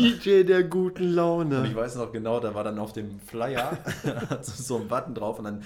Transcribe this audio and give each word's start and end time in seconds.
DJ 0.00 0.44
der 0.44 0.64
guten 0.64 1.12
Laune. 1.12 1.60
Und 1.60 1.66
ich 1.66 1.76
weiß 1.76 1.96
noch 1.96 2.10
genau, 2.10 2.40
da 2.40 2.54
war 2.54 2.64
dann 2.64 2.78
auf 2.78 2.94
dem 2.94 3.20
Flyer 3.20 3.76
so 4.40 4.78
ein 4.78 4.88
Button 4.88 5.14
drauf 5.14 5.38
und 5.38 5.44
dann 5.44 5.62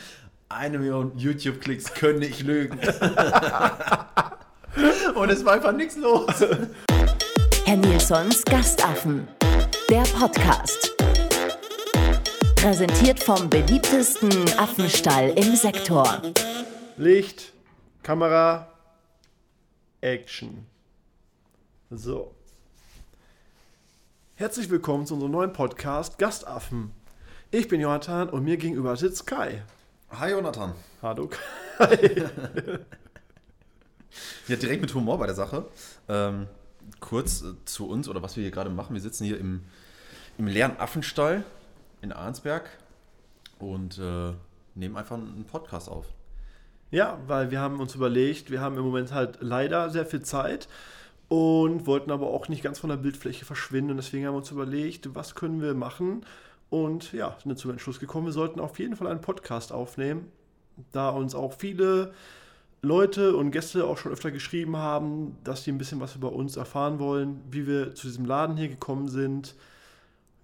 eine 0.49 0.81
Million 0.81 1.17
YouTube-Klicks 1.17 1.95
können 1.95 2.19
nicht 2.19 2.43
lügen. 2.43 2.77
und 5.15 5.31
es 5.31 5.45
war 5.45 5.53
einfach 5.55 5.71
nichts 5.73 5.97
los. 5.97 6.45
Herr 7.65 7.77
Nilsons 7.77 8.45
Gastaffen. 8.45 9.29
Der 9.89 10.03
Podcast. 10.19 10.97
Präsentiert 12.57 13.23
vom 13.23 13.49
beliebtesten 13.49 14.33
Affenstall 14.59 15.31
im 15.37 15.55
Sektor. 15.55 16.21
Licht, 16.97 17.53
Kamera, 18.03 18.67
Action. 20.01 20.67
So. 21.91 22.35
Herzlich 24.37 24.69
willkommen 24.69 25.07
zu 25.07 25.15
unserem 25.15 25.31
neuen 25.31 25.53
Podcast 25.53 26.19
Gastaffen. 26.19 26.91
Ich 27.53 27.69
bin 27.69 27.81
Jonathan 27.81 28.29
und 28.29 28.43
mir 28.43 28.57
gegenüber 28.57 28.97
sitzt 28.97 29.29
Kai. 29.29 29.63
Hi 30.11 30.33
Jonathan. 30.33 30.75
Hallo 31.01 31.31
Kai. 31.79 32.29
Ja, 34.49 34.57
direkt 34.57 34.81
mit 34.81 34.93
Humor 34.93 35.19
bei 35.19 35.27
der 35.27 35.37
Sache. 35.37 35.67
Ähm, 36.09 36.49
kurz 36.99 37.43
äh, 37.43 37.55
zu 37.65 37.89
uns 37.89 38.09
oder 38.09 38.23
was 38.23 38.35
wir 38.37 38.43
hier 38.43 38.51
gerade 38.51 38.71
machen. 38.71 38.95
Wir 38.95 39.01
sitzen 39.01 39.25
hier 39.25 39.39
im, 39.39 39.63
im 40.37 40.49
leeren 40.49 40.81
Affenstall 40.81 41.45
in 42.03 42.11
Arnsberg 42.13 42.69
und 43.61 43.99
äh, 43.99 44.33
nehmen 44.75 44.97
einfach 44.97 45.17
einen 45.17 45.45
Podcast 45.45 45.89
auf. 45.89 46.07
Ja, 46.91 47.21
weil 47.29 47.53
wir 47.53 47.61
haben 47.61 47.79
uns 47.79 47.95
überlegt, 47.95 48.51
wir 48.51 48.61
haben 48.61 48.77
im 48.79 48.85
Moment 48.85 49.13
halt 49.13 49.39
leider 49.41 49.91
sehr 49.91 50.07
viel 50.07 50.23
Zeit 50.23 50.67
und 51.35 51.89
wollten 51.89 52.13
aber 52.13 52.29
auch 52.29 52.49
nicht 52.49 52.63
ganz 52.63 52.79
von 52.79 52.91
der 52.91 52.97
Bildfläche 52.97 53.45
verschwinden. 53.45 53.91
Und 53.91 53.97
deswegen 53.97 54.25
haben 54.25 54.35
wir 54.35 54.39
uns 54.39 54.53
überlegt, 54.53 55.17
was 55.17 55.35
können 55.35 55.61
wir 55.61 55.75
machen? 55.75 56.25
Und 56.71 57.13
ja, 57.13 57.37
sind 57.43 57.59
zum 57.59 57.73
Entschluss 57.73 57.99
gekommen, 57.99 58.27
wir 58.27 58.33
sollten 58.33 58.61
auf 58.61 58.79
jeden 58.79 58.95
Fall 58.95 59.09
einen 59.09 59.21
Podcast 59.21 59.73
aufnehmen, 59.73 60.31
da 60.93 61.09
uns 61.09 61.35
auch 61.35 61.53
viele 61.53 62.13
Leute 62.83 63.37
und 63.37 63.51
Gäste 63.51 63.85
auch 63.85 63.99
schon 63.99 64.13
öfter 64.13 64.31
geschrieben 64.31 64.77
haben, 64.77 65.37
dass 65.43 65.65
die 65.65 65.73
ein 65.73 65.79
bisschen 65.79 65.99
was 65.99 66.15
über 66.15 66.33
uns 66.33 66.57
erfahren 66.57 67.01
wollen, 67.01 67.41
wie 67.51 67.67
wir 67.67 67.97
zu 67.97 68.07
diesem 68.07 68.27
Laden 68.27 68.57
hier 68.57 68.69
gekommen 68.69 69.09
sind. 69.09 69.57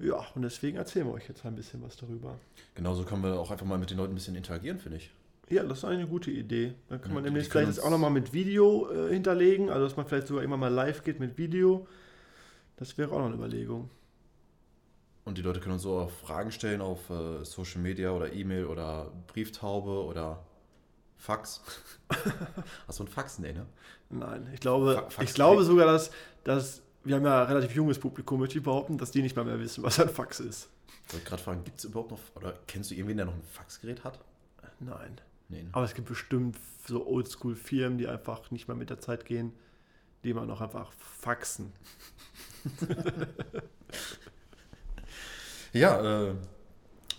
Ja, 0.01 0.27
und 0.34 0.42
deswegen 0.42 0.77
erzählen 0.77 1.07
wir 1.07 1.14
euch 1.14 1.29
jetzt 1.29 1.47
ein 1.47 1.55
bisschen 1.55 1.83
was 1.83 1.97
darüber. 1.97 2.34
Genauso 2.75 3.05
können 3.05 3.23
wir 3.23 3.39
auch 3.39 3.53
einfach 3.53 3.67
mal 3.67 3.79
mit 3.79 3.91
den 3.91 3.98
Leuten 3.98 4.12
ein 4.12 4.17
bisschen 4.17 4.34
interagieren, 4.34 4.81
finde 4.81 4.97
ich. 4.97 5.11
Ja, 5.51 5.65
das 5.65 5.79
ist 5.79 5.84
eine 5.84 6.06
gute 6.06 6.31
Idee. 6.31 6.75
Dann 6.89 7.01
kann 7.01 7.12
man 7.12 7.25
Ja, 7.25 7.31
demnächst 7.31 7.51
vielleicht 7.53 7.81
auch 7.83 7.91
nochmal 7.91 8.11
mit 8.11 8.33
Video 8.33 8.89
äh, 8.91 9.12
hinterlegen, 9.12 9.69
also 9.70 9.84
dass 9.84 9.97
man 9.97 10.07
vielleicht 10.07 10.29
sogar 10.29 10.45
immer 10.45 10.57
mal 10.57 10.69
live 10.73 11.03
geht 11.03 11.19
mit 11.19 11.37
Video. 11.39 11.87
Das 12.77 12.97
wäre 12.97 13.11
auch 13.12 13.19
noch 13.19 13.27
eine 13.27 13.34
Überlegung. 13.34 13.91
Und 15.25 15.37
die 15.39 15.42
Leute 15.42 15.61
können 15.61 15.75
uns 15.75 15.83
so 15.83 15.98
auch 15.98 16.11
Fragen 16.11 16.51
stellen 16.53 16.81
auf 16.81 17.11
äh, 17.11 17.45
Social 17.45 17.81
Media 17.81 18.11
oder 18.12 18.33
E-Mail 18.33 18.67
oder 18.67 19.12
Brieftaube 19.27 20.05
oder 20.05 20.42
Fax. 21.17 21.61
Hast 22.87 22.98
du 23.01 23.05
ein 23.05 23.09
Fax? 23.09 23.39
Nee, 23.39 23.53
ne? 23.53 23.67
Nein, 24.09 24.48
ich 24.55 24.61
glaube, 24.61 24.95
Fa- 24.95 25.11
Fax- 25.11 25.31
ich 25.31 25.35
glaube 25.35 25.64
sogar, 25.64 25.87
dass, 25.87 26.11
dass 26.45 26.83
wir 27.05 27.17
haben 27.17 27.25
ja 27.25 27.42
ein 27.42 27.48
relativ 27.48 27.75
junges 27.75 27.98
Publikum, 27.98 28.41
möchte 28.41 28.59
ich 28.59 28.64
behaupten, 28.64 28.98
dass 28.98 29.11
die 29.11 29.20
nicht 29.23 29.37
mal 29.37 29.45
mehr 29.45 29.59
wissen, 29.61 29.83
was 29.83 29.98
ein 30.01 30.09
Fax 30.09 30.41
ist. 30.41 30.69
Ich 31.09 31.12
wollte 31.14 31.27
gerade 31.27 31.42
fragen, 31.42 31.64
gibt 31.64 31.79
es 31.81 31.85
überhaupt 31.85 32.12
noch, 32.12 32.20
oder 32.37 32.55
kennst 32.67 32.91
du 32.91 32.95
irgendwen, 32.95 33.17
der 33.19 33.27
noch 33.27 33.35
ein 33.35 33.42
Faxgerät 33.42 34.05
hat? 34.05 34.20
Nein. 34.79 35.20
Nee, 35.51 35.65
ne? 35.65 35.69
Aber 35.73 35.84
es 35.84 35.95
gibt 35.95 36.09
bestimmt 36.09 36.56
so 36.87 37.06
Oldschool-Firmen, 37.06 37.98
die 37.98 38.09
einfach 38.09 38.51
nicht 38.51 38.69
mehr 38.69 38.77
mit 38.77 38.89
der 38.89 39.01
Zeit 39.01 39.27
gehen, 39.27 39.53
die 40.25 40.31
immer 40.31 40.47
noch 40.47 40.61
einfach 40.61 40.92
faxen. 40.92 41.73
Ja, 45.73 46.29
äh, 46.29 46.34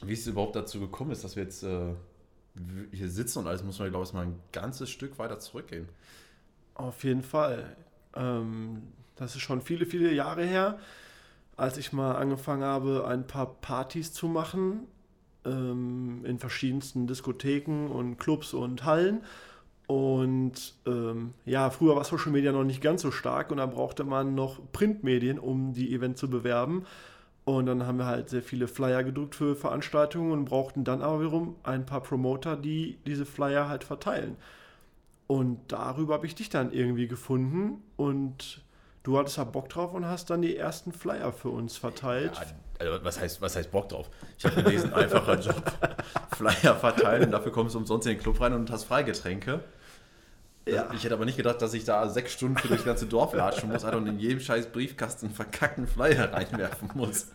wie 0.01 0.13
es 0.13 0.27
überhaupt 0.27 0.55
dazu 0.55 0.79
gekommen 0.79 1.11
ist, 1.11 1.23
dass 1.23 1.35
wir 1.35 1.43
jetzt 1.43 1.63
äh, 1.63 1.93
hier 2.91 3.09
sitzen 3.09 3.39
und 3.39 3.47
alles, 3.47 3.63
muss 3.63 3.79
man, 3.79 3.89
glaube 3.89 4.05
ich, 4.05 4.13
mal 4.13 4.25
ein 4.25 4.39
ganzes 4.51 4.89
Stück 4.89 5.17
weiter 5.19 5.39
zurückgehen. 5.39 5.87
Auf 6.75 7.03
jeden 7.03 7.23
Fall. 7.23 7.75
Ähm, 8.15 8.83
das 9.15 9.35
ist 9.35 9.41
schon 9.41 9.61
viele, 9.61 9.85
viele 9.85 10.11
Jahre 10.11 10.43
her, 10.43 10.79
als 11.55 11.77
ich 11.77 11.93
mal 11.93 12.15
angefangen 12.15 12.63
habe, 12.63 13.07
ein 13.07 13.25
paar 13.25 13.55
Partys 13.61 14.11
zu 14.11 14.27
machen 14.27 14.87
ähm, 15.45 16.23
in 16.25 16.39
verschiedensten 16.39 17.07
Diskotheken 17.07 17.87
und 17.87 18.17
Clubs 18.17 18.53
und 18.53 18.85
Hallen. 18.85 19.21
Und 19.87 20.75
ähm, 20.85 21.33
ja, 21.45 21.69
früher 21.69 21.95
war 21.95 22.03
Social 22.03 22.31
Media 22.31 22.51
noch 22.51 22.63
nicht 22.63 22.81
ganz 22.81 23.01
so 23.01 23.11
stark 23.11 23.51
und 23.51 23.57
da 23.57 23.65
brauchte 23.65 24.03
man 24.03 24.35
noch 24.35 24.59
Printmedien, 24.71 25.37
um 25.37 25.73
die 25.73 25.93
Events 25.93 26.19
zu 26.21 26.29
bewerben. 26.29 26.85
Und 27.43 27.65
dann 27.65 27.85
haben 27.85 27.97
wir 27.97 28.05
halt 28.05 28.29
sehr 28.29 28.43
viele 28.43 28.67
Flyer 28.67 29.03
gedruckt 29.03 29.35
für 29.35 29.55
Veranstaltungen 29.55 30.31
und 30.31 30.45
brauchten 30.45 30.83
dann 30.83 31.01
aber 31.01 31.19
wiederum 31.19 31.55
ein 31.63 31.85
paar 31.85 32.01
Promoter, 32.01 32.55
die 32.55 32.99
diese 33.05 33.25
Flyer 33.25 33.67
halt 33.67 33.83
verteilen. 33.83 34.37
Und 35.27 35.59
darüber 35.69 36.15
habe 36.15 36.25
ich 36.25 36.35
dich 36.35 36.49
dann 36.49 36.71
irgendwie 36.71 37.07
gefunden 37.07 37.81
und 37.97 38.61
du 39.03 39.17
hattest 39.17 39.37
da 39.37 39.43
Bock 39.43 39.69
drauf 39.69 39.93
und 39.93 40.05
hast 40.05 40.29
dann 40.29 40.41
die 40.41 40.55
ersten 40.55 40.91
Flyer 40.91 41.33
für 41.33 41.49
uns 41.49 41.77
verteilt. 41.77 42.31
Also, 42.87 43.03
was, 43.03 43.19
heißt, 43.19 43.41
was 43.41 43.55
heißt 43.55 43.71
Bock 43.71 43.89
drauf? 43.89 44.09
Ich 44.37 44.45
habe 44.45 44.61
gelesen, 44.63 44.93
einfacher 44.93 45.39
Job, 45.39 45.71
Flyer 46.35 46.75
verteilen 46.75 47.25
und 47.25 47.31
dafür 47.31 47.51
kommst 47.51 47.75
du 47.75 47.79
umsonst 47.79 48.07
in 48.07 48.13
den 48.13 48.21
Club 48.21 48.39
rein 48.41 48.53
und 48.53 48.69
hast 48.71 48.85
Freigetränke. 48.85 49.61
Ja. 50.67 50.89
Ich 50.93 51.03
hätte 51.03 51.15
aber 51.15 51.25
nicht 51.25 51.37
gedacht, 51.37 51.61
dass 51.61 51.73
ich 51.73 51.85
da 51.85 52.07
sechs 52.07 52.33
Stunden 52.33 52.57
für 52.57 52.67
das 52.67 52.85
ganze 52.85 53.07
Dorf 53.07 53.33
latschen 53.33 53.69
muss 53.69 53.83
Alter, 53.83 53.97
und 53.97 54.07
in 54.07 54.19
jedem 54.19 54.39
scheiß 54.39 54.67
Briefkasten 54.67 55.27
einen 55.27 55.35
verkackten 55.35 55.87
Flyer 55.87 56.31
reinwerfen 56.31 56.91
muss. 56.93 57.27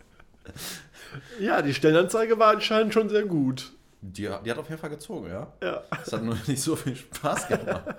Ja, 1.41 1.61
die 1.61 1.75
Stellenanzeige 1.75 2.39
war 2.39 2.53
anscheinend 2.53 2.95
schon 2.95 3.09
sehr 3.09 3.25
gut. 3.25 3.73
Die, 4.01 4.23
die 4.23 4.51
hat 4.51 4.59
auf 4.59 4.69
jeden 4.69 4.81
Fall 4.81 4.91
gezogen, 4.91 5.29
ja. 5.29 5.53
Ja. 5.63 5.83
Es 6.05 6.13
hat 6.13 6.23
nur 6.23 6.37
nicht 6.47 6.63
so 6.63 6.77
viel 6.77 6.95
Spaß 6.95 7.49
gemacht. 7.49 7.97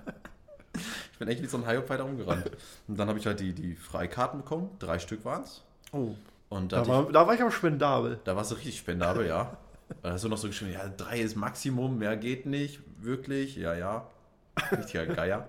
Ich 1.11 1.17
bin 1.19 1.27
echt 1.27 1.41
wie 1.41 1.47
so 1.47 1.57
ein 1.57 1.67
Hyopai 1.67 1.97
da 1.97 2.03
rumgerannt. 2.03 2.51
Und 2.87 2.97
dann 2.97 3.09
habe 3.09 3.19
ich 3.19 3.25
halt 3.25 3.39
die, 3.39 3.53
die 3.53 3.75
Freikarten 3.75 4.39
bekommen. 4.39 4.69
Drei 4.79 4.99
Stück 4.99 5.25
waren 5.25 5.43
es. 5.43 5.63
Oh, 5.91 6.15
Und 6.49 6.71
da, 6.71 6.81
da 6.81 6.87
war, 6.87 7.11
da 7.11 7.27
war 7.27 7.33
ich 7.33 7.41
am 7.41 7.51
Spendabel. 7.51 8.13
ich, 8.13 8.19
da 8.23 8.35
warst 8.35 8.51
du 8.51 8.55
richtig 8.55 8.77
spendabel, 8.77 9.27
ja. 9.27 9.57
Da 10.01 10.11
hast 10.11 10.25
du 10.25 10.27
noch 10.27 10.37
so 10.37 10.47
geschrieben, 10.47 10.73
ja, 10.73 10.85
drei 10.89 11.19
ist 11.19 11.37
Maximum, 11.37 11.97
mehr 11.97 12.17
geht 12.17 12.45
nicht. 12.45 12.81
Wirklich, 12.99 13.55
ja, 13.55 13.73
ja. 13.73 14.09
Richtiger 14.71 15.05
Geier. 15.05 15.47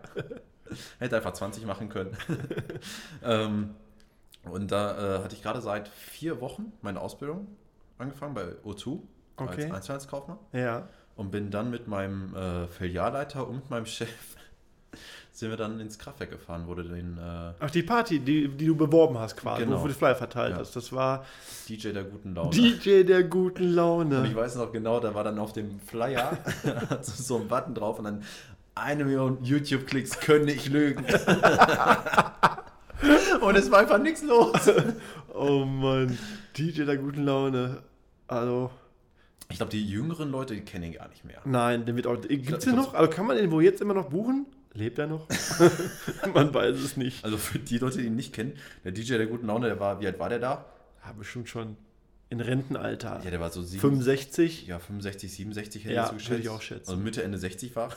Hätte 1.00 1.16
einfach 1.16 1.32
20 1.32 1.66
machen 1.66 1.88
können. 1.88 2.16
ähm, 3.24 3.74
und 4.44 4.70
da 4.70 5.16
äh, 5.16 5.24
hatte 5.24 5.34
ich 5.34 5.42
gerade 5.42 5.60
seit 5.60 5.88
vier 5.88 6.40
Wochen 6.40 6.72
meine 6.82 7.00
Ausbildung 7.00 7.48
angefangen 7.98 8.34
bei 8.34 8.44
O2 8.64 9.00
Okay. 9.38 9.64
als 9.64 9.72
Einzelhandelskaufmann. 9.72 10.38
Ja. 10.52 10.88
Und 11.16 11.30
bin 11.30 11.50
dann 11.50 11.70
mit 11.70 11.88
meinem 11.88 12.34
äh, 12.34 12.66
Filialleiter 12.68 13.46
und 13.46 13.70
meinem 13.70 13.86
Chef 13.86 14.36
sind 15.38 15.50
wir 15.50 15.56
dann 15.56 15.78
ins 15.78 15.98
Kraftwerk 15.98 16.30
gefahren, 16.30 16.66
wurde 16.66 16.82
den 16.84 17.16
äh, 17.16 17.52
Ach, 17.60 17.70
die 17.70 17.82
Party, 17.84 18.18
die, 18.18 18.48
die 18.48 18.66
du 18.66 18.74
beworben 18.74 19.18
hast 19.18 19.36
quasi, 19.36 19.62
Genau. 19.64 19.78
wo 19.78 19.82
du 19.82 19.88
die 19.92 19.98
Flyer 19.98 20.16
verteilt 20.16 20.52
Ja. 20.54 20.58
hast. 20.58 20.74
Das 20.74 20.92
war 20.92 21.24
DJ 21.68 21.92
der 21.92 22.04
guten 22.04 22.34
Laune. 22.34 22.50
DJ 22.50 23.04
der 23.04 23.22
guten 23.22 23.62
und 23.62 23.68
ich 23.70 23.74
Laune. 23.76 24.34
weiß 24.34 24.56
noch 24.56 24.72
genau, 24.72 24.98
da 24.98 25.14
war 25.14 25.22
dann 25.24 25.38
auf 25.38 25.52
dem 25.52 25.78
Flyer 25.80 26.36
so 27.02 27.36
ein 27.36 27.46
Button 27.46 27.74
drauf 27.74 27.98
und 27.98 28.04
dann 28.06 28.22
eine 28.74 29.04
Million 29.04 29.38
YouTube-Klicks 29.42 30.18
können 30.20 30.46
nicht 30.46 30.68
lügen. 30.68 31.04
und 33.40 33.56
es 33.56 33.70
war 33.70 33.80
einfach 33.80 33.98
nichts 33.98 34.22
los. 34.22 34.70
Oh 35.34 35.64
Mann, 35.64 36.18
DJ 36.56 36.84
der 36.84 36.96
guten 36.96 37.24
Laune. 37.24 37.82
Also, 38.26 38.70
Ich 39.50 39.56
glaube, 39.56 39.70
die 39.70 39.86
jüngeren 39.88 40.30
Leute, 40.30 40.54
die 40.54 40.60
kennen 40.62 40.84
ihn 40.84 40.92
gar 40.94 41.08
nicht 41.08 41.24
mehr. 41.24 41.38
nein, 41.44 41.86
den 41.86 41.94
wird 41.96 42.06
auch. 42.08 42.20
Gibt 42.20 42.50
es 42.52 42.58
ich 42.58 42.64
den 42.64 42.76
noch? 42.76 42.94
Also 42.94 43.10
kann 43.10 43.26
man 43.26 43.36
den 43.36 43.50
wohl 43.50 43.62
jetzt 43.62 43.80
immer 43.80 43.94
noch 43.94 44.10
buchen? 44.10 44.46
Lebt 44.78 44.98
er 44.98 45.08
noch? 45.08 45.26
man 46.34 46.54
weiß 46.54 46.76
es 46.76 46.96
nicht. 46.96 47.24
Also 47.24 47.36
für 47.36 47.58
die 47.58 47.78
Leute, 47.78 47.98
die 47.98 48.06
ihn 48.06 48.14
nicht 48.16 48.32
kennen, 48.32 48.52
der 48.84 48.92
DJ 48.92 49.16
der 49.16 49.26
guten 49.26 49.46
Laune, 49.48 49.66
der 49.66 49.80
war, 49.80 50.00
wie 50.00 50.06
alt 50.06 50.18
war 50.20 50.28
der 50.28 50.38
da? 50.38 50.66
Ja, 51.04 51.12
bestimmt 51.12 51.48
schon 51.48 51.76
in 52.30 52.40
Rentenalter. 52.40 53.20
Ja, 53.24 53.30
der 53.30 53.40
war 53.40 53.50
so 53.50 53.60
sieben, 53.62 53.80
65. 53.80 54.66
ja, 54.68 54.78
65, 54.78 55.32
67 55.32 55.84
hätte 55.84 55.94
Ja, 55.94 56.02
ich 56.04 56.08
so 56.10 56.14
geschätzt. 56.14 56.40
ich 56.40 56.48
auch 56.48 56.62
schätzen. 56.62 56.90
Also 56.90 57.02
Mitte, 57.02 57.22
Ende 57.24 57.38
60 57.38 57.74
war. 57.74 57.90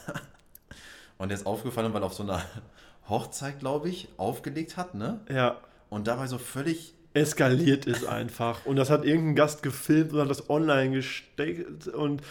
Und 1.20 1.30
der 1.30 1.38
ist 1.38 1.46
aufgefallen, 1.46 1.94
weil 1.94 2.02
er 2.02 2.06
auf 2.08 2.14
so 2.16 2.24
einer 2.24 2.42
Hochzeit, 3.10 3.60
glaube 3.60 3.90
ich, 3.90 4.08
aufgelegt 4.18 4.76
hat, 4.76 4.96
ne? 4.96 5.20
Ja. 5.30 5.58
Und 5.92 6.08
dabei 6.08 6.26
so 6.26 6.40
völlig. 6.40 6.96
eskaliert 7.14 7.86
ist 7.86 8.06
einfach. 8.06 8.66
Und 8.66 8.78
das 8.78 8.90
hat 8.90 9.06
irgendein 9.06 9.36
Gast 9.36 9.62
gefilmt 9.62 10.14
und 10.14 10.20
hat 10.22 10.30
das 10.32 10.50
online 10.50 10.96
gesteckt. 10.96 11.88
Und 11.90 12.22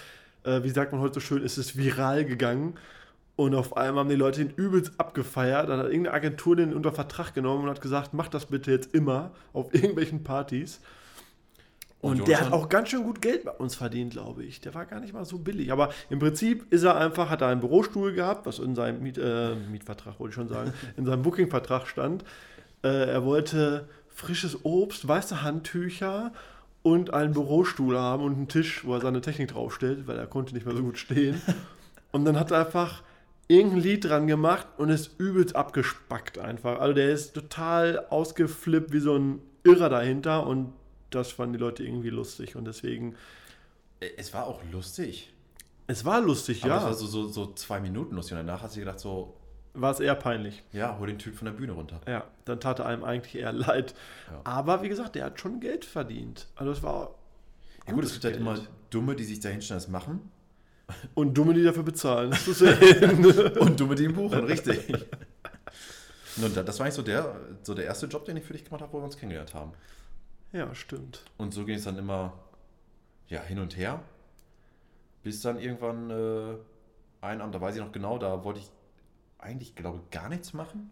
äh, 0.42 0.62
wie 0.64 0.70
sagt 0.70 0.90
man 0.92 1.00
heute 1.02 1.14
so 1.14 1.20
schön, 1.20 1.42
ist 1.44 1.56
es 1.58 1.76
viral 1.76 2.24
gegangen. 2.24 2.74
Und 3.40 3.54
auf 3.54 3.74
einmal 3.74 4.00
haben 4.00 4.10
die 4.10 4.16
Leute 4.16 4.42
ihn 4.42 4.52
übelst 4.54 4.92
abgefeiert. 4.98 5.70
Dann 5.70 5.78
hat 5.78 5.86
irgendeine 5.86 6.12
Agentur 6.12 6.56
den 6.56 6.74
unter 6.74 6.92
Vertrag 6.92 7.32
genommen 7.32 7.64
und 7.64 7.70
hat 7.70 7.80
gesagt, 7.80 8.12
mach 8.12 8.28
das 8.28 8.44
bitte 8.44 8.70
jetzt 8.70 8.94
immer 8.94 9.30
auf 9.54 9.72
irgendwelchen 9.74 10.22
Partys. 10.22 10.78
Und 12.02 12.20
Und 12.20 12.28
der 12.28 12.42
hat 12.42 12.52
auch 12.52 12.68
ganz 12.68 12.90
schön 12.90 13.02
gut 13.02 13.22
Geld 13.22 13.44
bei 13.44 13.52
uns 13.52 13.76
verdient, 13.76 14.12
glaube 14.12 14.44
ich. 14.44 14.60
Der 14.60 14.74
war 14.74 14.84
gar 14.84 15.00
nicht 15.00 15.14
mal 15.14 15.24
so 15.24 15.38
billig. 15.38 15.72
Aber 15.72 15.88
im 16.10 16.18
Prinzip 16.18 16.70
ist 16.70 16.82
er 16.82 16.98
einfach, 16.98 17.30
hat 17.30 17.40
er 17.40 17.48
einen 17.48 17.62
Bürostuhl 17.62 18.12
gehabt, 18.12 18.44
was 18.44 18.58
in 18.58 18.74
seinem 18.74 19.02
Miet, 19.02 19.16
äh, 19.16 19.54
Mietvertrag, 19.54 20.20
wollte 20.20 20.32
ich 20.32 20.34
schon 20.34 20.48
sagen, 20.48 20.74
in 20.98 21.06
seinem 21.06 21.22
Bookingvertrag 21.22 21.86
stand. 21.86 22.24
Äh, 22.82 22.88
er 22.88 23.24
wollte 23.24 23.88
frisches 24.10 24.66
Obst, 24.66 25.08
weiße 25.08 25.42
Handtücher 25.42 26.32
und 26.82 27.14
einen 27.14 27.32
Bürostuhl 27.32 27.96
haben 27.96 28.22
und 28.22 28.34
einen 28.34 28.48
Tisch, 28.48 28.84
wo 28.84 28.92
er 28.92 29.00
seine 29.00 29.22
Technik 29.22 29.48
draufstellt, 29.48 30.06
weil 30.06 30.18
er 30.18 30.26
konnte 30.26 30.52
nicht 30.52 30.66
mehr 30.66 30.76
so 30.76 30.82
gut 30.82 30.98
stehen. 30.98 31.40
Und 32.12 32.24
dann 32.24 32.40
hat 32.40 32.50
er 32.50 32.66
einfach 32.66 33.04
irgendein 33.50 33.80
Lied 33.80 34.04
dran 34.04 34.26
gemacht 34.26 34.66
und 34.78 34.88
ist 34.90 35.18
übelst 35.18 35.56
abgespackt 35.56 36.38
einfach. 36.38 36.78
Also 36.80 36.94
der 36.94 37.10
ist 37.10 37.34
total 37.34 38.06
ausgeflippt 38.08 38.92
wie 38.92 39.00
so 39.00 39.16
ein 39.16 39.40
Irrer 39.64 39.88
dahinter 39.88 40.46
und 40.46 40.72
das 41.10 41.32
fanden 41.32 41.54
die 41.54 41.58
Leute 41.58 41.82
irgendwie 41.84 42.10
lustig 42.10 42.54
und 42.56 42.64
deswegen. 42.66 43.16
Äh, 43.98 44.10
Es 44.16 44.32
war 44.32 44.46
auch 44.46 44.60
lustig. 44.72 45.32
Es 45.88 46.04
war 46.04 46.20
lustig, 46.20 46.62
Aber 46.64 46.72
ja. 46.74 46.78
es 46.78 46.84
war 46.84 46.94
so, 46.94 47.06
so, 47.06 47.26
so 47.28 47.52
zwei 47.54 47.80
Minuten 47.80 48.14
lustig. 48.14 48.38
Und 48.38 48.46
danach 48.46 48.62
hat 48.62 48.70
sie 48.70 48.78
gedacht, 48.80 49.00
so, 49.00 49.34
war 49.74 49.90
es 49.90 49.98
eher 50.00 50.14
peinlich. 50.14 50.62
ja, 50.72 50.96
hol 50.98 51.08
den 51.08 51.18
Typ 51.18 51.34
von 51.36 51.46
der 51.46 51.52
Bühne 51.52 51.72
runter. 51.72 52.00
Ja, 52.06 52.24
dann 52.44 52.60
tat 52.60 52.78
er 52.78 52.86
einem 52.86 53.02
eigentlich 53.02 53.34
eher 53.42 53.52
leid. 53.52 53.94
Ja. 54.30 54.40
Aber 54.44 54.82
wie 54.82 54.88
gesagt, 54.88 55.16
der 55.16 55.24
hat 55.24 55.40
schon 55.40 55.58
Geld 55.60 55.84
verdient. 55.84 56.46
Also 56.54 56.70
es 56.72 56.82
war. 56.84 57.16
Ja 57.88 57.94
gut, 57.94 58.04
es 58.04 58.12
gibt 58.12 58.24
halt 58.24 58.36
immer 58.36 58.56
Dumme, 58.90 59.16
die 59.16 59.24
sich 59.24 59.40
da 59.40 59.48
hinstellen, 59.48 59.80
das 59.82 59.88
machen. 59.88 60.30
Und 61.14 61.34
Dumme, 61.36 61.54
die 61.54 61.62
dafür 61.62 61.82
bezahlen. 61.82 62.32
Und 63.60 63.78
Dumme, 63.80 63.94
die 63.94 64.04
ihn 64.04 64.14
buchen, 64.14 64.44
richtig. 64.44 64.86
Da- 66.54 66.62
das 66.62 66.78
war 66.78 66.86
eigentlich 66.86 66.94
so 66.94 67.02
der, 67.02 67.36
so 67.62 67.74
der 67.74 67.84
erste 67.84 68.06
Job, 68.06 68.24
den 68.24 68.36
ich 68.36 68.44
für 68.44 68.52
dich 68.52 68.64
gemacht 68.64 68.82
habe, 68.82 68.92
wo 68.92 68.98
wir 68.98 69.04
uns 69.04 69.16
kennengelernt 69.16 69.54
haben. 69.54 69.72
ja, 70.52 70.74
stimmt. 70.74 71.24
Und 71.36 71.52
so 71.52 71.64
ging 71.64 71.76
es 71.76 71.84
dann 71.84 71.98
immer 71.98 72.32
ja, 73.28 73.42
hin 73.42 73.58
und 73.58 73.76
her. 73.76 74.02
Bis 75.22 75.42
dann 75.42 75.58
irgendwann 75.58 76.10
äh, 76.10 76.54
ein 77.20 77.40
Abend, 77.40 77.54
da 77.54 77.60
weiß 77.60 77.74
ich 77.76 77.80
noch 77.82 77.92
genau, 77.92 78.16
da 78.18 78.42
wollte 78.44 78.60
ich 78.60 78.70
eigentlich, 79.38 79.74
glaube 79.74 79.98
ich, 80.02 80.10
gar 80.10 80.28
nichts 80.28 80.52
machen. 80.54 80.90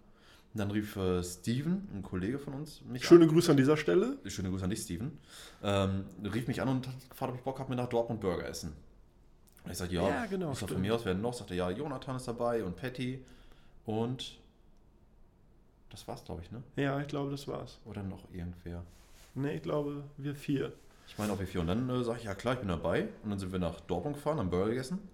Und 0.53 0.61
dann 0.61 0.71
rief 0.71 0.97
äh, 0.97 1.23
Steven, 1.23 1.89
ein 1.95 2.03
Kollege 2.03 2.39
von 2.39 2.55
uns, 2.55 2.83
mich 2.83 3.05
Schöne 3.07 3.25
an. 3.25 3.31
Grüße 3.31 3.51
an 3.51 3.57
dieser 3.57 3.77
Stelle. 3.77 4.17
Schöne 4.27 4.51
Grüße 4.51 4.65
an 4.65 4.71
dich, 4.71 4.81
Steven. 4.81 5.19
Ähm, 5.63 6.05
rief 6.25 6.47
mich 6.49 6.61
an 6.61 6.69
und 6.69 6.87
hat 6.89 7.11
gefragt, 7.11 7.33
ob 7.33 7.39
ich 7.39 7.45
Bock 7.45 7.59
habe, 7.59 7.71
mir 7.71 7.77
nach 7.77 7.89
Dortmund 7.89 8.21
Burger 8.21 8.47
essen. 8.49 8.73
Und 9.69 9.73
ich 9.73 9.79
sagte, 9.79 9.95
ja, 9.97 10.09
Ja, 10.09 10.25
genau, 10.25 10.53
Ich 10.53 10.59
sag, 10.61 10.71
von 10.71 10.81
mir 10.81 10.95
aus 10.95 11.05
werden 11.05 11.21
noch. 11.21 11.35
Sagte, 11.35 11.55
ja, 11.55 11.69
Jonathan 11.69 12.17
ist 12.17 12.27
dabei 12.27 12.65
und 12.65 12.75
Patty. 12.75 13.23
Und 13.85 14.39
das 15.91 16.09
war's, 16.09 16.25
glaube 16.25 16.41
ich, 16.43 16.51
ne? 16.51 16.63
Ja, 16.77 16.99
ich 17.01 17.07
glaube, 17.07 17.31
das 17.31 17.47
war's. 17.47 17.79
Oder 17.85 18.03
noch 18.03 18.25
irgendwer. 18.33 18.83
Ne, 19.35 19.53
ich 19.53 19.63
glaube, 19.63 20.05
wir 20.17 20.35
vier. 20.35 20.73
Ich 21.07 21.19
meine 21.19 21.35
auf 21.35 21.41
E4. 21.41 21.59
Und 21.61 21.67
dann 21.67 21.91
äh, 21.91 22.03
sage 22.03 22.19
ich, 22.21 22.25
ja 22.25 22.35
klar, 22.35 22.55
ich 22.55 22.61
bin 22.61 22.69
dabei. 22.71 23.09
Und 23.23 23.29
dann 23.29 23.39
sind 23.39 23.53
wir 23.53 23.59
nach 23.59 23.79
Dortmund 23.81 24.17
gefahren, 24.17 24.39
haben 24.39 24.49
Burger 24.49 24.71
gegessen. 24.71 25.07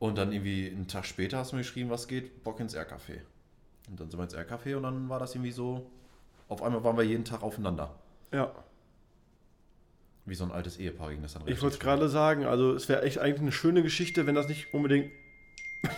Und 0.00 0.18
dann 0.18 0.32
irgendwie 0.32 0.68
einen 0.70 0.88
Tag 0.88 1.06
später 1.06 1.38
hast 1.38 1.52
du 1.52 1.56
mir 1.56 1.62
geschrieben, 1.62 1.90
was 1.90 2.08
geht, 2.08 2.42
Bock 2.42 2.58
ins 2.58 2.74
R-Café. 2.74 3.20
Und 3.88 4.00
dann 4.00 4.10
sind 4.10 4.18
wir 4.18 4.24
ins 4.24 4.34
R-Café 4.34 4.76
und 4.76 4.82
dann 4.82 5.08
war 5.08 5.20
das 5.20 5.36
irgendwie 5.36 5.52
so, 5.52 5.88
auf 6.48 6.60
einmal 6.60 6.82
waren 6.82 6.96
wir 6.96 7.04
jeden 7.04 7.24
Tag 7.24 7.44
aufeinander. 7.44 7.94
Ja, 8.32 8.52
Wie 10.26 10.34
so 10.34 10.44
ein 10.44 10.52
altes 10.52 10.78
Ehepaar 10.78 11.10
ging 11.10 11.20
das 11.22 11.34
dann 11.34 11.42
ich 11.46 11.60
wollte 11.60 11.74
es 11.74 11.80
gerade 11.80 12.08
sagen. 12.08 12.46
Also, 12.46 12.72
es 12.74 12.88
wäre 12.88 13.02
echt 13.02 13.18
eigentlich 13.18 13.40
eine 13.42 13.52
schöne 13.52 13.82
Geschichte, 13.82 14.26
wenn 14.26 14.34
das 14.34 14.48
nicht 14.48 14.72
unbedingt. 14.72 15.10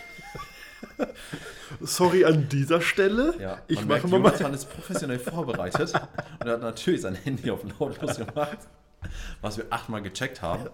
Sorry 1.81 2.25
an 2.25 2.49
dieser 2.49 2.81
Stelle. 2.81 3.35
Ja, 3.39 3.63
ich 3.69 3.79
man 3.81 3.89
mache 3.89 4.09
merkt, 4.09 4.11
mal. 4.11 4.19
Jonathan 4.31 4.55
ist 4.55 4.67
professionell 4.71 5.19
vorbereitet 5.19 5.93
und 6.41 6.47
er 6.47 6.55
hat 6.55 6.63
natürlich 6.63 7.03
sein 7.03 7.15
Handy 7.15 7.51
auf 7.51 7.61
lautlos 7.79 8.17
gemacht, 8.17 8.59
was 9.41 9.59
wir 9.59 9.67
achtmal 9.71 10.03
gecheckt 10.03 10.43
haben. 10.43 10.69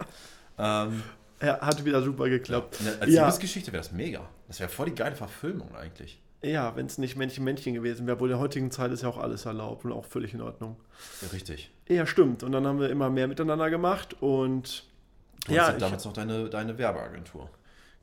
Ähm, 0.59 1.03
Er 1.41 1.61
hat 1.61 1.85
wieder 1.85 2.03
super 2.03 2.29
geklappt. 2.29 2.81
ne, 2.83 2.97
als 3.01 3.11
Ja. 3.11 3.23
Liebesgeschichte 3.23 3.73
wäre 3.73 3.83
das 3.83 3.93
mega. 3.93 4.29
Das 4.49 4.61
wäre 4.61 4.69
voll 4.71 4.87
die 4.87 4.95
geile 4.95 5.17
Verfilmung 5.17 5.75
eigentlich. 5.75 6.21
Ja, 6.43 6.75
wenn 6.77 6.87
es 6.87 6.99
nicht 6.99 7.17
Männchen 7.17 7.45
Männchen 7.45 7.75
gewesen 7.75 8.07
wäre, 8.07 8.19
wohl 8.21 8.29
in 8.29 8.33
der 8.33 8.41
heutigen 8.41 8.71
Zeit 8.71 8.91
ist 8.93 9.03
ja 9.03 9.09
auch 9.09 9.19
alles 9.19 9.45
erlaubt 9.47 9.85
und 9.85 9.93
auch 9.93 10.05
völlig 10.05 10.35
in 10.35 10.41
Ordnung. 10.41 10.77
Ja, 11.21 11.29
richtig. 11.29 11.71
Ja, 11.89 12.07
stimmt. 12.07 12.43
Und 12.43 12.53
dann 12.53 12.67
haben 12.67 12.81
wir 12.81 12.91
immer 12.91 13.11
mehr 13.11 13.29
miteinander 13.29 13.71
gemacht 13.71 14.17
und 14.21 14.85
Du 15.47 15.55
ja, 15.55 15.67
hast 15.69 15.79
damals 15.81 16.05
noch 16.05 16.13
deine, 16.13 16.49
deine 16.51 16.79
Werbeagentur. 16.79 17.49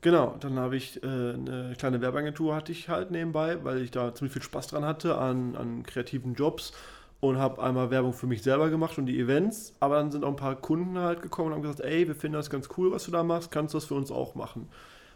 genau, 0.00 0.36
dann 0.40 0.58
habe 0.58 0.76
ich 0.76 1.02
äh, 1.02 1.06
eine 1.06 1.74
kleine 1.78 2.00
Werbeagentur 2.00 2.54
hatte 2.54 2.72
ich 2.72 2.88
halt 2.88 3.10
nebenbei, 3.10 3.62
weil 3.64 3.82
ich 3.82 3.90
da 3.90 4.14
ziemlich 4.14 4.32
viel 4.32 4.42
Spaß 4.42 4.68
dran 4.68 4.84
hatte 4.84 5.16
an, 5.18 5.56
an 5.56 5.82
kreativen 5.82 6.34
Jobs 6.34 6.72
und 7.20 7.38
habe 7.38 7.62
einmal 7.62 7.90
Werbung 7.90 8.12
für 8.14 8.26
mich 8.26 8.42
selber 8.42 8.70
gemacht 8.70 8.96
und 8.98 9.06
die 9.06 9.18
Events, 9.20 9.74
aber 9.80 9.96
dann 9.96 10.10
sind 10.10 10.24
auch 10.24 10.30
ein 10.30 10.36
paar 10.36 10.56
Kunden 10.56 10.98
halt 10.98 11.22
gekommen 11.22 11.48
und 11.48 11.54
haben 11.54 11.62
gesagt, 11.62 11.80
ey, 11.80 12.06
wir 12.08 12.14
finden 12.14 12.34
das 12.36 12.48
ganz 12.50 12.68
cool, 12.78 12.92
was 12.92 13.04
du 13.04 13.10
da 13.10 13.22
machst, 13.22 13.50
kannst 13.50 13.74
du 13.74 13.78
das 13.78 13.84
für 13.86 13.94
uns 13.94 14.10
auch 14.10 14.34
machen? 14.34 14.68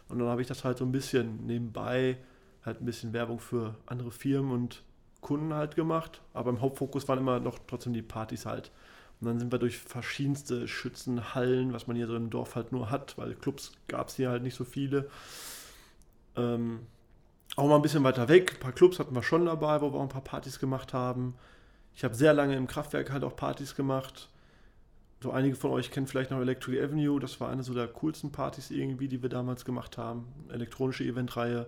Und 0.07 0.19
dann 0.19 0.27
habe 0.27 0.41
ich 0.41 0.47
das 0.47 0.63
halt 0.63 0.77
so 0.77 0.85
ein 0.85 0.91
bisschen 0.91 1.45
nebenbei 1.47 2.17
halt 2.65 2.81
ein 2.81 2.85
bisschen 2.85 3.13
Werbung 3.13 3.39
für 3.39 3.75
andere 3.85 4.11
Firmen 4.11 4.51
und 4.51 4.83
Kunden 5.21 5.53
halt 5.53 5.75
gemacht, 5.75 6.21
aber 6.33 6.51
im 6.51 6.61
Hauptfokus 6.61 7.07
waren 7.07 7.19
immer 7.19 7.39
noch 7.39 7.59
trotzdem 7.67 7.93
die 7.93 8.01
Partys 8.01 8.45
halt. 8.45 8.71
Und 9.19 9.27
dann 9.27 9.39
sind 9.39 9.51
wir 9.51 9.59
durch 9.59 9.77
verschiedenste 9.77 10.67
Schützenhallen, 10.67 11.73
was 11.73 11.87
man 11.87 11.95
hier 11.95 12.07
so 12.07 12.15
im 12.15 12.29
Dorf 12.29 12.55
halt 12.55 12.71
nur 12.71 12.91
hat, 12.91 13.17
weil 13.17 13.33
Clubs 13.33 13.71
gab 13.87 14.09
es 14.09 14.15
hier 14.15 14.29
halt 14.29 14.43
nicht 14.43 14.55
so 14.55 14.65
viele. 14.65 15.09
Ähm, 16.35 16.81
auch 17.55 17.67
mal 17.67 17.77
ein 17.77 17.81
bisschen 17.81 18.03
weiter 18.03 18.27
weg. 18.27 18.55
Ein 18.55 18.59
paar 18.59 18.71
Clubs 18.73 18.99
hatten 18.99 19.15
wir 19.15 19.23
schon 19.23 19.45
dabei, 19.45 19.81
wo 19.81 19.91
wir 19.91 19.97
auch 19.97 20.03
ein 20.03 20.09
paar 20.09 20.23
Partys 20.23 20.59
gemacht 20.59 20.93
haben. 20.93 21.35
Ich 21.95 22.03
habe 22.03 22.13
sehr 22.13 22.33
lange 22.33 22.55
im 22.55 22.67
Kraftwerk 22.67 23.11
halt 23.11 23.23
auch 23.23 23.35
Partys 23.35 23.75
gemacht. 23.75 24.29
So 25.23 25.31
einige 25.31 25.55
von 25.55 25.71
euch 25.71 25.91
kennen 25.91 26.07
vielleicht 26.07 26.31
noch 26.31 26.41
Electric 26.41 26.79
Avenue. 26.79 27.19
Das 27.19 27.39
war 27.39 27.49
eine 27.49 27.63
so 27.63 27.73
der 27.73 27.87
coolsten 27.87 28.31
Partys 28.31 28.69
irgendwie, 28.69 29.07
die 29.07 29.21
wir 29.21 29.29
damals 29.29 29.63
gemacht 29.63 29.97
haben. 29.97 30.27
Elektronische 30.49 31.05
Eventreihe. 31.05 31.67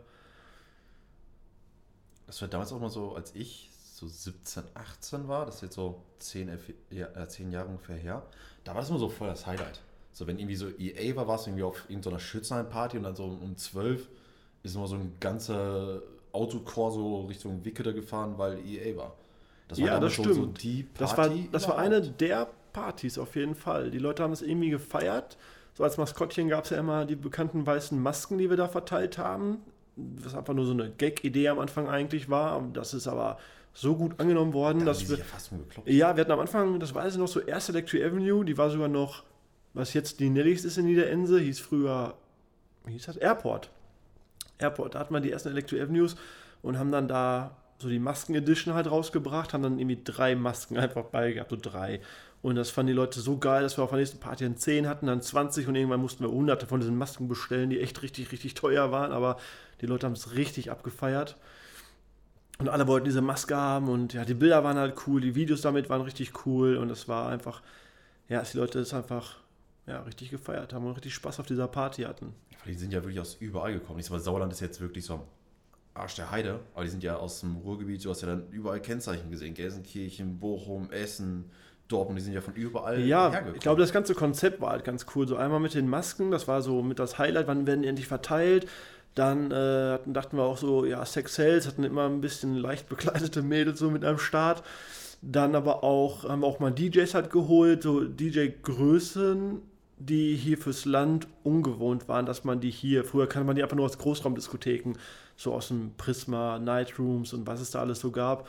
Das 2.27 2.41
war 2.41 2.47
damals 2.49 2.71
auch 2.71 2.79
mal 2.79 2.89
so, 2.89 3.15
als 3.15 3.33
ich 3.35 3.69
so 3.93 4.07
17, 4.07 4.63
18 4.75 5.27
war, 5.27 5.45
das 5.45 5.55
ist 5.55 5.61
jetzt 5.61 5.75
so 5.75 6.01
10, 6.19 6.49
elf, 6.49 6.71
ja, 6.91 7.07
äh, 7.15 7.27
10 7.27 7.51
Jahre 7.51 7.67
ungefähr 7.67 7.95
her, 7.95 8.23
da 8.63 8.73
war 8.75 8.81
das 8.81 8.89
immer 8.89 8.99
so 8.99 9.09
voll 9.09 9.27
das 9.27 9.47
Highlight. 9.47 9.81
So, 10.13 10.27
wenn 10.27 10.37
irgendwie 10.37 10.55
so 10.55 10.67
EA 10.77 11.15
war, 11.15 11.27
warst 11.27 11.45
du 11.45 11.49
irgendwie 11.51 11.63
auf 11.63 11.85
irgendeiner 11.89 12.19
Schützenheim-Party 12.19 12.97
und 12.97 13.03
dann 13.03 13.15
so 13.15 13.25
um 13.25 13.55
12 13.57 14.07
ist 14.63 14.75
immer 14.75 14.87
so 14.87 14.95
ein 14.95 15.13
ganzer 15.19 16.01
Autokorso 16.31 17.25
Richtung 17.25 17.63
Wickede 17.65 17.93
gefahren, 17.93 18.37
weil 18.37 18.59
EA 18.65 18.95
war. 18.97 19.15
Das 19.67 19.77
Ja, 19.79 19.95
damals 19.95 20.15
das 20.15 20.15
so- 20.17 20.23
stimmt. 20.23 20.35
So 20.35 20.45
die 20.61 20.83
Party 20.83 20.93
Das 20.99 21.17
war, 21.17 21.29
das 21.51 21.67
war 21.67 21.77
eine 21.77 22.01
der 22.01 22.47
Partys 22.73 23.17
auf 23.17 23.35
jeden 23.35 23.55
Fall. 23.55 23.89
Die 23.91 23.99
Leute 23.99 24.23
haben 24.23 24.33
es 24.33 24.41
irgendwie 24.41 24.69
gefeiert. 24.69 25.37
So 25.73 25.83
als 25.83 25.97
Maskottchen 25.97 26.49
gab 26.49 26.63
es 26.65 26.71
ja 26.71 26.77
immer 26.77 27.05
die 27.05 27.15
bekannten 27.15 27.65
weißen 27.65 27.99
Masken, 28.01 28.37
die 28.37 28.49
wir 28.49 28.57
da 28.57 28.67
verteilt 28.67 29.17
haben. 29.17 29.59
Was 29.97 30.35
einfach 30.35 30.53
nur 30.53 30.65
so 30.65 30.71
eine 30.73 30.91
Gag-Idee 30.91 31.49
am 31.49 31.59
Anfang 31.59 31.89
eigentlich 31.89 32.29
war. 32.29 32.61
Das 32.73 32.93
ist 32.93 33.07
aber 33.07 33.37
so 33.73 33.95
gut 33.95 34.19
angenommen 34.19 34.53
worden, 34.53 34.79
Da 34.79 34.85
dass 34.85 35.09
wir. 35.09 35.17
ja 35.17 35.23
fast 35.23 35.51
umgekloppt. 35.51 35.89
Ja, 35.89 36.15
wir 36.15 36.21
hatten 36.21 36.31
am 36.31 36.39
Anfang, 36.39 36.79
das 36.79 36.93
weiß 36.95 37.13
ich 37.13 37.19
noch, 37.19 37.27
so 37.27 37.39
erste 37.39 37.71
Electric 37.73 38.03
Avenue, 38.03 38.43
die 38.45 38.57
war 38.57 38.69
sogar 38.69 38.87
noch, 38.87 39.23
was 39.73 39.93
jetzt 39.93 40.19
die 40.19 40.29
Nelligs 40.29 40.65
ist 40.65 40.77
in 40.77 40.85
Niederense, 40.85 41.39
hieß 41.39 41.59
früher, 41.59 42.15
wie 42.85 42.93
hieß 42.93 43.05
das? 43.05 43.17
Airport. 43.17 43.69
Airport, 44.59 44.95
da 44.95 44.99
hatten 44.99 45.13
wir 45.13 45.19
die 45.19 45.31
ersten 45.31 45.49
Electric 45.49 45.81
Avenues 45.81 46.15
und 46.63 46.79
haben 46.79 46.91
dann 46.91 47.07
da 47.07 47.55
so 47.79 47.89
die 47.89 47.99
Masken-Edition 47.99 48.73
halt 48.73 48.89
rausgebracht, 48.89 49.53
haben 49.53 49.61
dann 49.61 49.77
irgendwie 49.77 50.01
drei 50.03 50.35
Masken 50.35 50.77
einfach 50.79 51.03
bei 51.05 51.31
gehabt, 51.33 51.51
so 51.51 51.57
drei. 51.61 52.01
Und 52.41 52.55
das 52.55 52.69
fanden 52.69 52.87
die 52.87 52.93
Leute 52.93 53.19
so 53.19 53.37
geil, 53.37 53.63
dass 53.63 53.77
wir 53.77 53.83
auf 53.83 53.89
der 53.89 53.99
nächsten 53.99 54.19
Party 54.19 54.43
dann 54.43 54.57
10 54.57 54.87
hatten, 54.87 55.07
dann 55.07 55.21
20 55.21 55.67
und 55.67 55.75
irgendwann 55.75 55.99
mussten 55.99 56.23
wir 56.23 56.31
hunderte 56.31 56.67
von 56.67 56.79
diesen 56.79 56.97
Masken 56.97 57.27
bestellen, 57.27 57.69
die 57.69 57.79
echt 57.79 58.01
richtig, 58.03 58.31
richtig 58.31 58.53
teuer 58.53 58.91
waren, 58.91 59.11
aber 59.11 59.37
die 59.81 59.85
Leute 59.85 60.05
haben 60.05 60.13
es 60.13 60.35
richtig 60.35 60.71
abgefeiert. 60.71 61.35
Und 62.59 62.69
alle 62.69 62.87
wollten 62.87 63.05
diese 63.05 63.21
Maske 63.21 63.55
haben 63.55 63.87
und 63.87 64.13
ja, 64.13 64.25
die 64.25 64.33
Bilder 64.33 64.63
waren 64.63 64.77
halt 64.77 64.95
cool, 65.05 65.21
die 65.21 65.35
Videos 65.35 65.61
damit 65.61 65.89
waren 65.89 66.01
richtig 66.01 66.45
cool 66.45 66.77
und 66.77 66.89
es 66.89 67.07
war 67.07 67.29
einfach, 67.29 67.61
ja, 68.29 68.39
dass 68.39 68.51
die 68.51 68.57
Leute 68.57 68.79
es 68.79 68.93
einfach 68.93 69.37
ja, 69.85 70.01
richtig 70.01 70.31
gefeiert 70.31 70.73
haben 70.73 70.85
und 70.85 70.93
richtig 70.93 71.13
Spaß 71.13 71.39
auf 71.39 71.45
dieser 71.45 71.67
Party 71.67 72.03
hatten. 72.03 72.33
Die 72.65 72.73
sind 72.73 72.91
ja 72.91 73.01
wirklich 73.01 73.19
aus 73.19 73.35
überall 73.39 73.73
gekommen. 73.73 73.99
Ich 73.99 74.05
sag 74.05 74.11
mal, 74.11 74.19
Sauerland 74.19 74.51
ist 74.51 74.59
jetzt 74.59 74.81
wirklich 74.81 75.05
so 75.05 75.15
am 75.15 75.21
Arsch 75.93 76.15
der 76.15 76.31
Heide, 76.31 76.59
aber 76.73 76.83
die 76.83 76.89
sind 76.89 77.03
ja 77.03 77.15
aus 77.15 77.39
dem 77.39 77.55
Ruhrgebiet, 77.57 78.03
du 78.03 78.09
hast 78.09 78.21
ja 78.21 78.27
dann 78.27 78.49
überall 78.51 78.81
Kennzeichen 78.81 79.31
gesehen. 79.31 79.53
Gelsenkirchen, 79.53 80.39
Bochum, 80.39 80.91
Essen, 80.91 81.45
Dortmund, 81.87 82.19
die 82.19 82.23
sind 82.23 82.33
ja 82.33 82.41
von 82.41 82.53
überall 82.53 82.99
Ja, 83.01 83.29
hergekommen. 83.31 83.55
ich 83.55 83.61
glaube, 83.61 83.81
das 83.81 83.93
ganze 83.93 84.13
Konzept 84.15 84.59
war 84.61 84.71
halt 84.71 84.83
ganz 84.83 85.05
cool. 85.15 85.27
So 85.27 85.35
einmal 85.37 85.59
mit 85.59 85.73
den 85.73 85.87
Masken, 85.89 86.31
das 86.31 86.47
war 86.47 86.61
so 86.61 86.81
mit 86.81 86.99
das 86.99 87.17
Highlight, 87.17 87.47
wann 87.47 87.65
werden 87.67 87.81
die 87.81 87.87
endlich 87.87 88.07
verteilt. 88.07 88.67
Dann 89.15 89.51
äh, 89.51 89.55
hatten, 89.93 90.13
dachten 90.13 90.37
wir 90.37 90.43
auch 90.43 90.57
so, 90.57 90.85
ja, 90.85 91.03
Sex 91.05 91.35
Sales 91.35 91.65
hatten 91.67 91.83
immer 91.83 92.05
ein 92.07 92.21
bisschen 92.21 92.55
leicht 92.55 92.87
bekleidete 92.89 93.41
Mädels 93.41 93.79
so 93.79 93.89
mit 93.89 94.05
am 94.05 94.17
Start. 94.19 94.63
Dann 95.23 95.55
aber 95.55 95.83
auch, 95.83 96.25
haben 96.29 96.41
wir 96.41 96.47
auch 96.47 96.59
mal 96.59 96.71
DJs 96.71 97.13
halt 97.15 97.31
geholt, 97.31 97.81
so 97.81 98.03
DJ-Größen, 98.03 99.61
die 99.97 100.35
hier 100.35 100.57
fürs 100.59 100.85
Land 100.85 101.27
ungewohnt 101.43 102.07
waren, 102.07 102.25
dass 102.27 102.43
man 102.43 102.59
die 102.59 102.69
hier, 102.69 103.03
früher 103.03 103.27
kannte 103.27 103.47
man 103.47 103.55
die 103.55 103.63
einfach 103.63 103.75
nur 103.75 103.85
aus 103.85 103.97
Großraumdiskotheken, 103.97 104.93
so 105.35 105.53
aus 105.53 105.69
dem 105.69 105.93
Prisma, 105.97 106.59
Nightrooms 106.59 107.33
und 107.33 107.47
was 107.47 107.61
es 107.61 107.71
da 107.71 107.79
alles 107.79 107.99
so 107.99 108.11
gab. 108.11 108.47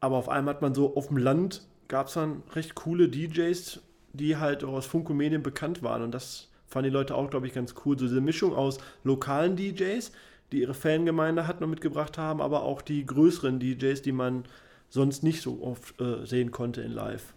Aber 0.00 0.16
auf 0.16 0.28
einmal 0.28 0.54
hat 0.54 0.62
man 0.62 0.74
so 0.74 0.94
auf 0.96 1.08
dem 1.08 1.16
Land 1.16 1.62
gab 1.88 2.08
es 2.08 2.14
dann 2.14 2.42
recht 2.52 2.74
coole 2.74 3.08
DJs, 3.08 3.80
die 4.12 4.36
halt 4.36 4.64
auch 4.64 4.72
aus 4.72 4.86
Funko-Medien 4.86 5.42
bekannt 5.42 5.82
waren. 5.82 6.02
Und 6.02 6.12
das 6.12 6.48
fanden 6.66 6.90
die 6.90 6.94
Leute 6.94 7.14
auch, 7.14 7.30
glaube 7.30 7.46
ich, 7.46 7.54
ganz 7.54 7.74
cool. 7.84 7.98
So 7.98 8.06
diese 8.06 8.20
Mischung 8.20 8.54
aus 8.54 8.78
lokalen 9.04 9.56
DJs, 9.56 10.10
die 10.52 10.60
ihre 10.60 10.74
Fangemeinde 10.74 11.46
hatten 11.46 11.64
und 11.64 11.70
mitgebracht 11.70 12.18
haben, 12.18 12.40
aber 12.40 12.62
auch 12.62 12.82
die 12.82 13.04
größeren 13.04 13.58
DJs, 13.60 14.02
die 14.02 14.12
man 14.12 14.44
sonst 14.88 15.22
nicht 15.22 15.42
so 15.42 15.62
oft 15.62 16.00
äh, 16.00 16.24
sehen 16.24 16.50
konnte 16.50 16.82
in 16.82 16.92
Live. 16.92 17.34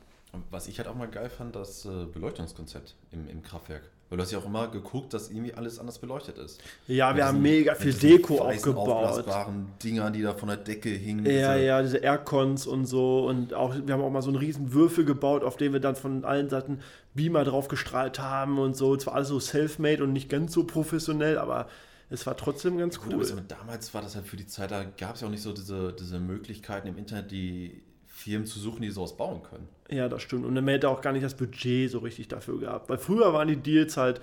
Was 0.51 0.67
ich 0.67 0.77
halt 0.77 0.87
auch 0.87 0.95
mal 0.95 1.07
geil 1.07 1.29
fand, 1.29 1.55
das 1.55 1.85
äh, 1.85 2.05
Beleuchtungskonzept 2.05 2.95
im, 3.11 3.27
im 3.27 3.41
Kraftwerk. 3.41 3.89
Weil 4.09 4.17
du 4.17 4.23
hast 4.23 4.31
ja 4.31 4.39
auch 4.39 4.45
immer 4.45 4.67
geguckt, 4.69 5.13
dass 5.13 5.29
irgendwie 5.29 5.53
alles 5.53 5.77
anders 5.77 5.99
beleuchtet 5.99 6.39
ist. 6.39 6.59
Ja, 6.87 7.09
Mit 7.09 7.17
wir 7.17 7.25
haben 7.27 7.43
diesen- 7.43 7.57
mega 7.57 7.73
mit 7.73 7.81
viel 7.81 7.93
Deko 7.93 8.39
aufgebaut. 8.39 8.87
aufblasbaren 8.89 9.67
Dinger, 9.83 10.09
die 10.09 10.23
da 10.23 10.33
von 10.33 10.47
der 10.49 10.57
Decke 10.57 10.89
hingen. 10.89 11.25
Ja, 11.27 11.53
diese- 11.53 11.65
ja, 11.65 11.81
diese 11.83 11.97
Aircons 11.97 12.65
und 12.65 12.85
so. 12.87 13.27
Und 13.27 13.53
auch, 13.53 13.75
wir 13.75 13.93
haben 13.93 14.01
auch 14.01 14.09
mal 14.09 14.23
so 14.23 14.29
einen 14.29 14.37
riesen 14.39 14.73
Würfel 14.73 15.05
gebaut, 15.05 15.43
auf 15.43 15.57
dem 15.57 15.73
wir 15.73 15.79
dann 15.79 15.95
von 15.95 16.25
allen 16.25 16.49
Seiten 16.49 16.79
Beamer 17.13 17.43
drauf 17.43 17.67
gestrahlt 17.67 18.19
haben 18.19 18.57
und 18.57 18.75
so. 18.75 18.97
Zwar 18.97 19.13
alles 19.13 19.27
so 19.27 19.39
self-made 19.39 20.03
und 20.03 20.11
nicht 20.11 20.27
ganz 20.29 20.53
so 20.53 20.63
professionell, 20.63 21.37
aber 21.37 21.67
es 22.09 22.25
war 22.25 22.35
trotzdem 22.35 22.79
ganz 22.79 22.99
Gut, 22.99 23.13
cool. 23.13 23.31
aber 23.31 23.41
damals 23.41 23.93
war 23.93 24.01
das 24.01 24.15
halt 24.15 24.25
für 24.25 24.37
die 24.37 24.47
Zeit, 24.47 24.71
da 24.71 24.85
gab 24.97 25.13
es 25.15 25.21
ja 25.21 25.27
auch 25.27 25.31
nicht 25.31 25.43
so 25.43 25.53
diese, 25.53 25.93
diese 25.93 26.19
Möglichkeiten 26.19 26.87
im 26.87 26.97
Internet, 26.97 27.29
die 27.29 27.83
Firmen 28.07 28.47
zu 28.47 28.59
suchen, 28.59 28.81
die 28.81 28.89
sowas 28.89 29.15
bauen 29.15 29.43
können. 29.43 29.67
Ja, 29.89 30.07
das 30.07 30.21
stimmt. 30.21 30.45
Und 30.45 30.53
man 30.53 30.67
hätte 30.67 30.89
auch 30.89 31.01
gar 31.01 31.13
nicht 31.13 31.25
das 31.25 31.35
Budget 31.35 31.89
so 31.89 31.99
richtig 31.99 32.27
dafür 32.27 32.59
gehabt. 32.59 32.89
Weil 32.89 32.97
früher 32.97 33.33
waren 33.33 33.47
die 33.47 33.57
Deals 33.57 33.97
halt 33.97 34.21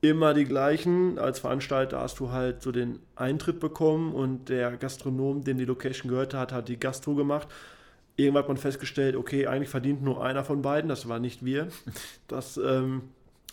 immer 0.00 0.34
die 0.34 0.44
gleichen. 0.44 1.18
Als 1.18 1.40
Veranstalter 1.40 2.00
hast 2.00 2.20
du 2.20 2.30
halt 2.30 2.62
so 2.62 2.70
den 2.70 3.00
Eintritt 3.16 3.60
bekommen 3.60 4.14
und 4.14 4.48
der 4.48 4.76
Gastronom, 4.76 5.42
dem 5.42 5.58
die 5.58 5.64
Location 5.64 6.10
gehörte, 6.10 6.38
hat, 6.38 6.52
hat 6.52 6.68
die 6.68 6.78
Gastro 6.78 7.14
gemacht. 7.14 7.48
Irgendwann 8.16 8.42
hat 8.42 8.48
man 8.48 8.56
festgestellt, 8.56 9.16
okay, 9.16 9.46
eigentlich 9.46 9.68
verdient 9.68 10.02
nur 10.02 10.24
einer 10.24 10.44
von 10.44 10.62
beiden, 10.62 10.88
das 10.88 11.08
war 11.08 11.18
nicht 11.18 11.44
wir. 11.44 11.68
Das, 12.26 12.56
ähm, 12.58 13.02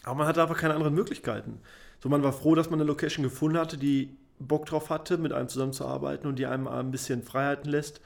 aber 0.04 0.16
man 0.16 0.28
hatte 0.28 0.42
einfach 0.42 0.58
keine 0.58 0.74
anderen 0.74 0.94
Möglichkeiten. 0.94 1.60
So, 2.02 2.10
man 2.10 2.24
war 2.24 2.34
froh, 2.34 2.56
dass 2.56 2.70
man 2.70 2.80
eine 2.80 2.88
Location 2.88 3.24
gefunden 3.24 3.58
hatte, 3.58 3.78
die 3.78 4.10
Bock 4.40 4.66
drauf 4.66 4.90
hatte, 4.90 5.18
mit 5.18 5.34
einem 5.34 5.48
zusammenzuarbeiten 5.48 6.28
und 6.28 6.38
die 6.38 6.46
einem 6.46 6.68
ein 6.68 6.92
bisschen 6.92 7.24
Freiheiten 7.24 7.70
lässt, 7.70 8.02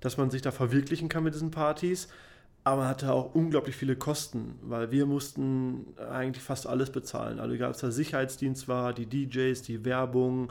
dass 0.00 0.16
man 0.16 0.30
sich 0.30 0.40
da 0.40 0.50
verwirklichen 0.50 1.08
kann 1.08 1.24
mit 1.24 1.34
diesen 1.34 1.50
Partys. 1.50 2.08
Aber 2.66 2.80
man 2.80 2.88
hatte 2.88 3.12
auch 3.12 3.34
unglaublich 3.34 3.76
viele 3.76 3.94
Kosten, 3.94 4.58
weil 4.62 4.90
wir 4.90 5.04
mussten 5.04 5.94
eigentlich 6.10 6.42
fast 6.42 6.66
alles 6.66 6.90
bezahlen. 6.90 7.38
Also 7.38 7.54
egal, 7.54 7.68
ob 7.68 7.74
es 7.74 7.82
der 7.82 7.92
Sicherheitsdienst 7.92 8.68
war, 8.68 8.94
die 8.94 9.04
DJs, 9.04 9.60
die 9.60 9.84
Werbung, 9.84 10.50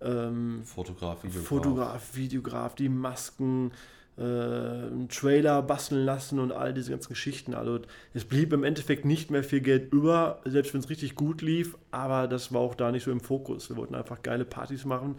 ähm, 0.00 0.62
Fotograf, 0.64 1.22
Videograf. 1.22 1.48
Fotograf, 1.48 2.16
Videograf, 2.16 2.74
die 2.74 2.88
Masken, 2.88 3.70
äh, 4.18 4.22
einen 4.22 5.08
Trailer 5.08 5.62
basteln 5.62 6.04
lassen 6.04 6.40
und 6.40 6.50
all 6.50 6.74
diese 6.74 6.90
ganzen 6.90 7.10
Geschichten. 7.10 7.54
Also 7.54 7.78
es 8.12 8.24
blieb 8.24 8.52
im 8.52 8.64
Endeffekt 8.64 9.04
nicht 9.04 9.30
mehr 9.30 9.44
viel 9.44 9.60
Geld 9.60 9.92
über, 9.92 10.40
selbst 10.46 10.74
wenn 10.74 10.80
es 10.80 10.90
richtig 10.90 11.14
gut 11.14 11.42
lief, 11.42 11.76
aber 11.92 12.26
das 12.26 12.52
war 12.52 12.60
auch 12.60 12.74
da 12.74 12.90
nicht 12.90 13.04
so 13.04 13.12
im 13.12 13.20
Fokus. 13.20 13.68
Wir 13.68 13.76
wollten 13.76 13.94
einfach 13.94 14.22
geile 14.22 14.44
Partys 14.44 14.84
machen 14.84 15.16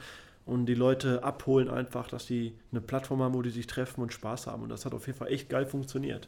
und 0.47 0.65
die 0.65 0.73
Leute 0.75 1.23
abholen 1.23 1.69
einfach, 1.69 2.07
dass 2.07 2.25
die 2.25 2.53
eine 2.71 2.81
Plattform 2.81 3.21
haben, 3.21 3.33
wo 3.35 3.41
die 3.41 3.49
sich 3.51 3.67
treffen 3.67 4.01
und 4.01 4.13
Spaß 4.13 4.47
haben. 4.47 4.63
Und 4.63 4.69
das 4.69 4.85
hat 4.85 4.93
auf 4.93 5.05
jeden 5.05 5.19
Fall 5.19 5.27
echt 5.31 5.49
geil 5.49 5.65
funktioniert. 5.65 6.27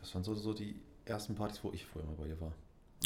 Das 0.00 0.14
waren 0.14 0.24
so, 0.24 0.34
so 0.34 0.52
die 0.52 0.74
ersten 1.04 1.34
Partys, 1.34 1.60
wo 1.62 1.70
ich 1.72 1.84
vorher 1.84 2.10
mal 2.10 2.16
bei 2.18 2.26
dir 2.28 2.40
war. 2.40 2.48
Und 2.48 2.54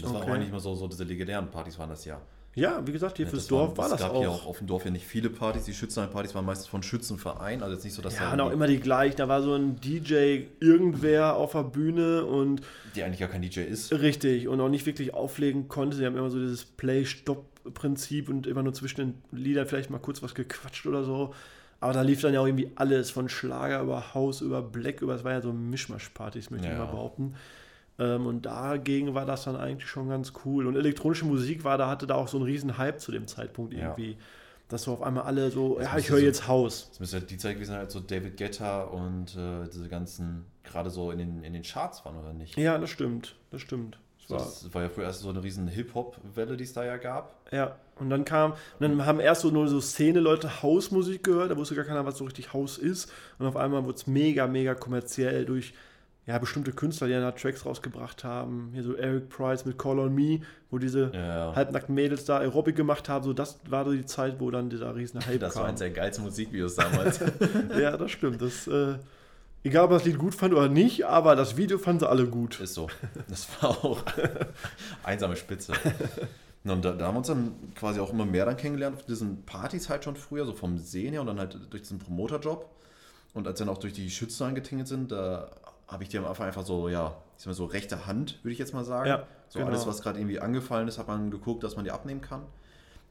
das 0.04 0.12
war 0.12 0.20
Okay. 0.20 0.30
auch 0.30 0.34
eigentlich 0.34 0.50
mal 0.52 0.60
so, 0.60 0.74
so 0.74 0.86
diese 0.88 1.04
legendären 1.04 1.50
Partys 1.50 1.78
waren 1.78 1.88
das 1.90 2.04
ja. 2.04 2.20
Ja, 2.54 2.86
wie 2.86 2.92
gesagt, 2.92 3.18
hier 3.18 3.26
Ja, 3.26 3.30
fürs 3.30 3.50
waren- 3.50 3.66
Dorf 3.66 3.76
war 3.78 3.88
das 3.90 4.00
Es 4.00 4.06
gab 4.06 4.14
auch. 4.14 4.18
hier 4.20 4.30
auch 4.30 4.46
auf 4.46 4.58
dem 4.58 4.66
Dorf 4.66 4.86
ja 4.86 4.90
nicht 4.90 5.04
viele 5.06 5.28
Partys. 5.28 5.64
Die 5.66 5.74
Schützenverein-Partys 5.74 6.34
waren 6.34 6.46
meistens 6.46 6.66
von 6.68 6.82
Schützenverein. 6.82 7.62
Also 7.62 7.74
jetzt 7.74 7.84
nicht 7.84 7.92
so, 7.92 8.00
dass 8.00 8.16
Ja, 8.18 8.32
und 8.32 8.40
auch 8.40 8.50
immer 8.50 8.66
die 8.66 8.80
gleichen. 8.80 9.16
Da 9.18 9.28
war 9.28 9.42
so 9.42 9.54
ein 9.54 9.78
DJ 9.78 10.44
irgendwer 10.58 11.36
auf 11.36 11.52
der 11.52 11.64
Bühne 11.64 12.24
und 12.24 12.62
die 12.94 13.02
eigentlich 13.02 13.20
gar 13.20 13.28
kein 13.28 13.42
DJ 13.42 13.60
ist. 13.60 13.92
Richtig, 13.92 14.48
und 14.48 14.58
auch 14.62 14.70
nicht 14.70 14.86
wirklich 14.86 15.12
auflegen 15.12 15.68
konnte. 15.68 15.98
Sie 15.98 16.06
haben 16.06 16.16
immer 16.16 16.30
so 16.30 16.38
dieses 16.38 16.64
Play-Stop-Prinzip 17.70 18.28
und 18.28 18.46
immer 18.46 18.62
nur 18.62 18.72
zwischen 18.74 18.96
den 19.30 19.38
Liedern 19.38 19.66
vielleicht 19.66 19.90
mal 19.90 19.98
kurz 19.98 20.22
was 20.22 20.34
gequatscht 20.34 20.86
oder 20.86 21.04
so. 21.04 21.34
Aber 21.80 21.92
da 21.92 22.02
lief 22.02 22.22
dann 22.22 22.32
ja 22.32 22.40
auch 22.40 22.46
irgendwie 22.46 22.70
alles, 22.76 23.10
von 23.10 23.28
Schlager 23.28 23.82
über 23.82 24.14
House, 24.14 24.40
über 24.40 24.62
Black, 24.62 25.02
über, 25.02 25.14
es 25.14 25.24
war 25.24 25.32
ja 25.32 25.42
so 25.42 25.52
Mischmasch-Partys, 25.52 26.50
möchte 26.50 26.66
ich 26.68 26.72
Ja. 26.72 26.78
mal 26.78 26.86
behaupten. 26.90 27.34
Ähm, 27.98 28.26
und 28.26 28.46
dagegen 28.46 29.14
war 29.14 29.26
das 29.26 29.44
dann 29.44 29.56
eigentlich 29.56 29.88
schon 29.88 30.08
ganz 30.08 30.32
cool. 30.44 30.66
Und 30.66 30.76
elektronische 30.76 31.26
Musik 31.26 31.64
war, 31.64 31.76
da 31.78 31.88
hatte 31.88 32.06
da 32.06 32.14
auch 32.14 32.28
so 32.28 32.38
einen 32.38 32.46
riesen 32.46 32.78
Hype 32.78 33.00
zu 33.00 33.12
dem 33.12 33.26
Zeitpunkt 33.26 33.74
Ja. 33.74 33.80
irgendwie. 33.90 34.16
Dass 34.68 34.82
so 34.82 34.92
auf 34.94 35.02
einmal 35.02 35.24
alle 35.24 35.50
so, 35.50 35.76
Das 35.78 35.84
ja, 35.92 35.98
ich 35.98 36.10
höre 36.10 36.18
so- 36.18 36.24
jetzt 36.24 36.48
House. 36.48 36.88
Das 36.90 36.98
müsste 37.00 37.18
halt 37.18 37.30
die 37.30 37.36
Zeit 37.36 37.54
gewesen 37.54 37.70
sein, 37.70 37.78
als 37.80 37.92
so 37.92 38.00
David 38.00 38.36
Guetta 38.36 38.82
und 38.82 39.36
äh, 39.36 39.68
diese 39.72 39.88
ganzen, 39.88 40.44
gerade 40.64 40.90
so 40.90 41.10
in 41.12 41.18
den, 41.18 41.44
in 41.44 41.52
den 41.52 41.62
Charts 41.62 42.04
waren, 42.04 42.16
oder 42.16 42.32
nicht? 42.32 42.56
Ja, 42.58 42.76
das 42.76 42.90
stimmt, 42.90 43.36
das 43.52 43.60
stimmt. 43.60 43.98
Das 44.22 44.30
war, 44.30 44.38
das 44.38 44.74
war 44.74 44.82
ja 44.82 44.88
früher 44.88 45.04
erst 45.04 45.20
so 45.20 45.28
eine 45.28 45.40
riesen 45.42 45.68
Hip-Hop-Welle, 45.68 46.56
die 46.56 46.64
es 46.64 46.72
da 46.72 46.84
ja 46.84 46.96
gab. 46.96 47.35
Ja, 47.52 47.76
und 47.98 48.10
dann 48.10 48.24
kam, 48.24 48.52
und 48.52 48.58
dann 48.80 49.06
haben 49.06 49.20
erst 49.20 49.42
so 49.42 49.50
nur 49.50 49.68
so 49.68 49.80
Szene-Leute 49.80 50.62
Hausmusik 50.62 51.22
gehört, 51.24 51.50
da 51.50 51.56
wusste 51.56 51.74
gar 51.74 51.84
keiner, 51.84 52.04
was 52.04 52.18
so 52.18 52.24
richtig 52.24 52.52
Haus 52.52 52.76
ist. 52.76 53.10
Und 53.38 53.46
auf 53.46 53.56
einmal 53.56 53.84
wurde 53.84 53.94
es 53.96 54.06
mega, 54.06 54.46
mega 54.46 54.74
kommerziell 54.74 55.44
durch 55.46 55.72
ja, 56.26 56.36
bestimmte 56.38 56.72
Künstler, 56.72 57.06
die 57.06 57.12
dann 57.12 57.22
da 57.22 57.30
Tracks 57.30 57.64
rausgebracht 57.64 58.24
haben. 58.24 58.70
Hier 58.74 58.82
so 58.82 58.94
Eric 58.96 59.28
Price 59.28 59.64
mit 59.64 59.78
Call 59.78 60.00
on 60.00 60.12
Me, 60.12 60.40
wo 60.72 60.78
diese 60.78 61.12
Ja. 61.14 61.52
halbnackten 61.54 61.94
Mädels 61.94 62.24
da 62.24 62.38
Aerobic 62.38 62.74
gemacht 62.74 63.08
haben. 63.08 63.24
So, 63.24 63.32
das 63.32 63.60
war 63.70 63.84
so 63.84 63.92
die 63.92 64.04
Zeit, 64.04 64.40
wo 64.40 64.50
dann 64.50 64.68
dieser 64.68 64.94
riesen 64.96 65.24
Hype 65.24 65.38
Das 65.38 65.54
war 65.54 65.62
kam. 65.62 65.70
eins 65.70 65.78
der 65.78 65.90
geilsten 65.90 66.24
Musikvideos 66.24 66.74
damals. 66.74 67.20
ja, 67.80 67.96
das 67.96 68.10
stimmt. 68.10 68.42
Das, 68.42 68.66
äh, 68.66 68.96
egal, 69.62 69.84
ob 69.84 69.90
man 69.90 70.00
das 70.00 70.04
Lied 70.06 70.18
gut 70.18 70.34
fand 70.34 70.52
oder 70.52 70.68
nicht, 70.68 71.06
aber 71.06 71.36
das 71.36 71.56
Video 71.56 71.78
fanden 71.78 72.00
sie 72.00 72.08
alle 72.08 72.26
gut. 72.26 72.58
Ist 72.58 72.74
so. 72.74 72.88
Das 73.28 73.46
war 73.62 73.70
auch 73.70 74.02
einsame 75.04 75.36
Spitze. 75.36 75.74
Und 76.70 76.84
da, 76.84 76.92
da 76.92 77.06
haben 77.06 77.14
wir 77.14 77.18
uns 77.18 77.28
dann 77.28 77.54
quasi 77.74 78.00
auch 78.00 78.12
immer 78.12 78.24
mehr 78.24 78.44
dann 78.44 78.56
kennengelernt 78.56 78.96
auf 78.96 79.04
diesen 79.04 79.44
Partys 79.44 79.88
halt 79.88 80.04
schon 80.04 80.16
früher, 80.16 80.44
so 80.46 80.52
vom 80.52 80.78
Sehen 80.78 81.12
her 81.12 81.20
und 81.20 81.26
dann 81.26 81.38
halt 81.38 81.58
durch 81.70 81.82
diesen 81.82 81.98
Promoterjob. 81.98 82.70
Und 83.34 83.46
als 83.46 83.58
dann 83.58 83.68
auch 83.68 83.78
durch 83.78 83.92
die 83.92 84.10
Schützen 84.10 84.44
angetingelt 84.44 84.88
sind, 84.88 85.12
da 85.12 85.50
habe 85.88 86.02
ich 86.02 86.08
dir 86.08 86.20
am 86.20 86.26
Anfang 86.26 86.46
einfach 86.46 86.64
so, 86.64 86.88
ja, 86.88 87.16
ich 87.36 87.42
sag 87.42 87.48
mal 87.48 87.54
so 87.54 87.66
rechte 87.66 88.06
Hand, 88.06 88.42
würde 88.42 88.52
ich 88.52 88.58
jetzt 88.58 88.72
mal 88.74 88.84
sagen. 88.84 89.08
Ja, 89.08 89.26
so 89.48 89.58
genau. 89.58 89.70
alles, 89.70 89.86
was 89.86 90.02
gerade 90.02 90.18
irgendwie 90.18 90.40
angefallen 90.40 90.88
ist, 90.88 90.98
hat 90.98 91.08
man 91.08 91.30
geguckt, 91.30 91.62
dass 91.62 91.76
man 91.76 91.84
die 91.84 91.90
abnehmen 91.90 92.20
kann. 92.20 92.42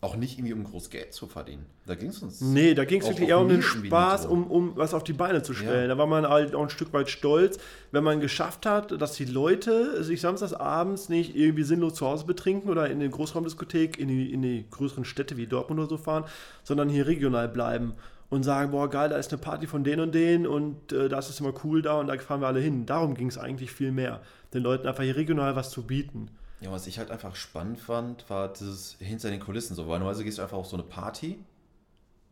Auch 0.02 0.16
nicht 0.18 0.38
irgendwie 0.38 0.54
um 0.54 0.64
groß 0.64 0.90
Geld 0.90 1.14
zu 1.14 1.26
verdienen. 1.26 1.66
Da 1.88 1.96
ging 1.96 2.10
es 2.10 2.22
uns. 2.22 2.42
Nee, 2.42 2.76
da 2.76 2.86
ging 2.86 3.02
es 3.02 3.08
wirklich 3.08 3.30
eher 3.30 3.40
um 3.40 3.50
den 3.50 3.62
Spaß, 3.62 4.26
um, 4.28 4.46
um 4.52 4.76
was 4.76 4.94
auf 4.94 5.04
die 5.04 5.14
Beine 5.14 5.42
zu 5.42 5.54
stellen. 5.54 5.84
Ja. 5.84 5.88
Da 5.88 5.98
war 5.98 6.06
man 6.06 6.28
halt 6.28 6.54
auch 6.54 6.62
ein 6.62 6.70
Stück 6.70 6.94
weit 6.94 7.10
stolz, 7.10 7.58
wenn 7.92 8.04
man 8.04 8.20
geschafft 8.20 8.66
hat, 8.66 9.02
dass 9.02 9.14
die 9.14 9.26
Leute 9.26 10.04
sich 10.04 10.22
samstags 10.22 10.54
abends 10.54 11.10
nicht 11.10 11.36
irgendwie 11.36 11.64
sinnlos 11.64 11.96
zu 11.96 12.06
Hause 12.06 12.26
betrinken 12.26 12.70
oder 12.70 12.90
in 12.90 13.00
den 13.00 13.10
Großraumdiskothek 13.10 13.98
in 13.98 14.10
die, 14.10 14.32
in 14.32 14.42
die 14.42 14.66
größeren 14.70 15.06
Städte 15.06 15.38
wie 15.38 15.48
Dortmund 15.48 15.80
oder 15.80 15.90
so 15.90 15.98
fahren, 15.98 16.26
sondern 16.64 16.90
hier 16.90 17.08
regional 17.08 17.48
bleiben 17.48 17.94
und 18.30 18.44
sagen, 18.44 18.72
boah 18.72 18.90
geil, 18.90 19.10
da 19.10 19.18
ist 19.18 19.32
eine 19.32 19.42
Party 19.42 19.68
von 19.68 19.84
den 19.84 20.00
und 20.00 20.14
den 20.14 20.46
und 20.46 20.92
äh, 20.92 21.10
da 21.10 21.20
ist 21.20 21.30
es 21.30 21.40
immer 21.40 21.54
cool 21.64 21.82
da 21.82 22.00
und 22.00 22.08
da 22.08 22.18
fahren 22.18 22.42
wir 22.42 22.48
alle 22.48 22.60
hin. 22.60 22.86
Darum 22.86 23.16
ging 23.16 23.28
es 23.28 23.38
eigentlich 23.38 23.72
viel 23.72 23.92
mehr, 23.92 24.22
den 24.54 24.64
Leuten 24.64 24.88
einfach 24.88 25.04
hier 25.04 25.16
regional 25.16 25.56
was 25.56 25.70
zu 25.70 25.84
bieten. 25.84 26.30
Ja, 26.62 26.72
was 26.72 26.88
ich 26.88 26.98
halt 27.00 27.12
einfach 27.12 27.36
spannend 27.36 27.80
fand, 27.80 28.30
war 28.30 28.52
dieses 28.52 28.96
hinter 29.00 29.30
den 29.30 29.40
Kulissen 29.40 29.76
so. 29.76 29.84
Weil 29.84 30.00
normalerweise 30.00 30.24
gehst 30.24 30.38
du 30.38 30.42
einfach 30.42 30.58
auf 30.58 30.68
so 30.68 30.78
eine 30.78 30.84
Party 30.84 31.38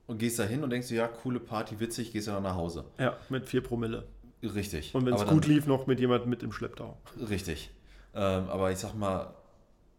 und 0.08 0.18
gehst 0.18 0.40
da 0.40 0.44
hin 0.44 0.64
und 0.64 0.70
denkst 0.70 0.88
dir, 0.88 0.96
ja, 0.96 1.08
coole 1.08 1.40
Party, 1.40 1.80
witzig, 1.80 2.12
gehst 2.14 2.28
dann 2.28 2.42
nach 2.44 2.56
Hause. 2.56 2.86
Ja, 2.98 3.18
mit 3.30 3.48
vier 3.48 3.62
Promille. 3.62 4.06
Richtig. 4.42 4.94
Und 4.96 5.06
wenn 5.06 5.14
es 5.14 5.26
gut 5.26 5.44
dann- 5.44 5.50
lief, 5.52 5.68
noch 5.68 5.88
mit 5.88 6.00
jemandem 6.00 6.30
mit 6.30 6.44
im 6.44 6.52
Schlepptau. 6.52 6.98
Richtig. 7.30 7.72
Ähm, 8.14 8.50
aber 8.50 8.72
ich 8.72 8.78
sag 8.80 8.94
mal, 8.94 9.34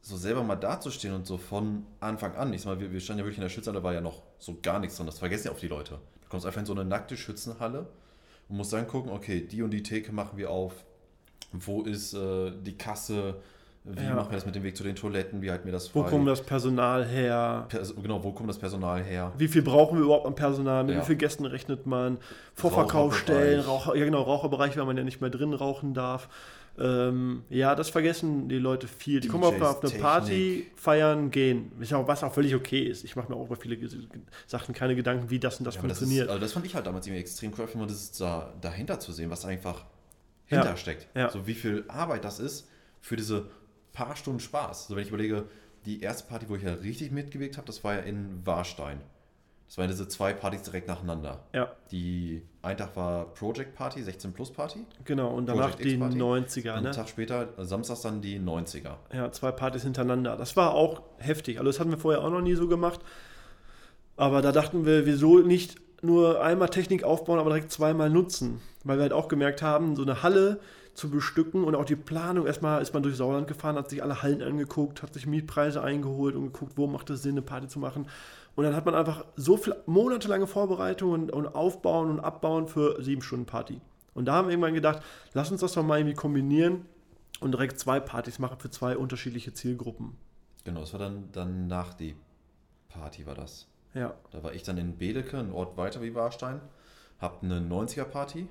so 0.03 0.17
selber 0.19 0.43
mal 0.43 0.57
dazustehen 0.57 1.15
und 1.15 1.27
so 1.27 1.39
von 1.39 1.87
Anfang 2.01 2.35
an, 2.35 2.53
ich 2.53 2.61
sag 2.63 2.75
mal, 2.75 2.81
wir, 2.81 2.93
wir 2.93 3.01
standen 3.01 3.21
ja 3.21 3.25
wirklich 3.25 3.39
in 3.39 3.43
der 3.43 3.49
Schützenhalle, 3.49 3.81
da 3.81 3.85
war 3.85 3.95
ja 3.95 4.03
noch 4.03 4.23
so 4.39 4.59
gar 4.61 4.79
nichts 4.79 4.97
drin, 4.97 5.07
das 5.07 5.19
vergessen 5.19 5.47
ja 5.47 5.53
auch 5.53 5.59
die 5.59 5.69
Leute. 5.69 5.99
Du 6.23 6.29
kommst 6.29 6.45
einfach 6.45 6.61
in 6.61 6.67
so 6.67 6.75
eine 6.75 6.85
nackte 6.85 7.17
Schützenhalle 7.17 7.87
und 8.51 8.57
musst 8.59 8.73
dann 8.75 8.87
gucken, 8.87 9.11
okay, 9.11 9.41
die 9.41 9.63
und 9.63 9.71
die 9.71 9.83
Theke 9.83 10.13
machen 10.13 10.37
wir 10.37 10.51
auf, 10.51 10.75
wo 11.53 11.83
ist 11.83 12.13
äh, 12.13 12.53
die 12.63 12.77
Kasse, 12.77 13.37
wie 13.87 14.03
Ja. 14.03 14.15
machen 14.15 14.31
wir 14.31 14.37
das 14.37 14.47
mit 14.47 14.55
dem 14.55 14.63
Weg 14.63 14.77
zu 14.77 14.83
den 14.83 14.97
Toiletten, 14.97 15.43
wie 15.43 15.51
halten 15.51 15.67
wir 15.67 15.73
das 15.73 15.95
Wo 15.95 16.03
frei? 16.03 16.11
kommt 16.11 16.27
das 16.27 16.41
Personal 16.43 17.05
her? 17.05 17.67
Pers 17.69 17.95
genau, 17.95 18.25
wo 18.25 18.33
kommt 18.33 18.49
das 18.49 18.59
Personal 18.59 19.03
her? 19.03 19.33
Wie 19.37 19.47
viel 19.49 19.61
brauchen 19.63 19.99
wir 19.99 20.05
überhaupt 20.05 20.27
an 20.27 20.35
Personal? 20.35 20.85
Mit 20.85 20.95
Ja. 20.97 21.03
wie 21.03 21.07
vielen 21.07 21.19
Gästen 21.19 21.45
rechnet 21.45 21.87
man? 21.87 22.19
Vorverkaufsstellen, 22.55 23.61
Raucher, 23.61 23.95
ja 23.95 24.05
genau, 24.05 24.23
Raucherbereich, 24.23 24.77
weil 24.77 24.87
man 24.87 24.97
ja 24.97 25.05
nicht 25.05 25.21
mehr 25.21 25.31
drin 25.31 25.53
rauchen 25.53 25.93
darf. 25.95 26.29
Ähm, 26.77 27.45
ja, 27.51 27.77
das 27.77 27.89
vergessen 27.91 28.49
die 28.49 28.59
Leute 28.59 28.89
viel. 28.89 29.21
Die 29.21 29.29
kommen 29.29 29.45
auf 29.45 29.55
eine, 29.55 29.69
auf 29.69 29.81
eine 29.83 29.91
DJs, 29.93 30.01
Party, 30.03 30.67
feiern, 30.75 31.31
gehen. 31.31 31.71
Ja 31.83 31.99
auch, 31.99 32.09
was 32.09 32.25
auch 32.25 32.33
völlig 32.33 32.53
okay 32.55 32.81
ist. 32.83 33.05
Ich 33.05 33.15
mache 33.15 33.31
mir 33.31 33.37
auch 33.39 33.47
über 33.47 33.55
viele 33.55 33.79
Sachen 34.49 34.75
keine 34.75 34.97
Gedanken, 34.97 35.31
wie 35.31 35.39
das 35.39 35.59
und 35.61 35.67
das 35.67 35.75
Ja, 35.75 35.81
aber 35.83 35.89
das, 35.89 35.99
ist, 35.99 36.05
funktioniert. 36.05 36.31
also 36.31 36.41
das 36.41 36.53
fand 36.53 36.67
ich 36.67 36.75
halt 36.75 36.87
damals 36.87 37.07
irgendwie 37.07 37.21
extrem 37.21 37.53
cool, 37.57 37.69
immer 37.73 37.87
das 37.87 38.11
da, 38.13 38.53
dahinter 38.61 38.99
zu 38.99 39.13
sehen, 39.13 39.31
was 39.31 39.45
einfach 39.45 39.85
Ja. 40.49 40.59
hintersteckt. 40.63 41.07
Ja. 41.15 41.31
So 41.31 41.47
wie 41.47 41.55
viel 41.55 41.85
Arbeit 41.87 42.25
das 42.25 42.41
ist 42.41 42.69
für 43.01 43.15
diese 43.15 43.47
paar 43.95 44.15
Stunden 44.17 44.41
Spaß. 44.41 44.89
So 44.89 44.97
wenn 44.97 45.03
ich 45.05 45.09
überlege, 45.09 45.45
die 45.87 46.03
erste 46.03 46.29
Party, 46.29 46.49
wo 46.51 46.57
ich 46.57 46.63
ja 46.63 46.75
richtig 46.75 47.11
mitgewirkt 47.13 47.57
habe, 47.57 47.67
das 47.67 47.83
war 47.83 47.95
ja 47.95 48.01
in 48.01 48.45
Warstein. 48.45 49.01
Das 49.67 49.79
waren 49.79 49.89
diese 49.89 50.07
zwei 50.09 50.35
Partys 50.35 50.63
direkt 50.63 50.89
nacheinander. 50.89 51.41
ja, 51.55 51.73
Die 51.91 52.43
ein 52.61 52.77
Tag 52.77 52.95
war 52.97 53.33
Project 53.33 53.75
Party, 53.75 54.03
16 54.03 54.33
Plus 54.35 54.53
Party. 54.53 54.81
genau. 55.05 55.31
Und 55.35 55.47
danach 55.47 55.75
die 55.75 55.95
X 55.95 55.99
Party. 55.99 56.17
90er, 56.19 56.71
Und 56.71 56.77
einen 56.77 56.85
ne? 56.85 56.91
Tag 56.91 57.09
später, 57.09 57.49
samstags 57.59 58.03
dann 58.03 58.21
die 58.21 58.39
90er. 58.39 58.97
Ja, 59.15 59.33
zwei 59.33 59.53
Partys 59.53 59.83
hintereinander. 59.83 60.37
Das 60.37 60.55
war 60.57 60.75
auch 60.75 61.03
heftig. 61.19 61.59
Also 61.59 61.71
das 61.71 61.81
hatten 61.81 61.91
wir 61.91 61.99
vorher 61.99 62.23
auch 62.23 62.31
noch 62.31 62.43
nie 62.43 62.55
so 62.55 62.69
gemacht. 62.69 63.01
Aber 64.17 64.43
da 64.43 64.53
dachten 64.53 64.85
wir, 64.87 65.07
wieso 65.07 65.39
nicht 65.39 65.81
nur 66.03 66.43
einmal 66.43 66.69
Technik 66.69 67.03
aufbauen, 67.03 67.39
aber 67.39 67.51
direkt 67.51 67.73
zweimal 67.73 68.11
nutzen. 68.11 68.61
Weil 68.85 68.99
wir 68.99 69.03
halt 69.03 69.13
auch 69.13 69.29
gemerkt 69.29 69.63
haben, 69.63 69.97
so 69.97 70.03
eine 70.03 70.23
Halle 70.23 70.61
zu 70.95 71.11
bestücken 71.11 71.65
und 71.65 71.75
auch 71.75 71.85
die 71.85 71.97
Planung. 71.97 72.47
Erstmal 72.47 72.81
ist 72.81 72.95
man 72.95 73.03
durch 73.03 73.17
Sauerland 73.17 73.47
gefahren, 73.47 73.77
hat 73.77 73.91
sich 73.91 74.03
alle 74.03 74.23
Hallen 74.23 74.43
angeguckt, 74.43 75.03
hat 75.03 75.15
sich 75.15 75.27
Mietpreise 75.27 75.83
eingeholt 75.83 76.37
und 76.37 76.53
geguckt, 76.53 76.73
wo 76.77 76.87
macht 76.87 77.11
es 77.11 77.23
Sinn, 77.23 77.33
eine 77.33 77.43
Party 77.43 77.69
zu 77.69 77.79
machen. 77.79 78.07
Und 78.57 78.65
dann 78.65 78.77
hat 78.77 78.87
man 78.87 78.95
einfach 78.95 79.25
so 79.37 79.57
viel 79.57 79.75
monatelange 79.87 80.47
Vorbereitungen 80.47 81.31
und, 81.31 81.55
Aufbauen 81.55 82.11
und 82.11 82.21
Abbauen 82.21 82.69
für 82.69 83.03
sieben 83.03 83.23
Stunden 83.23 83.47
Party. 83.47 83.81
Und 84.15 84.27
da 84.27 84.35
haben 84.35 84.47
wir 84.47 84.53
irgendwann 84.53 84.75
gedacht, 84.75 85.03
lass 85.33 85.51
uns 85.51 85.61
das 85.61 85.73
doch 85.73 85.83
mal 85.83 85.99
irgendwie 85.99 86.15
kombinieren 86.15 86.87
und 87.41 87.53
direkt 87.53 87.81
zwei 87.81 87.99
Partys 87.99 88.39
machen 88.39 88.59
für 88.59 88.71
zwei 88.71 88.97
unterschiedliche 88.97 89.53
Zielgruppen. 89.53 90.17
Genau, 90.63 90.81
das 90.81 90.93
war 90.93 91.01
dann, 91.01 91.31
dann 91.33 91.67
nach 91.67 91.95
die 91.95 92.15
Party, 92.89 93.27
war 93.27 93.35
das. 93.35 93.67
Ja. 93.93 94.15
Da 94.31 94.43
war 94.43 94.53
ich 94.53 94.63
dann 94.63 94.79
in 94.79 94.97
Bedeke, 94.97 95.39
ein 95.39 95.53
Ort 95.53 95.77
weiter 95.77 96.01
wie 96.01 96.15
Warstein, 96.15 96.61
hab 97.19 97.43
eine 97.43 97.59
90er-Party, 97.61 98.49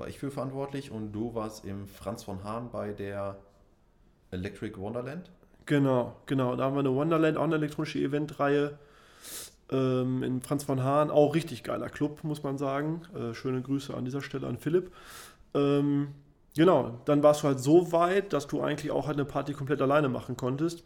war 0.00 0.08
ich 0.08 0.18
für 0.18 0.30
verantwortlich 0.30 0.90
und 0.90 1.12
du 1.12 1.34
warst 1.34 1.64
im 1.64 1.86
Franz 1.86 2.24
von 2.24 2.42
Hahn 2.42 2.70
bei 2.72 2.92
der 2.92 3.36
Electric 4.30 4.76
Wonderland. 4.78 5.30
Genau, 5.66 6.16
genau. 6.26 6.56
Da 6.56 6.64
haben 6.64 6.74
wir 6.74 6.80
eine 6.80 6.94
Wonderland, 6.94 7.36
auch 7.36 7.44
eine 7.44 7.56
elektronische 7.56 7.98
Eventreihe 8.00 8.78
ähm, 9.70 10.22
in 10.22 10.40
Franz 10.40 10.64
von 10.64 10.82
Hahn. 10.82 11.10
Auch 11.10 11.34
richtig 11.34 11.62
geiler 11.62 11.88
Club, 11.88 12.24
muss 12.24 12.42
man 12.42 12.58
sagen. 12.58 13.02
Äh, 13.14 13.34
schöne 13.34 13.60
Grüße 13.60 13.94
an 13.94 14.04
dieser 14.04 14.22
Stelle 14.22 14.46
an 14.46 14.56
Philipp. 14.56 14.90
Ähm, 15.54 16.08
genau, 16.56 16.98
dann 17.04 17.22
warst 17.22 17.42
du 17.42 17.48
halt 17.48 17.60
so 17.60 17.92
weit, 17.92 18.32
dass 18.32 18.46
du 18.46 18.62
eigentlich 18.62 18.90
auch 18.90 19.06
halt 19.06 19.18
eine 19.18 19.26
Party 19.26 19.52
komplett 19.52 19.82
alleine 19.82 20.08
machen 20.08 20.36
konntest. 20.36 20.82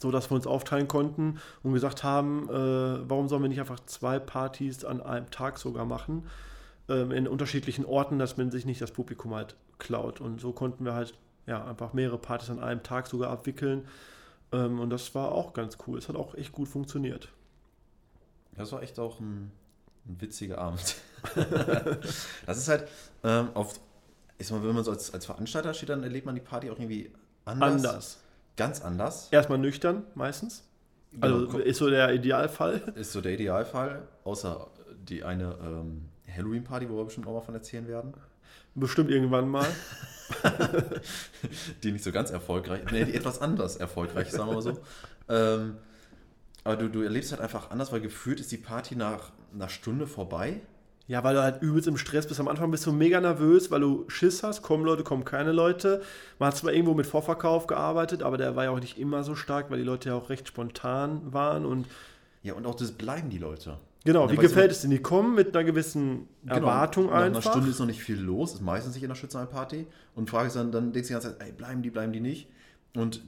So 0.00 0.10
dass 0.10 0.30
wir 0.30 0.36
uns 0.36 0.46
aufteilen 0.46 0.86
konnten 0.86 1.40
und 1.62 1.72
gesagt 1.72 2.04
haben, 2.04 2.48
äh, 2.48 3.08
warum 3.08 3.28
sollen 3.28 3.42
wir 3.42 3.48
nicht 3.48 3.60
einfach 3.60 3.80
zwei 3.80 4.18
Partys 4.18 4.84
an 4.84 5.00
einem 5.00 5.30
Tag 5.30 5.58
sogar 5.58 5.84
machen? 5.84 6.26
Ähm, 6.90 7.12
in 7.12 7.28
unterschiedlichen 7.28 7.84
Orten, 7.86 8.18
dass 8.18 8.36
man 8.36 8.50
sich 8.50 8.66
nicht 8.66 8.82
das 8.82 8.90
Publikum 8.90 9.32
halt 9.34 9.54
klaut. 9.78 10.20
Und 10.20 10.40
so 10.40 10.52
konnten 10.52 10.84
wir 10.84 10.94
halt 10.94 11.14
ja, 11.46 11.64
einfach 11.64 11.92
mehrere 11.92 12.18
Partys 12.18 12.50
an 12.50 12.58
einem 12.58 12.82
Tag 12.82 13.06
sogar 13.06 13.30
abwickeln. 13.30 13.86
Ähm, 14.52 14.80
und 14.80 14.90
das 14.90 15.14
war 15.14 15.30
auch 15.30 15.52
ganz 15.52 15.78
cool. 15.86 15.98
Es 15.98 16.08
hat 16.08 16.16
auch 16.16 16.34
echt 16.34 16.52
gut 16.52 16.68
funktioniert. 16.68 17.28
Das 18.56 18.72
war 18.72 18.82
echt 18.82 18.98
auch 18.98 19.20
ein, 19.20 19.52
ein 20.06 20.20
witziger 20.20 20.58
Abend. 20.58 20.96
das 22.46 22.58
ist 22.58 22.68
halt 22.68 22.88
ähm, 23.22 23.50
auf, 23.54 23.78
ich 24.38 24.48
sag 24.48 24.58
mal, 24.58 24.66
wenn 24.66 24.74
man 24.74 24.82
so 24.82 24.90
als, 24.90 25.14
als 25.14 25.26
Veranstalter 25.26 25.72
steht, 25.72 25.90
dann 25.90 26.02
erlebt 26.02 26.26
man 26.26 26.34
die 26.34 26.40
Party 26.40 26.70
auch 26.70 26.78
irgendwie 26.78 27.12
anders. 27.44 27.72
Anders. 27.72 28.18
Ganz 28.56 28.80
anders. 28.82 29.28
Erstmal 29.30 29.58
nüchtern, 29.58 30.02
meistens. 30.16 30.64
Also 31.20 31.46
Genau. 31.46 31.58
ist 31.58 31.78
so 31.78 31.88
der 31.88 32.12
Idealfall. 32.12 32.92
Ist 32.96 33.12
so 33.12 33.20
der 33.20 33.32
Idealfall, 33.32 34.08
außer 34.24 34.66
die 35.08 35.24
eine 35.24 35.56
ähm, 35.62 36.08
Halloween-Party, 36.30 36.88
wo 36.88 36.96
wir 36.96 37.04
bestimmt 37.04 37.26
auch 37.26 37.34
mal 37.34 37.40
von 37.40 37.54
erzählen 37.54 37.86
werden. 37.88 38.14
Bestimmt 38.74 39.10
irgendwann 39.10 39.48
mal. 39.48 39.66
die 41.82 41.92
nicht 41.92 42.04
so 42.04 42.12
ganz 42.12 42.30
erfolgreich, 42.30 42.82
nee, 42.92 43.04
die 43.04 43.14
etwas 43.14 43.40
anders 43.40 43.76
erfolgreich, 43.76 44.30
sagen 44.30 44.50
wir 44.50 44.54
mal 44.54 44.62
so. 44.62 44.78
Ähm, 45.28 45.76
aber 46.64 46.76
du, 46.76 46.88
du 46.88 47.02
erlebst 47.02 47.30
halt 47.30 47.40
einfach 47.40 47.70
anders, 47.70 47.92
weil 47.92 48.00
gefühlt 48.00 48.40
ist 48.40 48.50
die 48.50 48.56
Party 48.56 48.96
nach 48.96 49.30
einer 49.54 49.68
Stunde 49.68 50.08
vorbei. 50.08 50.60
Ja, 51.06 51.24
weil 51.24 51.34
du 51.34 51.42
halt 51.42 51.62
übelst 51.62 51.88
im 51.88 51.96
Stress 51.96 52.26
bist. 52.26 52.38
Am 52.38 52.46
Anfang 52.48 52.70
bist 52.70 52.86
du 52.86 52.92
mega 52.92 53.20
nervös, 53.20 53.70
weil 53.70 53.80
du 53.80 54.04
Schiss 54.08 54.42
hast. 54.44 54.62
Kommen 54.62 54.84
Leute, 54.84 55.02
kommen 55.02 55.24
keine 55.24 55.50
Leute. 55.50 56.02
Man 56.38 56.48
hat 56.48 56.56
zwar 56.56 56.72
irgendwo 56.72 56.94
mit 56.94 57.06
Vorverkauf 57.06 57.66
gearbeitet, 57.66 58.22
aber 58.22 58.38
der 58.38 58.54
war 58.54 58.64
ja 58.64 58.70
auch 58.70 58.78
nicht 58.80 58.98
immer 58.98 59.24
so 59.24 59.34
stark, 59.34 59.70
weil 59.70 59.78
die 59.78 59.84
Leute 59.84 60.10
ja 60.10 60.14
auch 60.14 60.30
recht 60.30 60.46
spontan 60.46 61.32
waren. 61.32 61.66
Und 61.66 61.86
Ja, 62.42 62.54
und 62.54 62.66
auch 62.66 62.76
das 62.76 62.92
bleiben 62.92 63.30
die 63.30 63.38
Leute. 63.38 63.78
Genau, 64.04 64.26
Ja, 64.26 64.32
wie 64.32 64.36
gefällt 64.36 64.70
es 64.72 64.80
denn? 64.82 64.90
Die 64.90 64.98
kommen 65.00 65.34
mit 65.34 65.54
einer 65.54 65.64
gewissen 65.64 66.28
Erwartung 66.46 67.04
Genau. 67.04 67.16
Nach 67.16 67.24
einfach. 67.24 67.42
einer 67.42 67.50
Stunde 67.52 67.70
ist 67.70 67.78
noch 67.78 67.86
nicht 67.86 68.02
viel 68.02 68.18
los, 68.20 68.54
ist 68.54 68.60
meistens 68.62 68.94
nicht 68.94 69.02
in 69.02 69.08
der 69.08 69.16
Schützenparty. 69.16 69.86
Und 70.14 70.28
frage 70.30 70.50
dann, 70.52 70.72
dann 70.72 70.92
denkst 70.92 71.08
du 71.08 71.14
die 71.14 71.20
ganze 71.20 71.38
Zeit, 71.38 71.46
ey, 71.48 71.52
bleiben 71.52 71.82
die, 71.82 71.90
bleiben 71.90 72.12
die 72.12 72.20
nicht? 72.20 72.48
Und, 72.96 73.22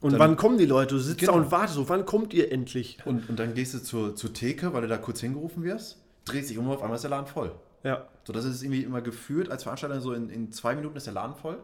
und 0.00 0.12
dann- 0.12 0.20
wann 0.20 0.36
kommen 0.36 0.58
die 0.58 0.66
Leute? 0.66 0.94
Du 0.94 1.00
sitzt 1.00 1.20
Genau. 1.20 1.32
da 1.32 1.38
und 1.38 1.50
wartest 1.50 1.74
so, 1.74 1.88
wann 1.88 2.04
kommt 2.06 2.32
ihr 2.34 2.50
endlich? 2.52 2.98
und, 3.04 3.28
und 3.28 3.38
dann 3.38 3.54
gehst 3.54 3.74
du 3.74 3.78
zur, 3.82 4.16
zur 4.16 4.32
Theke, 4.32 4.72
weil 4.72 4.82
du 4.82 4.88
da 4.88 4.96
kurz 4.98 5.20
hingerufen 5.20 5.62
wirst, 5.62 6.02
drehst 6.24 6.50
dich 6.50 6.58
um 6.58 6.66
und 6.68 6.74
auf 6.76 6.82
einmal 6.82 6.96
ist 6.96 7.02
der 7.02 7.10
Laden 7.10 7.26
voll. 7.26 7.52
Ja, 7.84 8.06
So, 8.24 8.32
das 8.32 8.44
ist 8.44 8.62
irgendwie 8.62 8.82
immer 8.84 9.00
gefühlt 9.02 9.50
als 9.50 9.64
Veranstalter 9.64 10.00
so 10.00 10.12
in, 10.14 10.30
in 10.30 10.52
zwei 10.52 10.76
Minuten 10.76 10.96
ist 10.96 11.06
der 11.06 11.14
Laden 11.14 11.34
voll. 11.36 11.58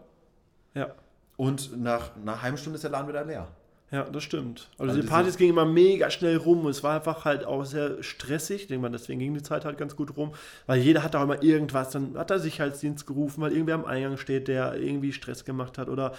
ja. 0.75 0.89
Und 1.37 1.81
nach 1.81 2.17
einer 2.17 2.43
halben 2.43 2.59
Stunde 2.59 2.75
ist 2.75 2.83
der 2.83 2.91
Laden 2.91 3.07
wieder 3.07 3.25
leer. 3.25 3.47
Ja, 3.91 4.03
das 4.03 4.23
stimmt. 4.23 4.69
Also, 4.77 4.91
Also 4.91 5.03
die 5.03 5.09
Partys 5.09 5.37
gingen 5.39 5.51
immer 5.53 5.65
mega 5.65 6.11
schnell 6.11 6.37
rum 6.37 6.65
und 6.65 6.71
es 6.71 6.83
war 6.83 6.97
einfach 6.97 7.25
halt 7.25 7.45
auch 7.45 7.65
sehr 7.65 8.03
stressig. 8.03 8.63
Ich 8.63 8.67
denke 8.69 8.83
mal, 8.83 8.91
deswegen 8.91 9.19
ging 9.19 9.33
die 9.33 9.43
Zeit 9.43 9.65
halt 9.65 9.79
ganz 9.79 9.97
gut 9.97 10.17
rum, 10.17 10.33
weil 10.67 10.81
jeder 10.81 11.03
hat 11.03 11.17
auch 11.17 11.23
immer 11.23 11.43
irgendwas. 11.43 11.91
Dann 11.91 12.17
hat 12.17 12.31
er 12.31 12.39
Sicherheitsdienst 12.39 13.07
gerufen, 13.07 13.41
weil 13.41 13.53
irgendwer 13.53 13.77
am 13.77 13.87
Eingang 13.87 14.19
steht, 14.19 14.49
der 14.49 14.75
irgendwie 14.75 15.13
Stress 15.13 15.45
gemacht 15.45 15.79
hat 15.79 15.89
oder 15.89 16.13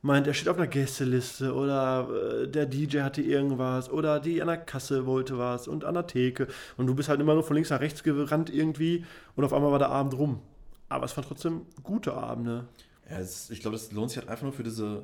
meint, 0.00 0.28
er 0.28 0.34
steht 0.34 0.48
auf 0.48 0.56
einer 0.56 0.68
Gästeliste 0.68 1.52
oder 1.54 2.08
äh, 2.42 2.46
der 2.48 2.66
DJ 2.66 3.00
hatte 3.00 3.20
irgendwas 3.20 3.90
oder 3.90 4.20
die 4.20 4.40
an 4.40 4.46
der 4.46 4.58
Kasse 4.58 5.06
wollte 5.06 5.38
was 5.38 5.66
und 5.66 5.84
an 5.84 5.94
der 5.94 6.06
Theke 6.06 6.46
und 6.76 6.86
du 6.86 6.94
bist 6.94 7.08
halt 7.08 7.20
immer 7.20 7.34
nur 7.34 7.42
von 7.42 7.54
links 7.56 7.70
nach 7.70 7.80
rechts 7.80 8.04
gerannt 8.04 8.48
irgendwie 8.48 9.04
und 9.34 9.44
auf 9.44 9.52
einmal 9.52 9.72
war 9.72 9.80
der 9.80 9.88
Abend 9.88 10.16
rum. 10.16 10.40
Aber 10.88 11.04
es 11.04 11.16
waren 11.16 11.24
trotzdem 11.26 11.62
gute 11.82 12.14
Abende. 12.14 12.64
Ja, 13.10 13.18
es, 13.18 13.50
ich 13.50 13.60
glaube, 13.60 13.76
das 13.76 13.90
lohnt 13.90 14.10
sich 14.10 14.18
halt 14.18 14.28
einfach 14.28 14.44
nur 14.44 14.52
für 14.52 14.62
diese 14.62 15.02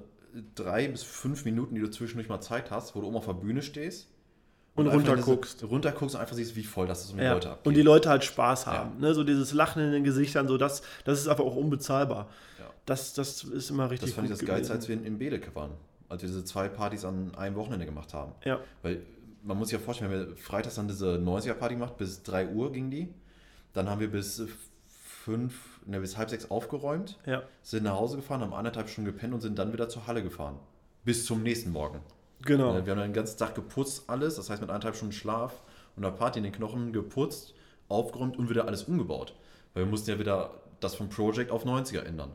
drei 0.54 0.88
bis 0.88 1.02
fünf 1.02 1.44
Minuten, 1.44 1.74
die 1.74 1.80
du 1.80 1.90
zwischendurch 1.90 2.28
mal 2.28 2.40
Zeit 2.40 2.70
hast, 2.70 2.94
wo 2.94 3.00
du 3.00 3.06
oben 3.06 3.16
auf 3.16 3.26
der 3.26 3.34
Bühne 3.34 3.62
stehst. 3.62 4.08
Und 4.74 4.88
einfach 4.88 5.08
runterguckst. 5.08 5.60
Diese, 5.60 5.66
runterguckst 5.66 6.14
und 6.16 6.20
einfach 6.20 6.34
siehst, 6.34 6.56
wie 6.56 6.64
voll 6.64 6.86
das 6.88 7.04
ist 7.04 7.12
und 7.12 7.18
die 7.18 7.24
Ja. 7.24 7.34
Leute 7.34 7.50
abgeht. 7.50 7.66
Und 7.66 7.74
die 7.74 7.82
Leute 7.82 8.08
halt 8.08 8.24
Spaß 8.24 8.66
haben. 8.66 8.98
Ne? 8.98 9.14
So 9.14 9.22
dieses 9.22 9.52
Lachen 9.52 9.82
in 9.82 9.92
den 9.92 10.02
Gesichtern, 10.02 10.48
so 10.48 10.58
das, 10.58 10.82
das 11.04 11.20
ist 11.20 11.28
einfach 11.28 11.44
auch 11.44 11.54
unbezahlbar. 11.54 12.28
Ja. 12.58 12.70
Das, 12.84 13.12
das 13.14 13.44
ist 13.44 13.70
immer 13.70 13.88
richtig 13.90 14.08
Das 14.08 14.16
fand 14.16 14.26
ich 14.26 14.32
das 14.32 14.40
gut 14.40 14.48
Geilste, 14.48 14.72
gewesen. 14.72 14.80
als 14.80 14.88
wir 14.88 14.96
in, 14.96 15.04
in 15.04 15.18
Bedeke 15.18 15.54
waren. 15.54 15.70
Als 16.08 16.22
wir 16.22 16.28
diese 16.28 16.44
zwei 16.44 16.68
Partys 16.68 17.04
an 17.04 17.34
einem 17.36 17.54
Wochenende 17.54 17.86
gemacht 17.86 18.12
haben. 18.14 18.32
Ja, 18.44 18.58
Weil 18.82 19.02
man 19.44 19.56
muss 19.58 19.68
sich 19.68 19.78
ja 19.78 19.84
vorstellen, 19.84 20.10
wenn 20.10 20.28
wir 20.30 20.36
freitags 20.36 20.74
dann 20.74 20.88
diese 20.88 21.18
90er-Party 21.18 21.74
gemacht, 21.74 21.96
bis 21.96 22.22
3 22.24 22.48
Uhr 22.48 22.72
ging 22.72 22.90
die. 22.90 23.12
Dann 23.74 23.88
haben 23.88 24.00
wir 24.00 24.10
bis 24.10 24.42
5, 25.24 25.73
ne, 25.86 26.00
bis 26.00 26.16
halb 26.16 26.30
sechs 26.30 26.50
aufgeräumt, 26.50 27.18
ja, 27.26 27.42
sind 27.62 27.84
nach 27.84 27.94
Hause 27.96 28.16
gefahren, 28.16 28.40
haben 28.40 28.54
anderthalb 28.54 28.88
Stunden 28.88 29.10
gepennt 29.10 29.34
und 29.34 29.40
sind 29.40 29.58
dann 29.58 29.72
wieder 29.72 29.88
zur 29.88 30.06
Halle 30.06 30.22
gefahren. 30.22 30.58
Bis 31.04 31.24
zum 31.26 31.42
nächsten 31.42 31.70
Morgen. 31.70 32.00
genau. 32.44 32.70
Äh, 32.76 32.84
Wir 32.86 32.92
haben 32.92 32.98
dann 33.00 33.08
den 33.10 33.12
ganzen 33.12 33.38
Tag 33.38 33.54
geputzt, 33.54 34.04
alles, 34.06 34.36
das 34.36 34.48
heißt 34.50 34.60
mit 34.60 34.70
anderthalb 34.70 34.96
Stunden 34.96 35.12
Schlaf 35.12 35.62
und 35.96 36.04
einer 36.04 36.14
Party 36.14 36.38
in 36.38 36.44
den 36.44 36.52
Knochen 36.52 36.92
geputzt, 36.92 37.54
aufgeräumt 37.88 38.38
und 38.38 38.48
wieder 38.50 38.66
alles 38.66 38.84
umgebaut. 38.84 39.34
Weil 39.74 39.84
wir 39.84 39.90
mussten 39.90 40.10
ja 40.10 40.18
wieder 40.18 40.50
das 40.80 40.94
vom 40.94 41.08
Project 41.08 41.50
auf 41.50 41.64
90er 41.64 42.02
ändern. 42.04 42.30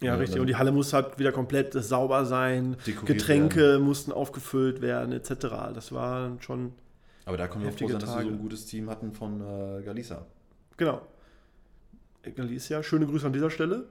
Ja, 0.00 0.12
Ja, 0.12 0.14
richtig. 0.14 0.34
dann- 0.34 0.40
Und 0.42 0.46
die 0.46 0.56
Halle 0.56 0.70
muss 0.70 0.92
halt 0.92 1.18
wieder 1.18 1.32
komplett 1.32 1.72
sauber 1.72 2.24
sein. 2.24 2.76
Getränke 3.04 3.78
mussten 3.80 4.12
aufgefüllt 4.12 4.80
werden, 4.80 5.12
etc. 5.12 5.72
Das 5.74 5.90
war 5.92 6.36
schon, 6.40 6.72
Aber 7.24 7.36
da 7.36 7.48
kommen 7.48 7.64
wir 7.64 7.72
froh 7.72 7.88
sein, 7.88 7.98
dass 7.98 8.14
wir 8.16 8.22
so 8.22 8.28
ein 8.28 8.38
gutes 8.38 8.66
Team 8.66 8.88
hatten 8.88 9.12
von 9.12 9.40
äh, 9.40 9.82
Galisa. 9.82 10.24
genau. 10.76 11.00
Galicia, 12.34 12.82
schöne 12.82 13.06
Grüße 13.06 13.26
an 13.26 13.32
dieser 13.32 13.50
Stelle. 13.50 13.86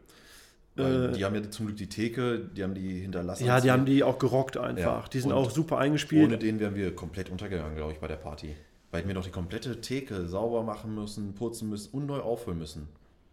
Weil 0.76 1.06
Äh, 1.10 1.12
die 1.14 1.26
haben 1.26 1.34
ja 1.36 1.50
zum 1.50 1.66
Glück 1.68 1.78
die 1.78 1.90
Theke, 1.90 2.40
die 2.40 2.64
haben 2.64 2.76
die 2.76 3.00
hinterlassen. 3.02 3.46
ja, 3.46 3.60
die 3.60 3.72
haben 3.72 3.86
die 3.86 4.04
auch 4.04 4.20
gerockt 4.20 4.58
einfach. 4.58 5.04
Ja. 5.04 5.10
Die 5.12 5.20
sind 5.20 5.32
Und 5.32 5.38
auch 5.38 5.50
super 5.50 5.80
eingespielt. 5.80 6.26
Ohne 6.28 6.38
den 6.38 6.60
wären 6.60 6.76
wir 6.76 6.96
komplett 6.96 7.30
untergegangen, 7.32 7.76
glaube 7.76 7.94
ich, 7.94 8.00
bei 8.00 8.08
der 8.08 8.18
Party. 8.18 8.56
Weil 8.92 9.08
wir 9.08 9.14
noch 9.16 9.24
die 9.26 9.32
komplette 9.32 9.82
Theke 9.82 10.28
sauber 10.28 10.64
machen 10.64 10.94
müssen, 10.94 11.34
putzen 11.34 11.70
müssen 11.70 11.90
und 11.94 12.06
neu 12.06 12.20
auffüllen 12.20 12.60
müssen. 12.60 12.88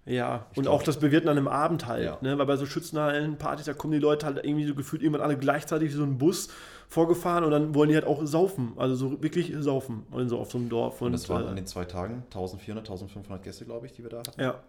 Ja, 0.07 0.47
und 0.57 0.65
glaub- 0.65 0.75
auch 0.75 0.83
das 0.83 0.99
Bewirten 0.99 1.29
an 1.31 1.37
einem 1.39 1.49
Abend 1.49 1.87
halt, 1.87 2.05
Ja. 2.05 2.19
ne? 2.21 2.37
weil 2.39 2.45
bei 2.47 2.57
so 2.57 2.67
Schützenhallen, 2.67 3.37
Partys, 3.37 3.67
da 3.67 3.73
kommen 3.73 3.93
die 3.93 3.99
Leute 3.99 4.27
halt 4.27 4.45
irgendwie 4.45 4.67
so 4.67 4.75
gefühlt 4.75 5.03
irgendwann 5.03 5.23
alle 5.23 5.39
gleichzeitig 5.39 5.91
wie 5.93 5.95
so 5.97 6.03
ein 6.03 6.19
Bus 6.19 6.49
vorgefahren 6.89 7.43
und 7.45 7.51
dann 7.53 7.75
wollen 7.75 7.89
die 7.89 7.95
halt 7.95 8.05
auch 8.07 8.25
saufen, 8.27 8.73
also 8.77 8.95
so 8.95 9.23
wirklich 9.23 9.55
saufen, 9.61 10.03
und 10.11 10.29
so 10.29 10.39
auf 10.39 10.51
so 10.51 10.59
einem 10.59 10.69
Dorf. 10.69 11.01
Und, 11.01 11.07
Und, 11.07 11.13
das 11.13 11.29
waren 11.31 11.45
äh, 11.47 11.49
an 11.49 11.57
den 11.57 11.65
zwei 11.67 11.87
Tagen 11.87 12.23
1400, 12.27 12.85
1500 12.85 13.43
Gäste, 13.43 13.65
glaube 13.65 13.87
ich, 13.87 13.93
die 13.93 14.03
wir 14.03 14.11
da 14.11 14.19
hatten. 14.19 14.39
ja, 14.41 14.61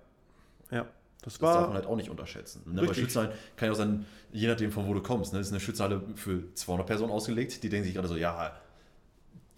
ja, 0.71 0.85
das 1.21 1.33
Das 1.33 1.39
darf 1.39 1.67
man 1.67 1.75
halt 1.75 1.85
auch 1.85 1.95
nicht 1.95 2.09
unterschätzen. 2.09 2.63
Ne? 2.71 2.83
Bei. 2.83 2.93
Schützenhallen 2.93 3.33
kann 3.55 3.67
ja 3.67 3.73
auch 3.73 3.77
sein, 3.77 4.05
je 4.31 4.47
nachdem 4.47 4.71
von 4.71 4.87
wo 4.87 4.93
du 4.93 5.01
kommst, 5.01 5.33
ne? 5.33 5.39
das 5.39 5.47
ist 5.47 5.53
eine 5.53 5.59
Schützenhalle 5.59 6.01
für 6.15 6.53
200 6.53 6.85
Personen 6.85 7.11
ausgelegt, 7.11 7.63
die 7.63 7.69
denken 7.69 7.85
sich 7.85 7.95
gerade 7.95 8.07
so, 8.07 8.15
ja, 8.15 8.53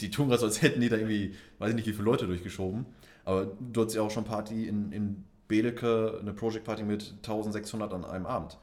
die 0.00 0.10
tun 0.10 0.28
gerade 0.28 0.40
so, 0.40 0.46
als 0.46 0.62
hätten 0.62 0.80
die 0.80 0.88
da 0.88 0.96
irgendwie, 0.96 1.34
weiß 1.58 1.70
ich 1.70 1.76
nicht, 1.76 1.86
wie 1.86 1.92
viele 1.92 2.04
Leute 2.04 2.26
durchgeschoben. 2.26 2.86
Aber 3.24 3.46
du 3.60 3.80
hattest 3.82 3.96
ja 3.96 4.02
auch 4.02 4.10
schon 4.10 4.24
Party 4.24 4.66
in, 4.66 4.92
in 4.92 5.24
Bedeke, 5.48 6.18
eine 6.20 6.32
Project 6.32 6.64
Party 6.64 6.84
mit 6.84 7.14
1600 7.18 7.92
an 7.92 8.04
einem 8.04 8.26
Abend. 8.26 8.58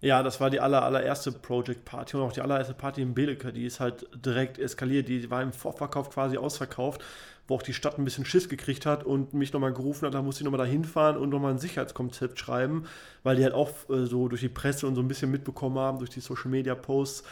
Ja, 0.00 0.22
das 0.22 0.40
war 0.40 0.50
die 0.50 0.60
aller, 0.60 0.82
allererste 0.82 1.30
Project 1.32 1.84
Party 1.84 2.16
und 2.16 2.22
auch 2.22 2.32
die 2.32 2.40
allererste 2.40 2.74
Party 2.74 3.02
in 3.02 3.14
Beleke, 3.14 3.52
die 3.52 3.66
ist 3.66 3.80
halt 3.80 4.06
direkt 4.14 4.58
eskaliert, 4.58 5.08
die 5.08 5.30
war 5.30 5.42
im 5.42 5.52
Vorverkauf 5.52 6.10
quasi 6.10 6.38
ausverkauft, 6.38 7.02
wo 7.46 7.56
auch 7.56 7.62
die 7.62 7.74
Stadt 7.74 7.98
ein 7.98 8.04
bisschen 8.04 8.24
Schiss 8.24 8.48
gekriegt 8.48 8.86
hat 8.86 9.04
und 9.04 9.34
mich 9.34 9.52
nochmal 9.52 9.72
gerufen 9.72 10.06
hat, 10.06 10.14
da 10.14 10.22
musste 10.22 10.42
ich 10.42 10.44
nochmal 10.44 10.64
da 10.64 10.70
hinfahren 10.70 11.16
und 11.16 11.28
nochmal 11.30 11.52
ein 11.52 11.58
Sicherheitskonzept 11.58 12.38
schreiben, 12.38 12.84
weil 13.24 13.36
die 13.36 13.42
halt 13.44 13.54
auch 13.54 13.70
äh, 13.90 14.06
so 14.06 14.28
durch 14.28 14.40
die 14.40 14.48
Presse 14.48 14.86
und 14.86 14.94
so 14.94 15.02
ein 15.02 15.08
bisschen 15.08 15.30
mitbekommen 15.30 15.78
haben, 15.78 15.98
durch 15.98 16.10
die 16.10 16.20
Social 16.20 16.50
Media 16.50 16.74
Posts, 16.74 17.24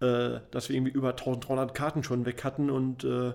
äh, 0.00 0.38
dass 0.50 0.68
wir 0.68 0.76
irgendwie 0.76 0.92
über 0.92 1.10
1300 1.10 1.74
Karten 1.74 2.04
schon 2.04 2.24
weg 2.24 2.44
hatten 2.44 2.70
und 2.70 3.04
äh, 3.04 3.32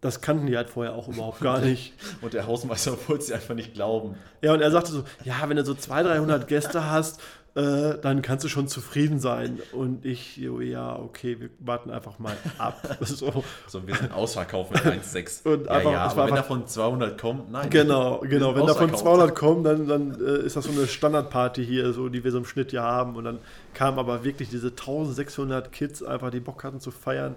Das 0.00 0.20
kannten 0.20 0.46
die 0.46 0.56
halt 0.56 0.68
vorher 0.70 0.94
auch 0.94 1.08
überhaupt 1.08 1.40
gar 1.40 1.60
nicht. 1.60 1.94
Und 2.20 2.34
der 2.34 2.46
Hausmeister 2.46 2.98
wollte 3.08 3.24
sie 3.24 3.34
einfach 3.34 3.54
nicht 3.54 3.74
glauben. 3.74 4.16
Ja, 4.42 4.52
und 4.52 4.60
er 4.60 4.70
sagte 4.72 4.90
so, 4.92 5.04
ja, 5.24 5.36
wenn 5.48 5.56
du 5.56 5.64
so 5.64 5.74
200, 5.74 6.18
300 6.18 6.48
Gäste 6.48 6.90
hast, 6.90 7.20
äh, 7.54 7.98
dann 8.00 8.22
kannst 8.22 8.44
du 8.44 8.48
schon 8.48 8.66
zufrieden 8.66 9.18
sein. 9.18 9.60
Und 9.72 10.06
ich, 10.06 10.38
ja, 10.38 10.96
okay, 10.98 11.38
wir 11.38 11.50
warten 11.58 11.90
einfach 11.90 12.18
mal 12.18 12.34
ab. 12.58 12.96
so. 13.00 13.44
So, 13.68 13.86
wir 13.86 13.94
sind 13.94 14.12
ausverkauft 14.12 14.72
mit 14.72 14.82
1,6. 14.82 15.44
Und 15.52 15.66
ja, 15.66 15.70
einfach- 15.72 15.92
ja, 15.92 16.04
aber 16.04 16.16
wenn 16.16 16.22
einfach- 16.22 16.36
davon 16.36 16.66
200 16.66 17.20
kommt, 17.20 17.50
nein. 17.52 17.68
Genau, 17.68 18.20
genau. 18.20 18.54
Wenn 18.54 18.66
davon 18.66 18.90
ausverkauft. 18.94 19.02
200 19.02 19.34
kommen, 19.34 19.64
dann, 19.64 19.86
dann 19.86 20.20
äh, 20.24 20.46
ist 20.46 20.56
das 20.56 20.64
so 20.64 20.70
eine 20.72 20.86
Standardparty 20.86 21.64
hier, 21.64 21.92
so, 21.92 22.08
die 22.08 22.24
wir 22.24 22.30
so 22.32 22.38
im 22.38 22.46
Schnitt 22.46 22.70
hier 22.70 22.82
haben. 22.82 23.16
Und 23.16 23.24
dann 23.24 23.38
kamen 23.74 23.98
aber 23.98 24.24
wirklich 24.24 24.48
diese 24.48 24.68
1600 24.68 25.70
Kids 25.72 26.02
einfach, 26.02 26.30
die 26.30 26.40
Bock 26.40 26.64
hatten 26.64 26.80
zu 26.80 26.90
feiern. 26.90 27.34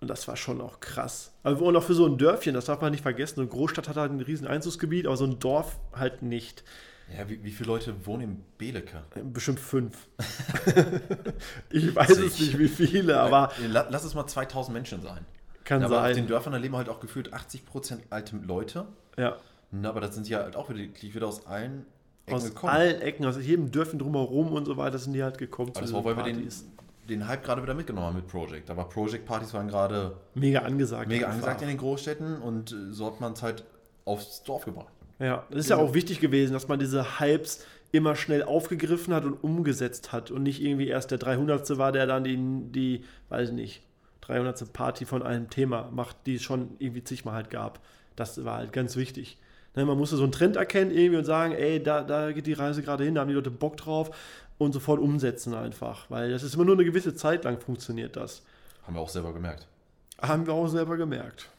Und 0.00 0.08
das 0.08 0.28
war 0.28 0.36
schon 0.36 0.60
auch 0.60 0.80
krass. 0.80 1.32
Also, 1.42 1.64
und 1.64 1.74
auch 1.76 1.82
für 1.82 1.94
so 1.94 2.06
ein 2.06 2.18
Dörfchen, 2.18 2.54
das 2.54 2.66
darf 2.66 2.80
man 2.80 2.90
nicht 2.90 3.02
vergessen. 3.02 3.40
Eine 3.40 3.48
Großstadt 3.48 3.88
hat 3.88 3.96
halt 3.96 4.12
ein 4.12 4.20
riesen 4.20 4.46
Einzugsgebiet, 4.46 5.06
aber 5.06 5.16
so 5.16 5.24
ein 5.24 5.38
Dorf 5.38 5.78
halt 5.94 6.22
nicht. 6.22 6.64
Ja, 7.16 7.28
wie, 7.28 7.42
wie 7.44 7.50
viele 7.52 7.68
Leute 7.68 7.94
wohnen 8.06 8.22
in 8.22 8.44
Belecke? 8.58 9.02
Bestimmt 9.32 9.60
fünf. 9.60 10.08
ich 11.70 11.94
weiß 11.94 12.10
es 12.18 12.38
nicht, 12.40 12.58
wie 12.58 12.68
viele, 12.68 13.20
aber 13.20 13.52
La- 13.68 13.86
Lass 13.90 14.04
es 14.04 14.14
mal 14.14 14.26
2000 14.26 14.74
Menschen 14.74 15.02
sein. 15.02 15.24
kann 15.64 15.82
aber 15.82 16.00
auf 16.00 16.06
den 16.08 16.14
sein. 16.16 16.26
Dörfern 16.26 16.52
da 16.52 16.58
leben 16.58 16.76
halt 16.76 16.88
auch 16.88 17.00
gefühlt 17.00 17.32
80% 17.32 17.98
alte 18.10 18.36
Leute. 18.36 18.86
Ja. 19.16 19.36
Na, 19.70 19.88
aber 19.90 20.00
das 20.00 20.14
sind 20.14 20.28
ja 20.28 20.42
halt 20.42 20.56
auch 20.56 20.68
wirklich 20.68 21.14
wieder 21.14 21.26
aus 21.26 21.46
allen 21.46 21.86
Ecken 22.26 22.36
Aus 22.36 22.44
gekommen. 22.44 22.72
allen 22.72 23.00
Ecken, 23.00 23.24
aus 23.26 23.36
jedem 23.40 23.70
Dörfchen 23.70 23.98
drumherum 23.98 24.52
und 24.52 24.64
so 24.64 24.76
weiter 24.76 24.98
sind 24.98 25.12
die 25.12 25.22
halt 25.22 25.38
gekommen 25.38 25.70
Aber 25.74 25.80
diesen 25.82 25.94
war, 25.96 26.04
weil 26.04 26.16
wir 26.16 26.22
den, 26.24 26.48
den 27.08 27.28
Hype 27.28 27.44
gerade 27.44 27.62
wieder 27.62 27.74
mitgenommen 27.74 28.06
haben 28.08 28.16
mit 28.16 28.26
Project. 28.26 28.68
Aber 28.70 28.84
Project-Partys 28.88 29.54
waren 29.54 29.68
gerade 29.68 30.16
Mega 30.34 30.60
angesagt. 30.62 31.08
mega 31.08 31.28
angesagt 31.28 31.62
in 31.62 31.68
den 31.68 31.78
Großstädten 31.78 32.40
und 32.42 32.72
äh, 32.72 32.92
so 32.92 33.06
hat 33.06 33.20
man 33.20 33.32
es 33.34 33.42
halt 33.42 33.64
aufs 34.04 34.42
Dorf 34.42 34.64
gebracht. 34.64 34.92
Ja, 35.18 35.44
das 35.50 35.60
ist 35.60 35.70
ja 35.70 35.76
auch 35.76 35.94
wichtig 35.94 36.20
gewesen, 36.20 36.52
dass 36.52 36.68
man 36.68 36.78
diese 36.78 37.18
Hypes 37.20 37.64
immer 37.92 38.16
schnell 38.16 38.42
aufgegriffen 38.42 39.14
hat 39.14 39.24
und 39.24 39.34
umgesetzt 39.42 40.12
hat 40.12 40.30
und 40.30 40.42
nicht 40.42 40.62
irgendwie 40.62 40.88
erst 40.88 41.10
der 41.10 41.18
300. 41.18 41.78
war, 41.78 41.92
der 41.92 42.06
dann 42.06 42.24
die, 42.24 42.36
die 42.36 43.04
weiß 43.28 43.50
ich 43.50 43.54
nicht, 43.54 43.82
300. 44.22 44.72
Party 44.72 45.06
von 45.06 45.22
einem 45.22 45.50
Thema 45.50 45.88
macht, 45.92 46.16
die 46.26 46.34
es 46.34 46.42
schon 46.42 46.70
irgendwie 46.78 47.04
zigmal 47.04 47.34
halt 47.34 47.50
gab. 47.50 47.80
Das 48.16 48.44
war 48.44 48.58
halt 48.58 48.72
ganz 48.72 48.96
wichtig. 48.96 49.38
Ne, 49.76 49.84
man 49.84 49.96
musste 49.96 50.16
so 50.16 50.24
einen 50.24 50.32
Trend 50.32 50.56
erkennen 50.56 50.90
irgendwie 50.90 51.18
und 51.18 51.24
sagen, 51.24 51.52
ey, 51.52 51.82
da, 51.82 52.02
da 52.02 52.32
geht 52.32 52.46
die 52.46 52.54
Reise 52.54 52.82
gerade 52.82 53.04
hin, 53.04 53.14
da 53.14 53.20
haben 53.20 53.28
die 53.28 53.34
Leute 53.34 53.50
Bock 53.50 53.76
drauf 53.76 54.10
und 54.58 54.72
sofort 54.72 55.00
umsetzen 55.00 55.54
einfach, 55.54 56.10
weil 56.10 56.30
das 56.30 56.42
ist 56.42 56.54
immer 56.54 56.64
nur 56.64 56.74
eine 56.74 56.84
gewisse 56.84 57.14
Zeit 57.14 57.44
lang 57.44 57.60
funktioniert 57.60 58.16
das. 58.16 58.42
Haben 58.86 58.96
wir 58.96 59.00
auch 59.00 59.08
selber 59.08 59.32
gemerkt. 59.32 59.66
Haben 60.20 60.46
wir 60.46 60.54
auch 60.54 60.68
selber 60.68 60.96
gemerkt. 60.96 61.50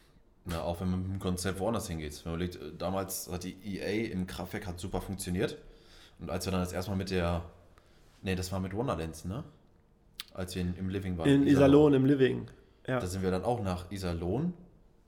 Na, 0.50 0.62
auch 0.62 0.80
wenn 0.80 0.90
man 0.90 1.02
mit 1.04 1.12
dem 1.12 1.20
Konzept 1.20 1.60
woanders 1.60 1.88
hingeht. 1.88 2.24
Wenn 2.24 2.32
man 2.32 2.42
überlegt, 2.42 2.62
äh, 2.62 2.78
damals 2.78 3.30
hat 3.32 3.44
die 3.44 3.58
EA 3.64 4.12
im 4.12 4.28
Kraftwerk 4.28 4.66
hat 4.66 4.80
super 4.80 5.02
funktioniert. 5.02 5.58
Und 6.20 6.30
als 6.30 6.46
wir 6.46 6.52
dann 6.52 6.62
das 6.62 6.74
erste 6.74 6.92
Mal 6.92 6.98
mit 6.98 7.12
der. 7.12 7.44
Nee, 8.22 8.36
das 8.36 8.52
war 8.52 8.60
mit 8.60 8.74
Wonderlands, 8.74 9.26
ne? 9.26 9.44
Als 10.34 10.56
wir 10.56 10.62
in, 10.62 10.76
im 10.78 10.90
Living 10.90 11.18
waren. 11.18 11.30
In 11.30 11.48
Iserlohn 11.48 11.94
im 11.94 12.06
Living. 12.06 12.48
Ja. 12.88 13.00
Da 13.00 13.08
sind 13.08 13.22
wir 13.24 13.32
dann 13.32 13.44
auch 13.44 13.62
nach 13.62 13.92
Iserlohn 13.92 14.54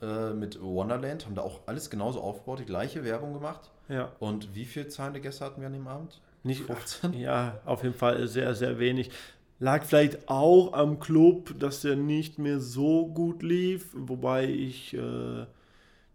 äh, 0.02 0.32
mit 0.32 0.62
Wonderland, 0.62 1.26
haben 1.26 1.36
da 1.36 1.42
auch 1.42 1.62
alles 1.66 1.90
genauso 1.90 2.22
aufgebaut, 2.22 2.60
die 2.60 2.66
gleiche 2.66 3.04
Werbung 3.04 3.34
gemacht. 3.34 3.72
ja. 3.88 4.12
Und 4.20 4.54
wie 4.56 4.66
viele 4.66 4.88
zahlende 4.90 5.22
Gäste 5.22 5.46
hatten 5.46 5.62
wir 5.62 5.68
an 5.68 5.74
dem 5.74 5.88
Abend? 5.88 6.22
Nicht 6.44 6.62
15? 6.64 7.14
Ja, 7.20 7.60
auf 7.66 7.84
jeden 7.84 7.96
Fall 7.96 8.28
sehr, 8.28 8.54
sehr 8.56 8.80
wenig. 8.80 9.12
Lag 9.60 9.84
vielleicht 9.84 10.30
auch 10.30 10.74
am 10.74 11.00
Club, 11.00 11.60
dass 11.60 11.82
der 11.82 11.96
nicht 11.98 12.40
mehr 12.40 12.60
so 12.60 13.08
gut 13.08 13.44
lief, 13.44 13.90
wobei 13.94 14.46
ich 14.46 14.94
äh, 14.94 15.46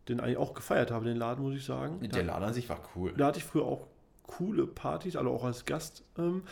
den 0.09 0.21
eigentlich 0.21 0.39
auch 0.39 0.55
gefeiert 0.55 0.91
habe, 0.91 1.05
den 1.05 1.17
Laden, 1.19 1.45
muss 1.45 1.55
ich 1.55 1.65
sagen. 1.65 2.01
Der 2.01 2.23
Laden 2.25 2.45
an 2.45 2.55
sich 2.55 2.69
war 2.69 2.81
cool. 2.97 3.13
Da 3.17 3.27
hatte 3.27 3.39
ich 3.39 3.45
früher 3.45 3.65
auch 3.65 3.87
coole 4.27 4.67
Partys, 4.67 5.17
also 5.17 5.31
auch 5.31 5.45
als 5.45 5.65
Gast. 5.67 6.03
Ähm, 6.19 6.43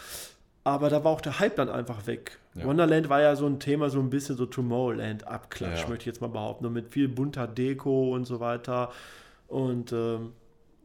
aber 0.64 0.90
da 0.90 1.02
war 1.02 1.12
auch 1.12 1.20
der 1.22 1.40
Hype 1.40 1.56
dann 1.56 1.68
einfach 1.70 2.06
weg. 2.06 2.38
Ja. 2.54 2.64
Wonderland 2.66 3.08
war 3.08 3.20
ja 3.22 3.34
so 3.36 3.46
ein 3.46 3.58
Thema, 3.58 3.88
so 3.90 3.98
ein 3.98 4.10
bisschen 4.10 4.36
so 4.36 4.44
Tomorrowland-Abklatsch, 4.46 5.82
Ja. 5.82 5.88
möchte 5.88 6.02
ich 6.02 6.06
jetzt 6.06 6.20
mal 6.20 6.28
behaupten. 6.28 6.66
Und 6.66 6.74
mit 6.74 6.90
viel 6.92 7.08
bunter 7.08 7.46
Deko 7.48 8.14
und 8.14 8.26
so 8.26 8.38
weiter. 8.38 8.90
Und 9.48 9.92
ähm, 9.92 10.32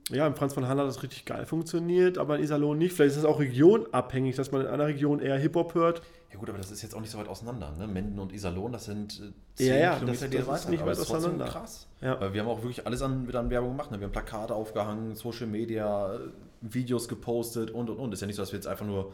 ja, 0.10 0.26
im 0.26 0.36
Franz 0.36 0.54
von 0.54 0.68
Hahn 0.68 0.78
hat 0.80 0.88
das 0.88 1.04
richtig 1.04 1.26
geil 1.26 1.46
funktioniert, 1.46 2.18
aber 2.18 2.38
in 2.38 2.44
Iserlohn 2.44 2.78
nicht. 2.78 2.94
Vielleicht 2.94 3.16
ist 3.16 3.24
das 3.24 3.26
auch 3.26 3.40
regionabhängig, 3.40 4.36
dass 4.38 4.52
man 4.52 4.62
in 4.62 4.68
einer 4.68 4.88
Region 4.88 5.20
eher 5.20 5.38
Hip-Hop 5.38 5.74
hört. 5.76 6.02
Ja 6.32 6.38
gut, 6.40 6.50
aber 6.50 6.58
das 6.58 6.72
ist 6.72 6.82
jetzt 6.82 6.96
auch 6.96 7.02
nicht 7.02 7.10
so 7.12 7.18
weit 7.18 7.28
auseinander. 7.28 7.72
Ne? 7.78 7.88
Menden 7.88 8.18
und 8.20 8.32
Iserlohn, 8.34 8.72
das 8.72 8.86
sind 8.86 9.22
äh, 9.60 9.68
Ja, 9.68 9.76
ja, 9.76 9.94
Kilometer, 9.96 10.22
das- 10.22 10.30
die 10.30 10.38
das 10.38 10.60
ist 10.62 10.70
nicht 10.70 10.86
weit 10.86 10.98
auseinander. 11.00 11.46
krass. 11.46 11.88
Ja. 12.02 12.20
Weil 12.22 12.34
wir 12.34 12.42
haben 12.42 12.48
auch 12.48 12.62
wirklich 12.62 12.86
alles 12.86 13.02
an, 13.02 13.28
wieder 13.28 13.40
an 13.40 13.50
Werbung 13.50 13.72
gemacht. 13.72 13.92
Ne? 13.92 14.00
Wir 14.00 14.06
haben 14.06 14.12
Plakate 14.14 14.54
aufgehangen, 14.54 15.16
Social 15.16 15.48
Media, 15.48 16.14
äh, 16.16 16.20
Videos 16.62 17.08
gepostet 17.08 17.72
und 17.72 17.90
und 17.90 17.98
und. 17.98 18.14
Ist 18.14 18.22
ja 18.22 18.28
nicht 18.28 18.36
so, 18.38 18.42
dass 18.42 18.52
wir 18.52 18.58
jetzt 18.58 18.68
einfach 18.68 18.86
nur, 18.86 19.14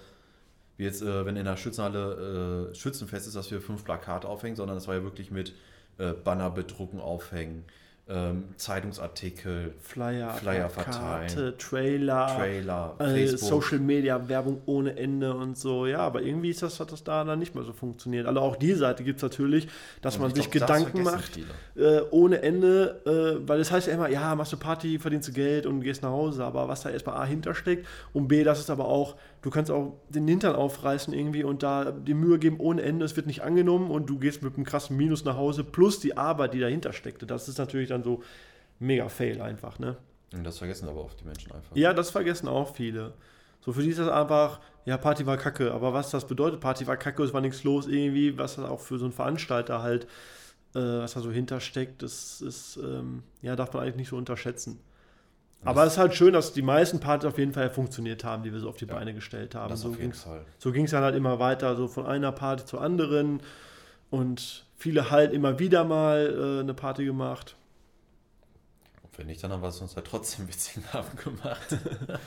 wie 0.77 0.83
jetzt, 0.83 1.01
äh, 1.01 1.25
wenn 1.25 1.35
in 1.37 1.45
der 1.45 1.57
Schützenhalle 1.57 2.69
äh, 2.71 2.75
Schützenfest 2.75 3.27
ist, 3.27 3.35
dass 3.35 3.49
wir 3.51 3.61
fünf 3.61 3.83
Plakate 3.83 4.27
aufhängen, 4.27 4.55
sondern 4.55 4.75
das 4.77 4.87
war 4.87 4.95
ja 4.95 5.03
wirklich 5.03 5.31
mit 5.31 5.53
äh, 5.97 6.13
Banner 6.13 6.49
bedrucken, 6.49 6.99
aufhängen, 6.99 7.63
ähm, 8.09 8.43
Zeitungsartikel, 8.57 9.75
Flyer, 9.79 10.31
Flyer 10.31 10.69
verteilen. 10.69 11.53
Trailer, 11.57 12.27
Trailer, 12.35 12.95
äh. 12.99 13.27
Social 13.27 13.79
Media, 13.79 14.27
Werbung 14.27 14.61
ohne 14.65 14.97
Ende 14.97 15.33
und 15.33 15.57
so. 15.57 15.85
Ja, 15.85 15.99
aber 15.99 16.21
irgendwie 16.21 16.49
ist 16.49 16.61
das, 16.61 16.81
hat 16.81 16.91
das 16.91 17.05
da 17.05 17.23
dann 17.23 17.39
nicht 17.39 17.55
mehr 17.55 17.63
so 17.63 17.71
funktioniert. 17.71 18.27
Also 18.27 18.41
auch 18.41 18.57
die 18.57 18.73
Seite 18.73 19.05
gibt 19.05 19.17
es 19.17 19.23
natürlich, 19.23 19.69
dass 20.01 20.15
Und 20.15 20.23
man 20.23 20.31
ich 20.31 20.35
sich 20.35 20.51
glaub, 20.51 20.67
das 20.67 20.79
Gedanken 20.79 21.03
macht. 21.03 21.39
äh, 21.77 22.01
ohne 22.11 22.41
Ende, 22.41 23.01
äh, 23.05 23.47
weil 23.47 23.61
es 23.61 23.71
heißt 23.71 23.87
ja 23.87 23.93
immer, 23.93 24.09
ja, 24.09 24.35
machst 24.35 24.51
du 24.51 24.57
Party, 24.57 24.99
verdienst 24.99 25.29
du 25.29 25.31
Geld 25.31 25.65
und 25.65 25.79
gehst 25.79 26.03
nach 26.03 26.11
Hause, 26.11 26.43
aber 26.43 26.67
was 26.67 26.81
da 26.81 26.89
erstmal 26.89 27.15
A 27.15 27.25
hintersteckt 27.25 27.87
und 28.11 28.27
B, 28.27 28.43
das 28.43 28.59
ist 28.59 28.69
aber 28.69 28.85
auch, 28.85 29.15
du 29.43 29.49
kannst 29.49 29.69
auch 29.69 29.99
den 30.09 30.27
Hintern 30.27 30.55
aufreißen 30.55 31.13
irgendwie 31.13 31.43
und 31.43 31.61
da 31.61 31.91
die 31.91 32.15
Mühe 32.15 32.39
geben 32.39 32.59
ohne 32.59 32.81
Ende, 32.81 33.05
es 33.05 33.15
wird 33.15 33.27
nicht 33.27 33.43
angenommen 33.43 33.91
und 33.91 34.09
du 34.09 34.17
gehst 34.17 34.41
mit 34.41 34.55
einem 34.55 34.65
krassen 34.65 34.97
Minus 34.97 35.25
nach 35.25 35.37
Hause, 35.37 35.63
plus 35.63 35.99
die 35.99 36.17
Arbeit, 36.17 36.53
die 36.53 36.59
dahinter 36.59 36.93
steckte. 36.93 37.27
Das 37.27 37.47
ist 37.47 37.59
natürlich 37.59 37.89
dann 37.89 38.03
so 38.03 38.23
mega 38.79 39.09
fail 39.09 39.41
einfach, 39.41 39.77
ne? 39.77 39.97
Und 40.33 40.43
das 40.45 40.57
vergessen 40.57 40.89
aber 40.89 41.03
oft 41.03 41.19
die 41.19 41.25
Menschen 41.25 41.51
einfach. 41.51 41.75
Ja, 41.75 41.93
das 41.93 42.09
vergessen 42.09 42.47
auch 42.47 42.73
viele. 42.73 43.13
So 43.61 43.71
für 43.73 43.83
die 43.83 43.89
ist 43.89 43.99
das 43.99 44.09
einfach, 44.09 44.61
ja, 44.85 44.97
Party 44.97 45.25
war 45.25 45.37
kacke. 45.37 45.71
Aber 45.71 45.93
was 45.93 46.09
das 46.09 46.25
bedeutet, 46.25 46.59
Party 46.59 46.87
war 46.87 46.97
kacke, 46.97 47.21
es 47.23 47.33
war 47.33 47.41
nichts 47.41 47.63
los 47.63 47.85
irgendwie, 47.85 48.37
was 48.37 48.55
das 48.55 48.65
auch 48.65 48.79
für 48.79 48.97
so 48.97 49.05
einen 49.05 49.13
Veranstalter 49.13 49.83
halt, 49.83 50.05
äh, 50.73 50.79
was 50.79 51.13
da 51.13 51.19
so 51.19 51.31
hintersteckt, 51.31 52.01
das 52.01 52.41
ist, 52.41 52.77
ähm, 52.77 53.23
ja, 53.41 53.55
darf 53.55 53.73
man 53.73 53.83
eigentlich 53.83 53.97
nicht 53.97 54.09
so 54.09 54.17
unterschätzen. 54.17 54.79
Aber 55.65 55.85
es 55.85 55.93
ist 55.93 55.97
halt 55.99 56.13
schön, 56.15 56.33
dass 56.33 56.53
die 56.53 56.61
meisten 56.61 56.99
Partys 56.99 57.27
auf 57.27 57.37
jeden 57.37 57.53
Fall 57.53 57.69
funktioniert 57.69 58.23
haben, 58.23 58.43
die 58.43 58.51
wir 58.51 58.59
so 58.59 58.69
auf 58.69 58.77
die 58.77 58.85
Ja, 58.85 58.93
Beine 58.95 59.13
gestellt 59.13 59.55
haben. 59.55 59.75
so 59.75 59.91
ging's- 59.91 60.23
Fall. 60.23 60.45
so 60.57 60.71
ging 60.71 60.85
es 60.85 60.91
dann 60.91 61.03
halt 61.03 61.15
immer 61.15 61.39
weiter, 61.39 61.75
so 61.75 61.87
von 61.87 62.05
einer 62.05 62.31
Party 62.31 62.65
zur 62.65 62.81
anderen. 62.81 63.41
Und 64.09 64.65
viele 64.77 65.09
halt 65.09 65.33
immer 65.33 65.59
wieder 65.59 65.83
mal 65.85 66.57
äh, 66.57 66.59
eine 66.61 66.73
Party 66.73 67.05
gemacht. 67.05 67.55
Und 69.03 69.17
wenn 69.17 69.27
nicht, 69.27 69.43
dann 69.43 69.51
haben 69.51 69.61
wir 69.61 69.69
es 69.69 69.79
uns 69.81 69.95
halt 69.95 70.05
trotzdem 70.07 70.47
witzigen 70.49 70.83
Abend 70.91 71.17
gemacht. 71.17 71.77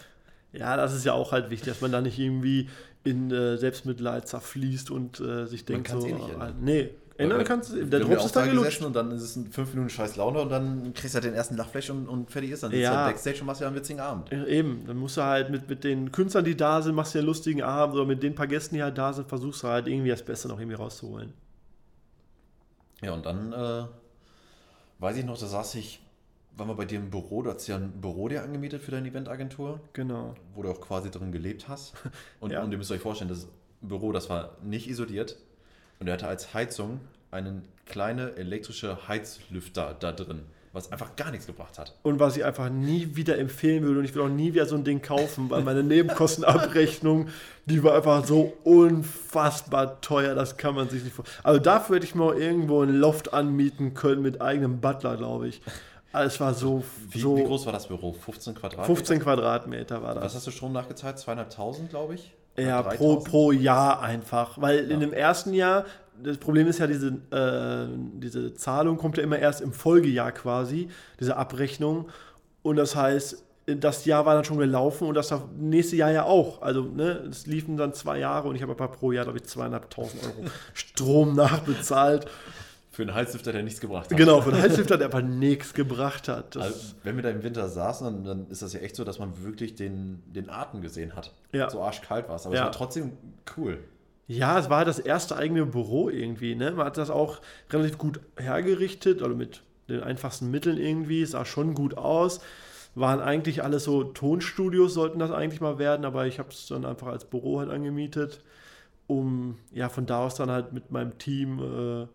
Ja, 0.52 0.74
das 0.78 0.94
ist 0.94 1.04
ja 1.04 1.12
auch 1.12 1.32
halt 1.32 1.50
wichtig, 1.50 1.68
dass 1.68 1.82
man 1.82 1.92
da 1.92 2.00
nicht 2.00 2.18
irgendwie 2.18 2.70
in 3.04 3.30
äh, 3.30 3.58
Selbstmitleid 3.58 4.26
zerfließt 4.26 4.90
und 4.90 5.20
äh, 5.20 5.44
sich 5.46 5.66
denkt 5.66 5.88
kann's 5.88 6.04
so. 6.04 6.08
eh 6.08 6.12
nicht 6.14 6.30
ändern. 6.30 6.50
äh, 6.50 6.54
nee, 6.62 6.90
ändern 7.18 7.44
kannst 7.44 7.72
du. 7.72 7.84
Der 7.86 8.00
Drops 8.00 8.26
ist 8.26 8.36
dann 8.36 8.46
da 8.46 8.50
gelutscht. 8.52 8.82
und 8.82 8.94
dann 8.94 9.10
ist 9.10 9.22
es 9.22 9.36
in 9.36 9.50
fünf 9.50 9.70
Minuten 9.72 9.90
scheiß 9.90 10.16
Laune 10.16 10.40
und 10.40 10.48
dann 10.50 10.92
kriegst 10.94 11.14
du 11.14 11.16
halt 11.16 11.24
den 11.24 11.34
ersten 11.34 11.56
Lachflash 11.56 11.90
und, 11.90 12.08
und 12.08 12.30
fertig 12.30 12.50
ist 12.50 12.62
dann. 12.62 12.70
Sitzt 12.70 12.82
Ja. 12.82 12.90
du 12.90 12.96
halt 12.98 13.06
Backstage 13.14 13.40
und 13.40 13.46
machst 13.46 13.60
ja 13.60 13.66
einen 13.66 13.76
witzigen 13.76 14.00
Abend. 14.00 14.32
Eben, 14.32 14.84
dann 14.86 14.96
musst 14.96 15.16
du 15.16 15.22
halt 15.22 15.50
mit, 15.50 15.68
mit 15.68 15.84
den 15.84 16.12
Künstlern, 16.12 16.44
die 16.44 16.56
da 16.56 16.82
sind, 16.82 16.94
machst 16.94 17.14
du 17.14 17.18
ja 17.18 17.20
einen 17.20 17.26
lustigen 17.28 17.62
Abend 17.62 17.94
oder 17.96 18.04
mit 18.04 18.22
den 18.22 18.34
paar 18.34 18.46
Gästen, 18.46 18.74
die 18.76 18.82
halt 18.82 18.98
da 18.98 19.12
sind, 19.12 19.28
versuchst 19.28 19.62
du 19.62 19.68
halt 19.68 19.86
irgendwie 19.88 20.10
das 20.10 20.22
Beste 20.22 20.48
noch 20.48 20.58
irgendwie 20.58 20.76
rauszuholen. 20.76 21.32
Ja, 23.02 23.12
und 23.12 23.26
dann 23.26 23.52
äh, 23.52 23.84
weiß 24.98 25.16
ich 25.18 25.24
noch, 25.24 25.38
da 25.38 25.46
saß 25.46 25.74
ich, 25.76 26.00
waren 26.56 26.68
wir 26.68 26.74
bei 26.74 26.86
dir 26.86 26.98
im 26.98 27.10
Büro, 27.10 27.42
du 27.42 27.50
hast 27.52 27.66
ja 27.66 27.76
ein 27.76 27.92
Büro 28.00 28.28
dir 28.28 28.42
angemietet 28.42 28.80
für 28.82 28.90
deine 28.90 29.08
Eventagentur, 29.08 29.80
Genau. 29.92 30.34
wo 30.54 30.62
du 30.62 30.70
auch 30.70 30.80
quasi 30.80 31.10
drin 31.10 31.30
gelebt 31.32 31.68
hast. 31.68 31.92
Und, 32.40 32.52
Ja. 32.52 32.62
und 32.62 32.72
ihr 32.72 32.78
müsst 32.78 32.90
euch 32.90 33.00
vorstellen, 33.00 33.28
das 33.28 33.46
Büro, 33.82 34.12
das 34.12 34.30
war 34.30 34.56
nicht 34.62 34.88
isoliert 34.88 35.36
und 36.00 36.06
er 36.06 36.14
hatte 36.14 36.28
als 36.28 36.54
Heizung 36.54 37.00
einen 37.30 37.62
kleine 37.86 38.36
elektrische 38.36 39.08
Heizlüfter 39.08 39.94
da 39.98 40.12
drin, 40.12 40.42
was 40.72 40.90
einfach 40.92 41.16
gar 41.16 41.30
nichts 41.30 41.46
gebracht 41.46 41.78
hat. 41.78 41.94
Und 42.02 42.18
was 42.20 42.36
ich 42.36 42.44
einfach 42.44 42.68
nie 42.68 43.16
wieder 43.16 43.38
empfehlen 43.38 43.82
würde 43.84 44.00
und 44.00 44.04
ich 44.04 44.14
will 44.14 44.22
auch 44.22 44.28
nie 44.28 44.52
wieder 44.54 44.66
so 44.66 44.74
ein 44.76 44.84
Ding 44.84 45.00
kaufen, 45.02 45.48
weil 45.50 45.62
meine 45.62 45.82
Nebenkostenabrechnung, 45.82 47.28
die 47.66 47.82
war 47.82 47.94
einfach 47.94 48.24
so 48.26 48.52
unfassbar 48.64 50.00
teuer, 50.00 50.34
das 50.34 50.56
kann 50.56 50.74
man 50.74 50.88
sich 50.88 51.02
nicht 51.04 51.14
vorstellen. 51.14 51.40
Also 51.44 51.60
dafür 51.60 51.96
hätte 51.96 52.06
ich 52.06 52.14
mal 52.14 52.36
irgendwo 52.36 52.82
ein 52.82 52.90
Loft 52.94 53.32
anmieten 53.32 53.94
können 53.94 54.22
mit 54.22 54.40
eigenem 54.40 54.80
Butler, 54.80 55.16
glaube 55.16 55.48
ich. 55.48 55.62
Also 56.12 56.28
es 56.34 56.40
war 56.40 56.54
so, 56.54 56.82
Wie, 57.10 57.20
so 57.20 57.36
wie 57.36 57.44
groß 57.44 57.66
war 57.66 57.72
das 57.72 57.88
Büro? 57.88 58.12
15 58.12 58.54
Quadratmeter? 58.54 58.86
15 58.86 59.20
Quadratmeter 59.20 60.02
war 60.02 60.14
Was 60.16 60.22
das. 60.24 60.34
hast 60.36 60.46
du 60.46 60.50
Strom 60.50 60.72
nachgezahlt? 60.72 61.18
Zweieinhalbtausend, 61.18 61.90
glaube 61.90 62.14
ich. 62.14 62.32
Ja, 62.58 62.82
3000? 62.82 62.98
pro, 62.98 63.16
pro 63.16 63.52
Jahr 63.52 64.02
einfach. 64.02 64.60
Weil 64.60 64.90
in 64.90 65.00
dem 65.00 65.12
ersten 65.12 65.52
Jahr, 65.52 65.84
das 66.22 66.38
Problem 66.38 66.66
ist 66.66 66.78
ja, 66.78 66.86
diese, 66.86 67.08
äh, 67.30 67.88
diese 68.18 68.54
Zahlung 68.54 68.96
kommt 68.96 69.18
ja 69.18 69.22
immer 69.22 69.38
erst 69.38 69.60
im 69.60 69.72
Folgejahr 69.72 70.32
quasi, 70.32 70.88
diese 71.20 71.36
Abrechnung. 71.36 72.08
Und 72.62 72.76
das 72.76 72.96
heißt, 72.96 73.44
das 73.66 74.04
Jahr 74.04 74.24
war 74.26 74.34
dann 74.34 74.44
schon 74.44 74.58
gelaufen 74.58 75.08
und 75.08 75.14
das 75.14 75.34
nächste 75.58 75.96
Jahr 75.96 76.12
ja 76.12 76.24
auch. 76.24 76.62
Also, 76.62 76.82
ne, 76.82 77.22
es 77.30 77.46
liefen 77.46 77.76
dann 77.76 77.92
zwei 77.94 78.18
Jahre 78.18 78.48
und 78.48 78.56
ich 78.56 78.62
habe 78.62 78.72
aber 78.72 78.88
pro 78.88 79.12
Jahr, 79.12 79.24
glaube 79.24 79.38
ich, 79.38 79.44
zweieinhalbtausend 79.44 80.22
Euro 80.24 80.48
Strom 80.72 81.34
nachbezahlt. 81.36 82.26
Für 82.96 83.02
einen 83.02 83.12
Heizlüfter, 83.12 83.52
der 83.52 83.62
nichts 83.62 83.78
gebracht 83.82 84.10
hat. 84.10 84.16
Genau, 84.16 84.40
für 84.40 84.50
einen 84.54 84.62
Heizlüfter, 84.62 84.96
der 84.96 85.08
aber 85.08 85.20
nichts 85.20 85.74
gebracht 85.74 86.28
hat. 86.28 86.56
Also, 86.56 86.94
wenn 87.02 87.16
wir 87.16 87.22
da 87.22 87.28
im 87.28 87.42
Winter 87.42 87.68
saßen, 87.68 88.06
dann, 88.06 88.24
dann 88.24 88.46
ist 88.50 88.62
das 88.62 88.72
ja 88.72 88.80
echt 88.80 88.96
so, 88.96 89.04
dass 89.04 89.18
man 89.18 89.44
wirklich 89.44 89.74
den, 89.74 90.22
den 90.32 90.48
Atem 90.48 90.80
gesehen 90.80 91.14
hat. 91.14 91.34
Ja. 91.52 91.68
So 91.68 91.82
arschkalt 91.82 92.26
war 92.26 92.36
es. 92.36 92.46
Aber 92.46 92.54
Ja. 92.54 92.62
es 92.62 92.64
war 92.64 92.72
trotzdem 92.72 93.12
cool. 93.58 93.80
Ja, 94.28 94.58
es 94.58 94.70
war 94.70 94.78
halt 94.78 94.88
das 94.88 94.98
erste 94.98 95.36
eigene 95.36 95.66
Büro 95.66 96.08
irgendwie. 96.08 96.54
Ne? 96.54 96.70
Man 96.70 96.86
hat 96.86 96.96
das 96.96 97.10
auch 97.10 97.42
relativ 97.68 97.98
gut 97.98 98.18
hergerichtet, 98.38 99.20
oder 99.20 99.34
mit 99.34 99.62
den 99.90 100.02
einfachsten 100.02 100.50
Mitteln 100.50 100.78
irgendwie. 100.78 101.20
Es 101.20 101.32
sah 101.32 101.44
schon 101.44 101.74
gut 101.74 101.98
aus. 101.98 102.40
Waren 102.94 103.20
eigentlich 103.20 103.62
alles 103.62 103.84
so 103.84 104.04
Tonstudios, 104.04 104.94
sollten 104.94 105.18
das 105.18 105.32
eigentlich 105.32 105.60
mal 105.60 105.78
werden, 105.78 106.06
aber 106.06 106.26
ich 106.26 106.38
habe 106.38 106.48
es 106.48 106.66
dann 106.68 106.86
einfach 106.86 107.08
als 107.08 107.26
Büro 107.26 107.58
halt 107.60 107.68
angemietet, 107.68 108.40
um 109.06 109.58
ja 109.70 109.90
von 109.90 110.06
da 110.06 110.20
aus 110.24 110.34
dann 110.36 110.50
halt 110.50 110.72
mit 110.72 110.90
meinem 110.90 111.18
Team, 111.18 111.58
äh, 111.58 112.06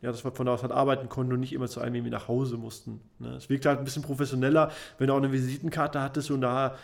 ja, 0.00 0.10
dass 0.10 0.24
wir 0.24 0.30
von 0.30 0.46
da 0.46 0.54
aus 0.54 0.62
halt 0.62 0.72
arbeiten 0.72 1.08
konnten 1.08 1.32
und 1.32 1.40
nicht 1.40 1.52
immer 1.52 1.68
zu 1.68 1.80
einem 1.80 1.96
irgendwie 1.96 2.12
nach 2.12 2.28
Hause 2.28 2.56
mussten. 2.56 3.00
Ne? 3.18 3.34
Es 3.36 3.48
wirkte 3.48 3.68
halt 3.68 3.80
ein 3.80 3.84
bisschen 3.84 4.02
professioneller, 4.02 4.70
wenn 4.98 5.08
du 5.08 5.12
auch 5.12 5.18
eine 5.18 5.32
Visitenkarte 5.32 6.00
hattest 6.00 6.30
und 6.30 6.40
da 6.40 6.76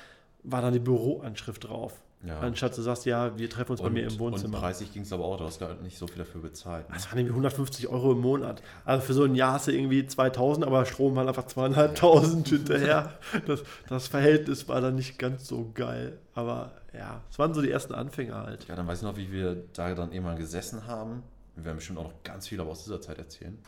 war 0.42 0.62
dann 0.62 0.72
die 0.72 0.80
Büroanschrift 0.80 1.68
drauf. 1.68 1.94
Ja. 2.26 2.40
Anstatt 2.40 2.76
du 2.76 2.82
sagst, 2.82 3.04
ja, 3.04 3.36
wir 3.36 3.50
treffen 3.50 3.72
uns 3.72 3.82
bei 3.82 3.90
mir 3.90 4.04
im 4.04 4.18
Wohnzimmer. 4.18 4.54
Und 4.54 4.60
preislich 4.62 4.92
ging 4.92 5.02
es 5.02 5.12
aber 5.12 5.24
auch, 5.24 5.36
du 5.36 5.44
hast 5.44 5.60
gar 5.60 5.74
nicht 5.82 5.98
so 5.98 6.06
viel 6.06 6.18
dafür 6.18 6.40
bezahlt. 6.40 6.88
Ne? 6.88 6.94
Das 6.94 7.06
waren 7.10 7.18
irgendwie 7.18 7.32
150 7.32 7.88
Euro 7.88 8.12
im 8.12 8.20
Monat. 8.20 8.62
Also 8.86 9.04
für 9.04 9.12
so 9.12 9.24
ein 9.24 9.34
Jahr 9.34 9.54
hast 9.54 9.68
du 9.68 9.72
irgendwie 9.72 10.06
2000, 10.06 10.66
aber 10.66 10.86
Strom 10.86 11.16
waren 11.16 11.28
einfach 11.28 11.46
zweieinhalbtausend 11.46 12.48
hinterher. 12.48 13.12
Das, 13.46 13.62
das 13.88 14.08
Verhältnis 14.08 14.68
war 14.68 14.80
dann 14.80 14.94
nicht 14.94 15.18
ganz 15.18 15.46
so 15.46 15.70
geil. 15.74 16.18
Aber 16.34 16.72
ja, 16.94 17.20
es 17.30 17.38
waren 17.38 17.52
so 17.52 17.60
die 17.60 17.70
ersten 17.70 17.94
Anfänger 17.94 18.42
halt. 18.42 18.66
Ja, 18.68 18.76
dann 18.76 18.86
weiß 18.86 18.98
ich 18.98 19.04
noch, 19.04 19.16
wie 19.16 19.30
wir 19.30 19.62
da 19.74 19.94
dann 19.94 20.12
irgendwann 20.12 20.38
gesessen 20.38 20.86
haben. 20.86 21.22
Wir 21.56 21.64
werden 21.64 21.76
bestimmt 21.76 21.98
auch 21.98 22.04
noch 22.04 22.22
ganz 22.24 22.48
viel 22.48 22.60
aber 22.60 22.70
aus 22.70 22.84
dieser 22.84 23.00
Zeit 23.00 23.18
erzählen. 23.18 23.58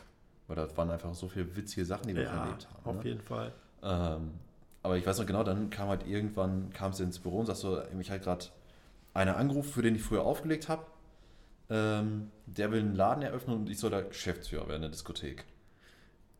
Weil 0.47 0.55
da 0.55 0.77
waren 0.77 0.89
einfach 0.91 1.13
so 1.13 1.27
viele 1.27 1.55
witzige 1.55 1.85
Sachen, 1.85 2.07
die 2.07 2.15
wir 2.15 2.23
Ja, 2.23 2.43
erlebt 2.45 2.67
haben. 2.73 2.85
auf 2.97 3.03
ne? 3.03 3.09
jeden 3.09 3.21
Fall. 3.21 3.51
Ähm, 3.83 4.31
aber 4.83 4.97
ich 4.97 5.05
weiß 5.05 5.19
noch 5.19 5.25
genau, 5.25 5.43
dann 5.43 5.69
kam 5.69 5.89
halt 5.89 6.07
irgendwann, 6.07 6.71
kam 6.71 6.93
sie 6.93 7.03
ins 7.03 7.19
Büro 7.19 7.39
und 7.39 7.45
sagst 7.47 7.61
so, 7.61 7.81
mich 7.93 8.09
halt 8.09 8.23
gerade 8.23 8.45
einer 9.13 9.35
angerufen, 9.37 9.69
für 9.71 9.81
den 9.81 9.95
ich 9.95 10.03
früher 10.03 10.21
aufgelegt 10.23 10.69
habe. 10.69 10.85
Ähm, 11.69 12.31
der 12.45 12.71
will 12.71 12.79
einen 12.79 12.95
Laden 12.95 13.23
eröffnen 13.23 13.57
und 13.57 13.69
ich 13.69 13.77
soll 13.79 13.91
da 13.91 13.99
Geschäftsführer 14.01 14.67
werden 14.67 14.77
in 14.77 14.81
der 14.83 14.91
Diskothek. 14.91 15.43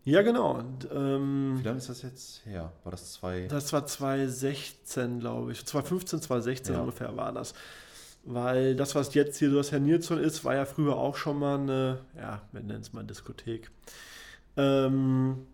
Ja, 0.06 0.22
genau. 0.22 0.54
Und, 0.58 0.88
ähm, 0.90 1.58
Wie 1.60 1.64
lange 1.64 1.80
ist 1.80 1.90
das 1.90 2.02
jetzt 2.02 2.46
her? 2.46 2.72
War 2.86 2.92
das 2.92 3.12
zwei? 3.12 3.48
das 3.48 3.74
war 3.74 3.86
2016, 3.86 5.20
glaube 5.20 5.52
ich. 5.52 5.66
2015, 5.66 6.22
2016 6.22 6.76
Ja. 6.76 6.80
ungefähr 6.82 7.18
war 7.18 7.34
das. 7.34 7.54
Weil 8.30 8.76
das, 8.76 8.94
was 8.94 9.14
jetzt 9.14 9.40
hier 9.40 9.50
so 9.50 9.56
das 9.56 9.72
Herr 9.72 9.80
Nilsson 9.80 10.20
ist, 10.20 10.44
war 10.44 10.54
ja 10.54 10.66
früher 10.66 10.98
auch 10.98 11.16
schon 11.16 11.40
mal 11.40 11.60
eine, 11.60 12.00
ja, 12.18 12.42
wir 12.52 12.60
nennen 12.62 12.82
es 12.82 12.92
mal 12.92 13.06
Diskothek. 13.06 13.72
Ähm, 14.58 15.48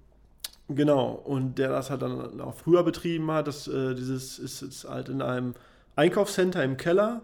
genau, 0.67 1.11
und 1.11 1.59
der 1.59 1.69
das 1.69 1.91
halt 1.91 2.01
dann 2.01 2.41
auch 2.41 2.55
früher 2.55 2.81
betrieben 2.81 3.29
hat, 3.29 3.45
das, 3.45 3.67
äh, 3.67 3.93
dieses 3.93 4.39
ist 4.39 4.63
jetzt 4.63 4.89
halt 4.89 5.09
in 5.09 5.21
einem 5.21 5.53
Einkaufscenter 5.95 6.63
im 6.63 6.75
Keller 6.75 7.21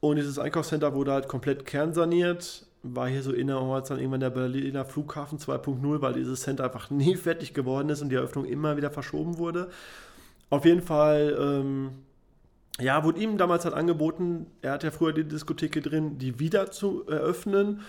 und 0.00 0.16
dieses 0.16 0.36
Einkaufscenter 0.36 0.92
wurde 0.94 1.12
halt 1.12 1.28
komplett 1.28 1.64
kernsaniert. 1.64 2.66
War 2.82 3.06
hier 3.06 3.22
so 3.22 3.32
innerorts 3.32 3.90
dann 3.90 3.98
irgendwann 3.98 4.18
der 4.18 4.30
Berliner 4.30 4.84
Flughafen 4.84 5.38
2.0, 5.38 6.00
weil 6.00 6.14
dieses 6.14 6.40
Center 6.40 6.64
einfach 6.64 6.90
nie 6.90 7.14
fertig 7.16 7.54
geworden 7.54 7.88
ist 7.88 8.02
und 8.02 8.08
die 8.08 8.16
Eröffnung 8.16 8.46
immer 8.46 8.76
wieder 8.76 8.90
verschoben 8.90 9.38
wurde. 9.38 9.68
Auf 10.50 10.64
jeden 10.64 10.82
Fall, 10.82 11.36
ähm, 11.40 11.90
ja, 12.80 13.02
wurde 13.04 13.20
ihm 13.20 13.38
damals 13.38 13.64
halt 13.64 13.74
angeboten, 13.74 14.46
er 14.62 14.72
hat 14.72 14.84
ja 14.84 14.90
früher 14.90 15.12
die 15.12 15.24
Diskothek 15.24 15.74
hier 15.74 15.82
drin, 15.82 16.18
die 16.18 16.38
wieder 16.38 16.70
zu 16.70 17.06
eröffnen. 17.06 17.82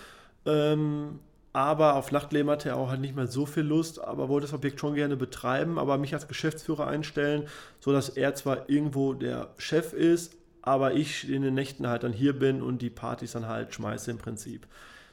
Ähm, 0.46 1.20
aber 1.52 1.96
auf 1.96 2.12
Nachtleben 2.12 2.50
hatte 2.52 2.70
er 2.70 2.78
auch 2.78 2.90
halt 2.90 3.02
nicht 3.02 3.16
mehr 3.16 3.28
so 3.28 3.46
viel 3.46 3.64
Lust, 3.64 4.00
aber 4.02 4.30
wollte 4.30 4.46
das 4.46 4.54
Objekt 4.54 4.80
schon 4.80 4.94
gerne 4.94 5.18
betreiben, 5.18 5.80
aber 5.80 5.98
mich 5.98 6.14
als 6.14 6.28
Geschäftsführer 6.28 6.88
einstellen, 6.88 7.48
sodass 7.80 8.10
er 8.10 8.36
zwar 8.36 8.70
irgendwo 8.70 9.14
der 9.14 9.50
Chef 9.58 9.94
ist, 9.94 10.36
aber 10.62 10.94
ich 10.94 11.30
in 11.30 11.42
den 11.42 11.56
Nächten 11.56 11.88
halt 11.88 12.04
dann 12.04 12.14
hier 12.14 12.38
bin 12.38 12.62
und 12.62 12.82
die 12.82 12.90
Partys 12.90 13.32
dann 13.32 13.48
halt 13.48 13.74
schmeiße 13.74 14.12
im 14.12 14.18
Prinzip. 14.18 14.68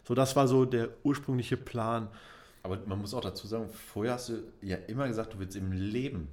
So, 0.04 0.14
das 0.14 0.36
war 0.36 0.46
so 0.46 0.64
der 0.64 0.90
ursprüngliche 1.02 1.56
Plan. 1.56 2.08
Aber 2.62 2.78
man 2.86 2.98
muss 2.98 3.14
auch 3.14 3.20
dazu 3.20 3.46
sagen, 3.46 3.68
vorher 3.68 4.14
hast 4.14 4.28
du 4.28 4.34
ja 4.60 4.76
immer 4.88 5.08
gesagt, 5.08 5.34
du 5.34 5.38
willst 5.38 5.56
im 5.56 5.72
Leben 5.72 6.28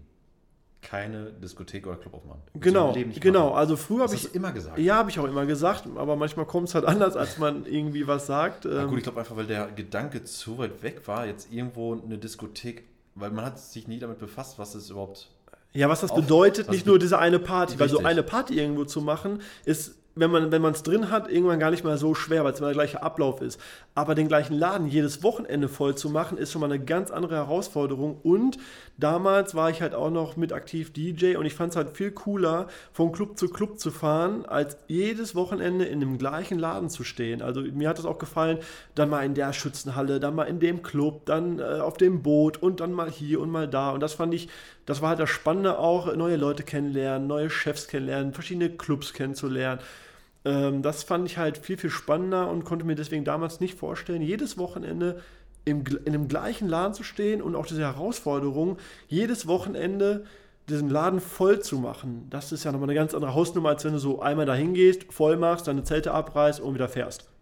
keine 0.84 1.32
Diskothek 1.32 1.88
oder 1.88 1.96
Club 1.96 2.14
aufmachen. 2.14 2.42
Du 2.54 2.60
Genau, 2.60 2.94
genau. 3.20 3.46
machen. 3.50 3.58
Also 3.58 3.76
früher 3.78 4.04
Das 4.04 4.12
habe 4.12 4.18
hast 4.22 4.30
ich 4.30 4.36
immer 4.36 4.52
gesagt. 4.52 4.78
Ja, 4.78 4.96
habe 4.98 5.10
ich 5.10 5.20
auch 5.20 5.26
immer 5.26 5.46
gesagt, 5.46 5.86
aber 5.96 6.16
manchmal 6.16 6.46
kommt 6.46 6.68
es 6.68 6.76
halt 6.76 6.86
anders, 6.94 7.16
als 7.16 7.38
man 7.40 7.66
irgendwie 7.66 8.06
was 8.08 8.28
sagt. 8.28 8.66
Na 8.66 8.84
Ähm, 8.84 8.90
gut, 8.90 8.98
ich 9.00 9.04
glaube 9.04 9.20
einfach, 9.20 9.36
weil 9.36 9.48
der 9.48 9.68
Gedanke 9.72 10.24
zu 10.24 10.58
weit 10.60 10.84
weg 10.84 11.02
war, 11.08 11.26
jetzt 11.26 11.52
irgendwo 11.52 11.94
eine 12.00 12.18
Diskothek, 12.18 12.84
weil 13.16 13.32
man 13.32 13.46
hat 13.46 13.60
sich 13.60 13.88
nie 13.88 14.00
damit 14.00 14.20
befasst, 14.20 14.60
was 14.60 14.76
es 14.76 14.90
überhaupt. 14.90 15.30
ja, 15.74 15.90
was 15.90 16.02
das 16.02 16.12
auf- 16.12 16.18
bedeutet, 16.22 16.68
was 16.68 16.76
nicht 16.76 16.86
nur 16.86 17.00
diese 17.00 17.18
eine 17.18 17.40
Party, 17.40 17.80
weil 17.80 17.90
so 17.90 17.96
Richtig. 17.98 18.12
eine 18.12 18.22
Party 18.24 18.60
irgendwo 18.60 18.86
zu 18.86 19.02
machen, 19.02 19.42
ist, 19.66 19.96
wenn 20.16 20.30
man 20.30 20.52
wenn 20.52 20.64
es 20.66 20.84
drin 20.84 21.10
hat, 21.10 21.30
irgendwann 21.30 21.60
gar 21.60 21.72
nicht 21.72 21.84
mehr 21.84 21.98
so 21.98 22.14
schwer, 22.14 22.44
weil 22.44 22.54
es 22.54 22.60
immer 22.60 22.70
der 22.70 22.76
gleiche 22.76 23.02
Ablauf 23.02 23.42
ist. 23.42 23.60
Aber 23.96 24.14
den 24.14 24.28
gleichen 24.28 24.54
Laden 24.54 24.88
jedes 24.88 25.24
Wochenende 25.24 25.68
voll 25.68 25.96
zu 25.96 26.10
machen, 26.10 26.38
ist 26.38 26.52
schon 26.52 26.62
mal 26.62 26.72
eine 26.72 26.84
ganz 26.84 27.10
andere 27.10 27.36
Herausforderung. 27.36 28.20
Und 28.22 28.58
damals 28.98 29.56
war 29.56 29.70
ich 29.72 29.82
halt 29.82 29.96
auch 29.96 30.12
noch 30.12 30.38
mit 30.38 30.54
aktiv 30.54 30.94
DJ 30.94 31.36
und 31.36 31.46
ich 31.46 31.56
fand 31.56 31.72
es 31.72 31.76
halt 31.76 31.98
viel 31.98 32.12
cooler, 32.12 32.68
von 32.92 33.12
Club 33.12 33.38
zu 33.40 33.50
Club 33.50 33.80
zu 33.80 33.90
fahren, 33.90 34.46
als 34.46 34.78
jedes 34.88 35.34
Wochenende 35.34 35.86
in 35.86 36.00
dem 36.00 36.18
gleichen 36.18 36.60
Laden 36.60 36.90
zu 36.90 37.04
stehen. 37.04 37.42
Also 37.42 37.62
mir 37.62 37.90
hat 37.90 37.98
es 37.98 38.06
auch 38.06 38.20
gefallen, 38.20 38.60
dann 38.94 39.10
mal 39.10 39.26
in 39.26 39.34
der 39.34 39.52
Schützenhalle, 39.52 40.20
dann 40.20 40.36
mal 40.36 40.46
in 40.46 40.60
dem 40.60 40.84
Club, 40.84 41.26
dann 41.26 41.60
äh, 41.60 41.80
auf 41.80 41.98
dem 41.98 42.22
Boot 42.22 42.62
und 42.62 42.80
dann 42.80 42.92
mal 42.92 43.10
hier 43.10 43.42
und 43.42 43.50
mal 43.50 43.68
da. 43.68 43.92
Und 43.92 44.02
das 44.02 44.14
fand 44.14 44.34
ich, 44.34 44.50
das 44.86 45.02
war 45.02 45.10
halt 45.10 45.20
das 45.20 45.30
Spannende 45.30 45.80
auch, 45.80 46.14
neue 46.16 46.36
Leute 46.36 46.64
kennenlernen, 46.64 47.28
neue 47.28 47.50
Chefs 47.50 47.88
kennenlernen, 47.88 48.34
verschiedene 48.34 48.70
Clubs 48.70 49.14
kennenzulernen. 49.14 49.82
Ähm, 50.46 50.82
das 50.82 51.04
fand 51.04 51.28
ich 51.28 51.38
halt 51.38 51.58
viel, 51.58 51.78
viel 51.78 51.90
spannender 51.90 52.50
und 52.50 52.66
konnte 52.66 52.86
mir 52.86 52.96
deswegen 52.96 53.24
damals 53.24 53.60
nicht 53.60 53.78
vorstellen, 53.78 54.22
jedes 54.22 54.58
Wochenende 54.58 55.22
im, 55.66 55.84
in 56.06 56.14
dem 56.14 56.28
gleichen 56.28 56.68
Laden 56.68 56.94
zu 56.94 57.04
stehen 57.04 57.42
und 57.42 57.56
auch 57.56 57.66
diese 57.66 57.82
Herausforderung, 57.82 58.78
jedes 59.08 59.48
Wochenende 59.48 60.26
diesen 60.70 60.90
Laden 60.90 61.20
voll 61.20 61.60
zu 61.60 61.78
machen. 61.80 62.28
Das 62.30 62.52
ist 62.52 62.64
ja 62.64 62.72
nochmal 62.72 62.90
eine 62.90 62.98
ganz 62.98 63.14
andere 63.14 63.34
Hausnummer, 63.34 63.70
als 63.70 63.84
wenn 63.84 63.94
du 63.94 64.00
so 64.00 64.22
einmal 64.22 64.46
dahin 64.46 64.74
gehst, 64.74 65.12
voll 65.12 65.38
machst, 65.38 65.68
deine 65.68 65.84
Zelte 65.84 66.14
abreißt 66.14 66.62
und 66.62 66.74
wieder 66.74 66.88
fährst. 66.88 67.33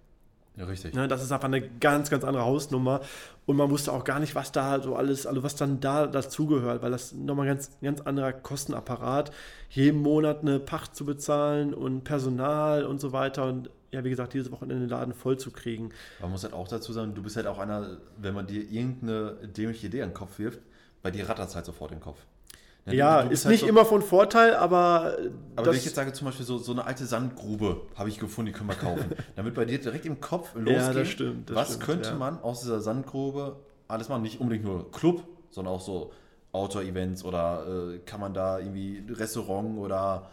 Ja, 0.62 0.68
richtig. 0.68 0.94
Ne, 0.94 1.08
das 1.08 1.24
ist 1.24 1.32
einfach 1.32 1.48
eine 1.48 1.62
ganz, 1.62 2.12
ganz 2.12 2.24
andere 2.24 2.46
Hausnummer. 2.46 3.02
Und 3.48 3.58
man 3.58 3.72
wusste 3.72 3.92
auch 3.92 4.04
gar 4.04 4.20
nicht, 4.20 4.36
was 4.36 4.52
da 4.52 4.80
so 4.80 4.96
alles, 4.96 5.26
also 5.26 5.42
was 5.42 5.56
dann 5.56 5.80
da 5.80 6.06
dazugehört, 6.06 6.84
weil 6.84 6.92
das 6.92 7.14
nochmal 7.14 7.48
ein 7.48 7.56
ganz, 7.56 7.72
ganz 7.82 8.02
anderer 8.02 8.32
Kostenapparat, 8.32 9.32
jeden 9.72 10.04
Monat 10.04 10.42
eine 10.42 10.60
Pacht 10.60 10.96
zu 10.96 11.04
bezahlen 11.04 11.74
und 11.74 12.04
Personal 12.04 12.86
und 12.86 13.02
so 13.02 13.12
weiter. 13.12 13.48
Und 13.48 13.72
ja, 13.90 14.04
wie 14.04 14.12
gesagt, 14.12 14.34
dieses 14.34 14.52
Wochenende 14.52 14.86
den 14.86 14.90
Laden 14.90 15.16
voll 15.16 15.40
zu 15.40 15.50
kriegen. 15.50 15.90
Man 16.20 16.30
muss 16.30 16.44
halt 16.44 16.54
auch 16.54 16.68
dazu 16.68 16.94
sagen, 16.94 17.16
du 17.16 17.24
bist 17.24 17.38
halt 17.38 17.48
auch 17.48 17.58
einer, 17.58 17.98
wenn 18.18 18.36
man 18.36 18.46
dir 18.46 18.62
irgendeine 18.62 19.38
dämliche 19.48 19.88
Idee 19.88 20.04
an 20.04 20.10
den 20.10 20.16
Kopf 20.16 20.38
wirft, 20.38 20.60
bei 21.02 21.10
dir 21.10 21.28
rattert 21.28 21.50
es 21.50 21.56
halt 21.56 21.66
sofort 21.66 21.92
in 21.92 21.98
den 21.98 22.04
Kopf. 22.04 22.20
Ja, 22.88 23.22
bist 23.22 23.34
ist 23.34 23.46
halt 23.46 23.52
nicht 23.52 23.62
so- 23.62 23.68
immer 23.68 23.86
von 23.86 24.02
Vorteil, 24.02 24.56
aber, 24.56 25.18
Aber 25.56 25.68
wenn 25.68 25.76
ich 25.76 25.86
jetzt 25.86 25.96
sage, 25.96 26.14
zum 26.14 26.26
Beispiel 26.26 26.46
so, 26.46 26.58
so 26.58 26.72
eine 26.72 26.84
alte 26.86 27.06
Sandgrube 27.06 27.82
habe 27.96 28.10
ich 28.10 28.18
gefunden, 28.20 28.52
die 28.52 28.58
können 28.58 28.70
wir 28.70 28.76
kaufen. 28.76 29.12
Wird 29.36 29.54
bei 29.56 29.66
dir 29.66 29.80
direkt 29.80 30.06
im 30.06 30.20
Kopf 30.20 30.56
losgehen. 30.56 30.76
Ja, 30.76 30.94
das 30.94 31.08
stimmt, 31.08 31.50
das 31.50 31.56
was 31.56 31.68
stimmt, 31.68 31.84
könnte 31.84 32.10
ja. 32.10 32.16
man 32.16 32.42
aus 32.42 32.62
dieser 32.62 32.82
Sandgrube 32.82 33.58
alles 33.88 34.10
machen? 34.10 34.24
Nicht 34.24 34.40
unbedingt 34.42 34.66
nur 34.66 34.92
Club, 34.92 35.24
sondern 35.52 35.76
auch 35.76 35.82
so 35.82 36.12
Outdoor-Events 36.54 37.24
oder 37.24 37.66
äh, 37.94 38.00
kann 38.00 38.20
man 38.20 38.34
da 38.34 38.58
irgendwie 38.60 39.04
Restaurant 39.14 39.78
oder 39.78 40.30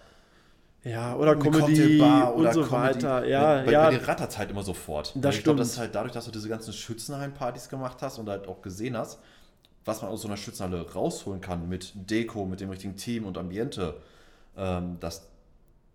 ja, 0.84 1.14
oder 1.16 1.36
Comedy 1.36 2.00
und 2.00 2.52
so 2.54 2.62
Comedy. 2.62 2.72
weiter. 2.72 3.26
Ja, 3.26 3.62
bei, 3.62 3.72
ja, 3.72 3.84
Bei 3.90 3.90
dir 3.98 4.08
rattert 4.08 4.30
es 4.30 4.38
halt 4.38 4.50
immer 4.50 4.62
sofort. 4.62 5.12
Das 5.16 5.34
ich 5.34 5.40
stimmt. 5.42 5.60
das 5.60 5.68
ist 5.72 5.78
halt 5.78 5.94
dadurch, 5.94 6.12
dass 6.12 6.24
du 6.24 6.30
diese 6.30 6.48
ganzen 6.48 6.72
Schützenhallen-Partys 6.72 7.68
gemacht 7.68 7.98
hast 8.00 8.18
und 8.18 8.28
halt 8.28 8.46
auch 8.48 8.62
gesehen 8.62 8.96
hast, 8.96 9.18
was 9.88 10.02
man 10.02 10.10
aus 10.12 10.22
so 10.22 10.28
einer 10.28 10.36
Schützenhalle 10.36 10.92
rausholen 10.92 11.40
kann 11.40 11.68
mit 11.68 11.92
Deko, 11.94 12.44
mit 12.44 12.60
dem 12.60 12.70
richtigen 12.70 12.96
Team 12.96 13.24
und 13.24 13.38
Ambiente, 13.38 13.94
ähm, 14.56 14.98
dass 15.00 15.26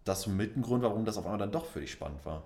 das 0.04 0.28
mit 0.28 0.58
ein 0.58 0.64
Grund, 0.64 0.84
warum 0.84 1.06
das 1.06 1.18
auf 1.18 1.26
einmal 1.26 1.40
dann 1.40 1.52
doch 1.52 1.66
für 1.66 1.80
dich 1.80 1.92
spannend 1.92 2.26
war. 2.26 2.44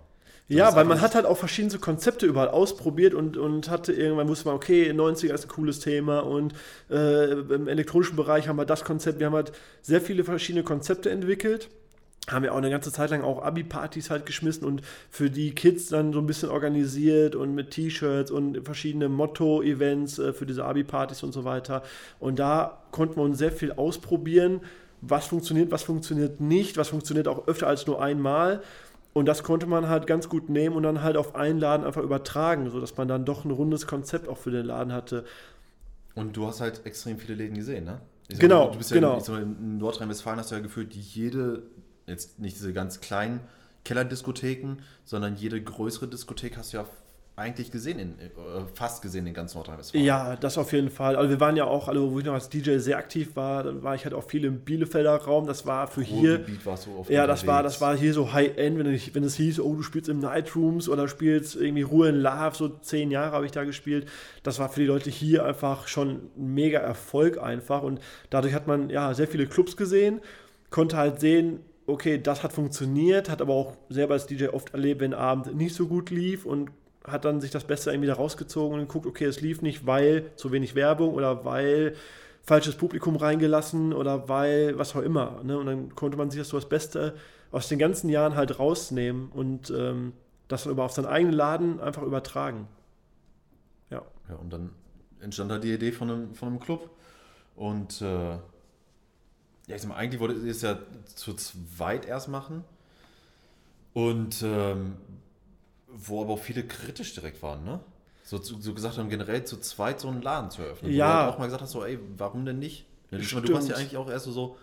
Ja, 0.49 0.67
das 0.67 0.75
weil 0.75 0.85
man 0.85 1.01
hat 1.01 1.15
halt 1.15 1.25
auch 1.25 1.37
verschiedene 1.37 1.79
Konzepte 1.79 2.25
überall 2.25 2.49
ausprobiert 2.49 3.13
und, 3.13 3.35
und 3.35 3.69
hatte 3.69 3.91
irgendwann 3.91 4.27
wusste 4.27 4.47
man, 4.47 4.55
okay, 4.55 4.91
90er 4.91 5.33
ist 5.33 5.45
ein 5.45 5.49
cooles 5.49 5.79
Thema 5.79 6.19
und 6.19 6.53
äh, 6.89 7.31
im 7.31 7.67
elektronischen 7.67 8.15
Bereich 8.15 8.47
haben 8.47 8.57
wir 8.57 8.65
das 8.65 8.83
Konzept, 8.83 9.19
wir 9.19 9.25
haben 9.25 9.33
halt 9.33 9.51
sehr 9.81 9.99
viele 9.99 10.23
verschiedene 10.23 10.63
Konzepte 10.63 11.09
entwickelt 11.09 11.69
haben 12.29 12.43
wir 12.43 12.53
auch 12.53 12.57
eine 12.57 12.69
ganze 12.69 12.91
Zeit 12.91 13.09
lang 13.09 13.23
auch 13.23 13.41
Abi-Partys 13.41 14.09
halt 14.09 14.25
geschmissen 14.25 14.65
und 14.65 14.81
für 15.09 15.29
die 15.29 15.55
Kids 15.55 15.87
dann 15.87 16.11
so 16.11 16.19
ein 16.19 16.27
bisschen 16.27 16.49
organisiert 16.49 17.35
und 17.35 17.55
mit 17.55 17.71
T-Shirts 17.71 18.31
und 18.31 18.65
verschiedene 18.65 19.07
Motto-Events 19.07 20.19
äh, 20.19 20.33
für 20.33 20.45
diese 20.45 20.65
Abi-Partys 20.65 21.23
und 21.23 21.31
so 21.31 21.45
weiter. 21.45 21.83
Und 22.19 22.39
da 22.39 22.83
konnten 22.91 23.15
wir 23.15 23.23
uns 23.23 23.37
sehr 23.37 23.51
viel 23.51 23.71
ausprobieren, 23.71 24.61
was 25.01 25.27
funktioniert, 25.27 25.71
was 25.71 25.83
funktioniert 25.83 26.41
nicht, 26.41 26.75
was 26.77 26.89
funktioniert 26.89 27.27
auch 27.27 27.47
öfter 27.47 27.67
als 27.67 27.87
nur 27.87 28.01
einmal. 28.01 28.61
Und 29.13 29.25
das 29.25 29.43
konnte 29.43 29.65
man 29.65 29.87
halt 29.87 30.05
ganz 30.05 30.27
gut 30.29 30.49
nehmen 30.49 30.75
und 30.75 30.83
dann 30.83 31.01
halt 31.01 31.17
auf 31.17 31.33
einen 31.35 31.59
Laden 31.59 31.85
einfach 31.85 32.03
übertragen, 32.03 32.69
sodass 32.69 32.97
man 32.97 33.07
dann 33.07 33.25
doch 33.25 33.45
ein 33.45 33.51
rundes 33.51 33.87
Konzept 33.87 34.27
auch 34.27 34.37
für 34.37 34.51
den 34.51 34.65
Laden 34.65 34.93
hatte. 34.93 35.23
Und 36.13 36.35
du 36.35 36.45
hast 36.45 36.61
halt 36.61 36.85
extrem 36.85 37.17
viele 37.17 37.35
Läden 37.35 37.55
gesehen, 37.55 37.85
ne? 37.85 38.01
Ich 38.27 38.39
Genau, 38.39 38.65
mal, 38.65 38.71
du 38.71 38.77
bist 38.77 38.91
genau. 38.91 39.13
Ja, 39.13 39.19
sag 39.21 39.35
mal, 39.35 39.43
in 39.43 39.77
Nordrhein-Westfalen 39.77 40.39
hast 40.39 40.51
du 40.51 40.55
ja 40.55 40.61
gefühlt 40.61 40.93
jede, 40.93 41.63
jetzt 42.07 42.39
nicht 42.39 42.55
diese 42.57 42.73
ganz 42.73 42.99
kleinen 43.01 43.41
Kellerdiskotheken, 43.85 44.77
sondern 45.05 45.35
jede 45.35 45.61
größere 45.61 46.07
Diskothek 46.07 46.57
hast 46.57 46.73
du 46.73 46.77
ja 46.77 46.85
eigentlich 47.35 47.69
gesehen, 47.69 47.99
in, 47.99 48.19
äh, 48.19 48.29
fast 48.73 49.03
gesehen 49.03 49.27
in 49.27 49.33
ganz 49.35 49.53
Nordrhein-Westfalen. 49.53 50.03
Ja, 50.03 50.35
das 50.35 50.57
auf 50.57 50.73
jeden 50.73 50.89
Fall. 50.89 51.15
Also 51.15 51.29
wir 51.29 51.39
waren 51.39 51.55
ja 51.55 51.65
auch, 51.65 51.87
alle, 51.87 52.01
wo 52.11 52.17
ich 52.17 52.25
noch 52.25 52.33
als 52.33 52.49
DJ 52.49 52.77
sehr 52.79 52.97
aktiv 52.97 53.35
war, 53.35 53.61
dann 53.61 53.83
war 53.83 53.93
ich 53.93 54.05
halt 54.05 54.15
auch 54.15 54.23
viel 54.23 54.43
im 54.43 54.61
Bielefelder 54.61 55.15
Raum. 55.17 55.45
Das 55.45 55.67
war 55.67 55.87
für 55.87 56.01
hier. 56.01 56.43
Warst 56.63 56.87
du 56.87 56.97
oft 56.97 57.11
Ja, 57.11 57.27
das 57.27 57.45
war, 57.45 57.61
das 57.61 57.79
war 57.79 57.95
hier 57.95 58.11
so 58.15 58.33
High-End, 58.33 58.79
wenn, 58.79 58.87
ich- 58.91 59.13
wenn 59.13 59.23
es 59.23 59.35
hieß, 59.35 59.59
oh, 59.59 59.75
du 59.75 59.83
spielst 59.83 60.09
im 60.09 60.17
Nightrooms 60.19 60.89
oder 60.89 61.07
spielst 61.07 61.55
irgendwie 61.55 61.83
Ruhe 61.83 62.09
in 62.09 62.15
Love, 62.15 62.55
so 62.55 62.69
zehn 62.69 63.11
Jahre 63.11 63.33
habe 63.33 63.45
ich 63.45 63.51
da 63.51 63.65
gespielt. 63.65 64.09
Das 64.41 64.57
war 64.57 64.69
für 64.69 64.79
die 64.79 64.87
Leute 64.87 65.11
hier 65.11 65.45
einfach 65.45 65.87
schon 65.87 66.09
ein 66.35 66.55
mega 66.55 66.79
Erfolg 66.79 67.37
einfach 67.37 67.83
und 67.83 67.99
dadurch 68.31 68.55
hat 68.55 68.65
man 68.65 68.89
ja 68.89 69.13
sehr 69.13 69.27
viele 69.27 69.45
Clubs 69.45 69.77
gesehen, 69.77 70.21
konnte 70.71 70.97
halt 70.97 71.19
sehen, 71.19 71.59
okay, 71.87 72.21
das 72.21 72.43
hat 72.43 72.53
funktioniert, 72.53 73.29
hat 73.29 73.41
aber 73.41 73.53
auch 73.53 73.73
selber 73.89 74.13
als 74.13 74.27
DJ 74.27 74.47
oft 74.47 74.73
erlebt, 74.73 75.01
wenn 75.01 75.13
Abend 75.13 75.55
nicht 75.55 75.73
so 75.73 75.87
gut 75.87 76.09
lief 76.09 76.45
und 76.45 76.69
hat 77.03 77.23
dann 77.23 77.39
sich 77.39 77.51
das 77.51 77.63
Beste 77.63 77.89
irgendwie 77.89 78.07
da 78.07 78.13
rausgezogen 78.13 78.77
und 78.77 78.87
geguckt, 78.87 79.05
okay, 79.05 79.25
es 79.25 79.39
lief 79.39 79.61
nicht, 79.61 79.87
weil 79.87 80.29
zu 80.35 80.51
wenig 80.51 80.75
Werbung 80.75 81.13
oder 81.13 81.45
weil 81.45 81.95
falsches 82.43 82.75
Publikum 82.75 83.15
reingelassen 83.15 83.93
oder 83.93 84.27
weil 84.27 84.77
was 84.77 84.95
auch 84.95 85.01
immer. 85.01 85.41
Ne? 85.43 85.57
Und 85.57 85.65
dann 85.65 85.95
konnte 85.95 86.17
man 86.17 86.29
sich 86.29 86.39
das 86.39 86.49
so 86.49 86.57
das 86.57 86.67
Beste 86.67 87.15
aus 87.51 87.69
den 87.69 87.79
ganzen 87.79 88.09
Jahren 88.09 88.35
halt 88.35 88.59
rausnehmen 88.59 89.29
und 89.29 89.69
ähm, 89.69 90.13
das 90.49 90.63
dann 90.63 90.73
über 90.73 90.83
auf 90.83 90.91
seinen 90.91 91.05
eigenen 91.07 91.33
Laden 91.33 91.79
einfach 91.79 92.03
übertragen. 92.03 92.67
Ja. 93.89 94.01
Ja, 94.29 94.35
und 94.35 94.51
dann 94.51 94.71
entstand 95.21 95.51
halt 95.51 95.63
die 95.63 95.73
Idee 95.73 95.93
von 95.93 96.09
einem, 96.09 96.35
von 96.35 96.49
einem 96.49 96.59
Club. 96.59 96.89
Und 97.55 98.01
äh, 98.01 98.37
ja, 99.67 99.75
ich 99.75 99.81
sag 99.81 99.89
mal, 99.89 99.95
eigentlich 99.95 100.19
wollte 100.19 100.35
ich 100.35 100.49
es 100.49 100.61
ja 100.61 100.77
zu 101.05 101.33
zweit 101.33 102.05
erst 102.05 102.29
machen. 102.29 102.63
Und 103.93 104.41
ähm, 104.43 104.95
wo 105.87 106.21
aber 106.21 106.33
auch 106.33 106.39
viele 106.39 106.63
kritisch 106.65 107.13
direkt 107.13 107.41
waren, 107.41 107.63
ne? 107.63 107.79
So, 108.23 108.37
so 108.41 108.73
gesagt 108.73 108.97
haben, 108.97 109.09
generell 109.09 109.45
zu 109.45 109.57
zweit 109.57 110.01
so 110.01 110.09
einen 110.09 110.21
Laden 110.21 110.51
zu 110.51 110.61
eröffnen. 110.61 110.91
Ja. 110.91 111.21
Wo 111.21 111.25
du 111.27 111.33
auch 111.33 111.39
mal 111.39 111.45
gesagt 111.45 111.63
hast, 111.63 111.71
so, 111.71 111.83
ey, 111.85 111.97
warum 112.17 112.45
denn 112.45 112.59
nicht? 112.59 112.85
Ja, 113.09 113.17
du 113.17 113.53
warst 113.53 113.69
ja 113.69 113.75
eigentlich 113.75 113.95
auch 113.95 114.09
erst 114.09 114.25
so, 114.25 114.31
so 114.31 114.57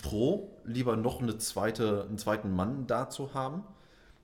pro, 0.00 0.50
lieber 0.64 0.96
noch 0.96 1.20
eine 1.20 1.36
zweite, 1.36 2.06
einen 2.08 2.18
zweiten 2.18 2.54
Mann 2.54 2.86
da 2.86 3.10
zu 3.10 3.34
haben. 3.34 3.64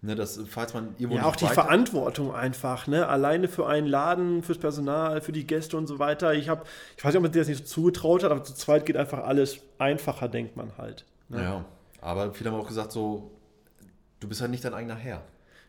Ne, 0.07 0.15
dass, 0.15 0.39
falls 0.51 0.75
man 0.75 0.89
irgendwo 0.99 1.17
Ja, 1.17 1.25
auch 1.25 1.35
die 1.35 1.45
weiter- 1.47 1.55
Verantwortung 1.55 2.35
einfach, 2.35 2.87
ne? 2.87 3.09
Alleine 3.09 3.49
für 3.49 3.67
einen 3.67 3.87
Laden, 3.87 4.43
fürs 4.43 4.59
Personal, 4.59 5.23
für 5.23 5.33
die 5.33 5.47
Gäste 5.47 5.79
und 5.79 5.87
so 5.87 5.99
weiter. 5.99 6.35
Ich 6.35 6.51
habe, 6.51 6.65
ich 6.99 7.03
weiß 7.03 7.13
nicht, 7.13 7.17
ob 7.17 7.23
man 7.23 7.33
dir 7.33 7.39
das 7.39 7.49
nicht 7.49 7.67
so 7.67 7.75
zugetraut 7.83 8.23
hat, 8.23 8.31
aber 8.31 8.45
zu 8.45 8.53
zweit 8.55 8.85
geht 8.85 8.99
einfach 8.99 9.25
alles 9.25 9.61
einfacher, 9.79 10.29
denkt 10.29 10.57
man 10.59 10.77
halt. 10.77 11.07
Ne? 11.31 11.43
Ja, 11.43 11.65
aber 12.03 12.35
viele 12.35 12.51
haben 12.53 12.61
auch 12.61 12.69
gesagt, 12.69 12.93
so, 12.93 13.31
du 14.21 14.29
bist 14.29 14.43
halt 14.43 14.51
nicht 14.51 14.63
dein 14.63 14.75
eigener 14.75 14.95
Herr. 14.95 15.23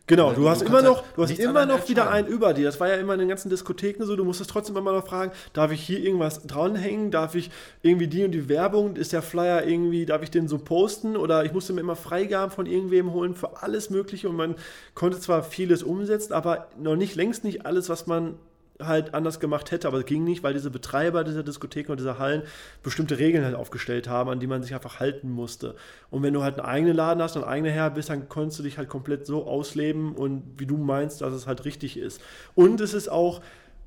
Genau, 0.08 0.28
Ja, 0.28 0.34
du 0.34 0.48
hast 0.48 0.62
immer 0.62 0.76
halt 0.76 0.84
noch, 0.84 1.02
du 1.16 1.22
hast 1.22 1.36
immer 1.38 1.66
noch 1.66 1.88
wieder 1.88 2.10
einen 2.10 2.28
über 2.28 2.54
dir. 2.54 2.66
Das 2.66 2.78
war 2.78 2.88
ja 2.88 2.94
immer 2.94 3.14
in 3.14 3.18
den 3.18 3.28
ganzen 3.28 3.50
Diskotheken 3.50 4.04
so. 4.04 4.14
Du 4.14 4.24
musstest 4.24 4.50
trotzdem 4.50 4.76
immer 4.76 4.92
noch 4.92 5.06
fragen, 5.06 5.32
darf 5.52 5.72
ich 5.72 5.80
hier 5.80 5.98
irgendwas 5.98 6.46
dranhängen? 6.46 7.10
Darf 7.10 7.34
ich 7.34 7.50
irgendwie 7.82 8.06
die 8.06 8.24
und 8.24 8.30
die 8.30 8.48
Werbung? 8.48 8.94
Ist 8.94 9.12
der 9.12 9.22
Flyer 9.22 9.66
irgendwie, 9.66 10.06
darf 10.06 10.22
ich 10.22 10.30
den 10.30 10.46
so 10.46 10.58
posten? 10.58 11.16
Oder 11.16 11.44
ich 11.44 11.52
musste 11.52 11.72
mir 11.72 11.80
immer 11.80 11.96
Freigaben 11.96 12.52
von 12.52 12.66
irgendwem 12.66 13.12
holen 13.12 13.34
für 13.34 13.62
alles 13.62 13.90
Mögliche 13.90 14.28
und 14.28 14.36
man 14.36 14.54
konnte 14.94 15.18
zwar 15.18 15.42
vieles 15.42 15.82
umsetzen, 15.82 16.32
aber 16.32 16.68
noch 16.78 16.94
nicht, 16.94 17.16
längst 17.16 17.42
nicht 17.42 17.66
alles, 17.66 17.88
was 17.88 18.06
man 18.06 18.34
halt 18.80 19.14
anders 19.14 19.40
gemacht 19.40 19.70
hätte, 19.70 19.88
aber 19.88 19.98
es 19.98 20.06
ging 20.06 20.24
nicht, 20.24 20.42
weil 20.42 20.52
diese 20.52 20.70
Betreiber 20.70 21.24
dieser 21.24 21.42
Diskotheken 21.42 21.92
und 21.92 22.00
dieser 22.00 22.18
Hallen 22.18 22.42
bestimmte 22.82 23.18
Regeln 23.18 23.44
halt 23.44 23.54
aufgestellt 23.54 24.08
haben, 24.08 24.28
an 24.30 24.40
die 24.40 24.46
man 24.46 24.62
sich 24.62 24.74
einfach 24.74 25.00
halten 25.00 25.30
musste. 25.30 25.76
Und 26.10 26.22
wenn 26.22 26.34
du 26.34 26.42
halt 26.42 26.58
einen 26.58 26.66
eigenen 26.66 26.96
Laden 26.96 27.22
hast 27.22 27.36
und 27.36 27.44
ein 27.44 27.48
eigener 27.48 27.70
Herr 27.70 27.90
bist, 27.90 28.10
dann 28.10 28.28
konntest 28.28 28.58
du 28.58 28.62
dich 28.62 28.78
halt 28.78 28.88
komplett 28.88 29.26
so 29.26 29.46
ausleben 29.46 30.14
und 30.14 30.42
wie 30.58 30.66
du 30.66 30.76
meinst, 30.76 31.20
dass 31.20 31.32
es 31.32 31.46
halt 31.46 31.64
richtig 31.64 31.96
ist. 31.96 32.20
Und 32.54 32.80
es 32.80 32.92
ist 32.92 33.08
auch, 33.08 33.40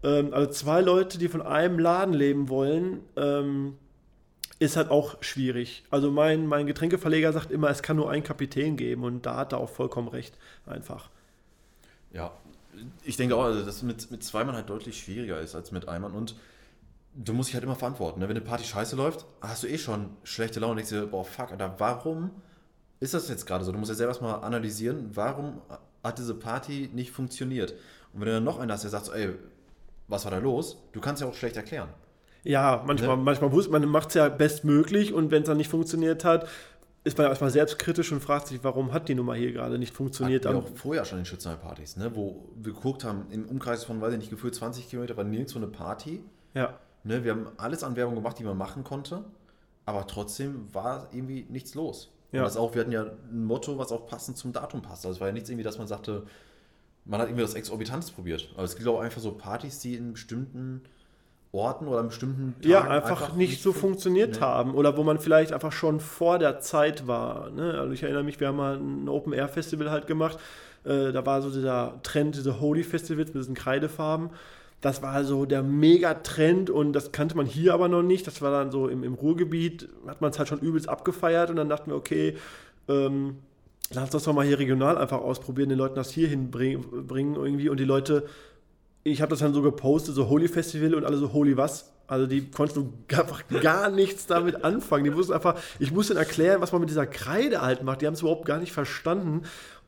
ähm, 0.03 0.33
also 0.33 0.49
zwei 0.51 0.81
Leute, 0.81 1.17
die 1.17 1.27
von 1.27 1.41
einem 1.41 1.77
Laden 1.77 2.13
leben 2.13 2.49
wollen, 2.49 3.01
ähm, 3.15 3.75
ist 4.57 4.75
halt 4.75 4.89
auch 4.89 5.21
schwierig. 5.21 5.83
Also 5.89 6.11
mein, 6.11 6.45
mein 6.47 6.65
Getränkeverleger 6.65 7.31
sagt 7.31 7.51
immer, 7.51 7.69
es 7.69 7.81
kann 7.81 7.95
nur 7.95 8.09
einen 8.09 8.23
Kapitän 8.23 8.75
geben 8.75 9.03
und 9.03 9.25
da 9.25 9.37
hat 9.37 9.53
er 9.53 9.59
auch 9.59 9.69
vollkommen 9.69 10.09
recht, 10.09 10.37
einfach. 10.65 11.09
Ja, 12.11 12.31
ich 13.03 13.17
denke 13.17 13.35
auch, 13.35 13.43
also, 13.43 13.59
dass 13.63 13.77
es 13.77 13.83
mit, 13.83 14.11
mit 14.11 14.23
zwei 14.23 14.43
Mann 14.43 14.55
halt 14.55 14.69
deutlich 14.69 14.99
schwieriger 14.99 15.39
ist 15.39 15.55
als 15.55 15.71
mit 15.71 15.87
einem 15.87 16.03
Mann. 16.03 16.13
Und 16.13 16.35
du 17.15 17.33
musst 17.33 17.49
dich 17.49 17.55
halt 17.55 17.63
immer 17.63 17.75
verantworten. 17.75 18.19
Ne? 18.19 18.29
Wenn 18.29 18.35
eine 18.37 18.45
Party 18.45 18.63
scheiße 18.63 18.95
läuft, 18.95 19.25
hast 19.41 19.63
du 19.63 19.67
eh 19.67 19.77
schon 19.77 20.09
schlechte 20.23 20.59
Laune 20.59 20.71
und 20.71 20.77
denkst 20.77 20.91
dir, 20.91 21.07
boah, 21.07 21.25
fuck, 21.25 21.51
Alter, 21.51 21.75
warum 21.77 22.31
ist 22.99 23.13
das 23.13 23.29
jetzt 23.29 23.45
gerade 23.45 23.63
so? 23.63 23.71
Du 23.71 23.77
musst 23.77 23.89
ja 23.89 23.95
selber 23.95 24.11
erstmal 24.11 24.43
analysieren, 24.43 25.09
warum 25.13 25.61
hat 26.03 26.17
diese 26.17 26.35
Party 26.35 26.89
nicht 26.93 27.11
funktioniert? 27.11 27.73
Und 28.13 28.21
wenn 28.21 28.27
du 28.27 28.33
dann 28.33 28.43
noch 28.43 28.59
einen 28.59 28.71
hast, 28.71 28.83
der 28.83 28.89
sagt, 28.91 29.05
so, 29.05 29.13
ey, 29.13 29.33
was 30.07 30.25
war 30.25 30.31
da 30.31 30.37
los? 30.39 30.77
Du 30.91 30.99
kannst 31.01 31.21
ja 31.21 31.27
auch 31.27 31.33
schlecht 31.33 31.55
erklären. 31.55 31.89
Ja, 32.43 32.83
manchmal, 32.85 33.17
Ne? 33.17 33.23
manchmal 33.23 33.49
muss 33.49 33.69
man 33.69 33.85
macht 33.85 34.09
es 34.09 34.13
ja 34.15 34.29
bestmöglich 34.29 35.13
und 35.13 35.29
wenn 35.29 35.43
es 35.43 35.47
dann 35.47 35.57
nicht 35.57 35.69
funktioniert 35.69 36.23
hat, 36.23 36.47
ist 37.09 37.17
man 37.17 37.25
ja 37.25 37.29
erstmal 37.29 37.51
selbstkritisch 37.51 38.11
und 38.11 38.21
fragt 38.21 38.47
sich, 38.47 38.63
warum 38.63 38.93
hat 38.93 39.09
die 39.09 39.15
Nummer 39.15 39.35
hier 39.35 39.51
gerade 39.51 39.77
nicht 39.77 39.93
funktioniert. 39.93 40.45
Hatten 40.45 40.55
wir 40.55 40.63
auch 40.63 40.77
vorher 40.77 41.05
schon 41.05 41.19
in 41.19 41.25
Schützenpartys, 41.25 41.97
ne? 41.97 42.15
wo 42.15 42.49
wir 42.55 42.73
geguckt 42.73 43.03
haben, 43.03 43.25
im 43.31 43.45
Umkreis 43.47 43.83
von, 43.83 43.99
weiß 43.99 44.13
ich 44.13 44.19
nicht, 44.19 44.29
gefühlt 44.29 44.55
20 44.55 44.89
Kilometer 44.89 45.17
war 45.17 45.23
nirgendwo 45.23 45.57
eine 45.57 45.67
Party. 45.67 46.23
ja. 46.53 46.79
Ne, 47.05 47.23
wir 47.23 47.31
haben 47.31 47.47
alles 47.55 47.83
an 47.83 47.95
Werbung 47.95 48.15
gemacht, 48.15 48.37
die 48.39 48.43
man 48.43 48.57
machen 48.57 48.83
konnte, 48.83 49.23
aber 49.85 50.05
trotzdem 50.05 50.67
war 50.73 51.07
irgendwie 51.13 51.45
nichts 51.49 51.73
los. 51.73 52.11
Ja. 52.33 52.41
Und 52.41 52.45
das 52.45 52.57
auch, 52.57 52.73
wir 52.73 52.81
hatten 52.81 52.91
ja 52.91 53.03
ein 53.03 53.45
Motto, 53.45 53.77
was 53.77 53.93
auch 53.93 54.05
passend 54.05 54.37
zum 54.37 54.51
Datum 54.51 54.81
passt. 54.81 55.05
Also 55.05 55.15
es 55.15 55.21
war 55.21 55.27
ja 55.27 55.33
nichts 55.33 55.49
irgendwie, 55.49 55.63
dass 55.63 55.77
man 55.77 55.87
sagte, 55.87 56.25
man 57.05 57.21
hat 57.21 57.29
irgendwie 57.29 57.43
was 57.43 57.53
Exorbitantes 57.53 58.11
probiert. 58.11 58.49
Aber 58.55 58.63
es 58.63 58.75
gibt 58.75 58.87
auch 58.87 58.99
einfach 58.99 59.21
so 59.21 59.31
Partys, 59.31 59.79
die 59.79 59.95
in 59.95 60.11
bestimmten 60.11 60.81
Orten 61.51 61.87
oder 61.87 61.99
an 61.99 62.07
bestimmten 62.09 62.53
Tagen 62.61 62.69
ja, 62.69 62.81
einfach, 62.81 63.35
nicht 63.35 63.61
so 63.63 63.71
fun- 63.71 63.81
funktioniert 63.91 64.35
Nee. 64.35 64.41
haben 64.41 64.75
oder 64.75 64.97
wo 64.97 65.03
man 65.03 65.17
vielleicht 65.19 65.51
einfach 65.51 65.71
schon 65.71 65.99
vor 65.99 66.37
der 66.37 66.59
Zeit 66.59 67.07
war. 67.07 67.49
Ne? 67.49 67.73
Also 67.79 67.91
ich 67.93 68.03
erinnere 68.03 68.23
mich, 68.23 68.39
wir 68.39 68.49
haben 68.49 68.57
mal 68.57 68.75
ein 68.77 69.09
Open-Air-Festival 69.09 69.89
halt 69.89 70.05
gemacht. 70.05 70.37
Äh, 70.85 71.11
da 71.11 71.25
war 71.25 71.41
so 71.41 71.49
dieser 71.49 71.99
Trend, 72.03 72.35
diese 72.35 72.59
Holy-Festivals 72.59 73.33
mit 73.33 73.41
diesen 73.43 73.55
Kreidefarben. 73.55 74.29
Das 74.81 75.01
war 75.01 75.23
so 75.25 75.45
der 75.45 75.63
Megatrend 75.63 76.69
und 76.69 76.93
das 76.93 77.11
kannte 77.11 77.35
man 77.35 77.45
hier 77.45 77.73
aber 77.73 77.89
noch 77.89 78.03
nicht. 78.03 78.27
Das 78.27 78.41
war 78.41 78.51
dann 78.51 78.71
so 78.71 78.87
im, 78.87 79.03
im 79.03 79.15
Ruhrgebiet, 79.15 79.89
hat 80.07 80.21
man 80.21 80.29
es 80.31 80.37
halt 80.39 80.47
schon 80.49 80.59
übelst 80.59 80.87
abgefeiert 80.87 81.49
und 81.49 81.55
dann 81.57 81.67
dachten 81.67 81.91
wir, 81.91 81.97
okay, 81.97 82.37
ähm, 82.87 83.37
lass 83.91 84.03
uns 84.03 84.11
das 84.11 84.23
doch 84.23 84.33
mal 84.33 84.45
hier 84.45 84.59
regional 84.59 84.97
einfach 84.97 85.19
ausprobieren, 85.19 85.69
den 85.69 85.77
Leuten 85.79 85.95
das 85.95 86.11
hier 86.11 86.27
hinbringen 86.29 87.07
bringen 87.07 87.35
irgendwie 87.35 87.69
und 87.69 87.77
die 87.79 87.85
Leute 87.85 88.25
ich 89.11 89.21
habe 89.21 89.29
das 89.29 89.39
dann 89.39 89.53
so 89.53 89.61
gepostet, 89.61 90.15
so 90.15 90.29
Holy 90.29 90.47
Festival 90.47 90.95
und 90.95 91.05
alle 91.05 91.17
so 91.17 91.33
Holy 91.33 91.57
was. 91.57 91.91
Also 92.07 92.25
die 92.25 92.49
konnten 92.49 92.93
einfach 93.17 93.43
gar 93.61 93.89
nichts 93.89 94.25
damit 94.25 94.63
anfangen. 94.63 95.03
Die 95.03 95.15
wussten 95.15 95.33
einfach, 95.33 95.59
ich 95.79 95.91
musste 95.91 96.13
ihnen 96.13 96.19
erklären, 96.19 96.61
was 96.61 96.71
man 96.71 96.81
mit 96.81 96.89
dieser 96.89 97.07
Kreide 97.07 97.61
halt 97.61 97.83
macht. 97.83 98.01
Die 98.01 98.07
haben 98.07 98.15
es 98.15 98.21
überhaupt 98.21 98.45
gar 98.45 98.59
nicht 98.59 98.71
verstanden. 98.71 99.43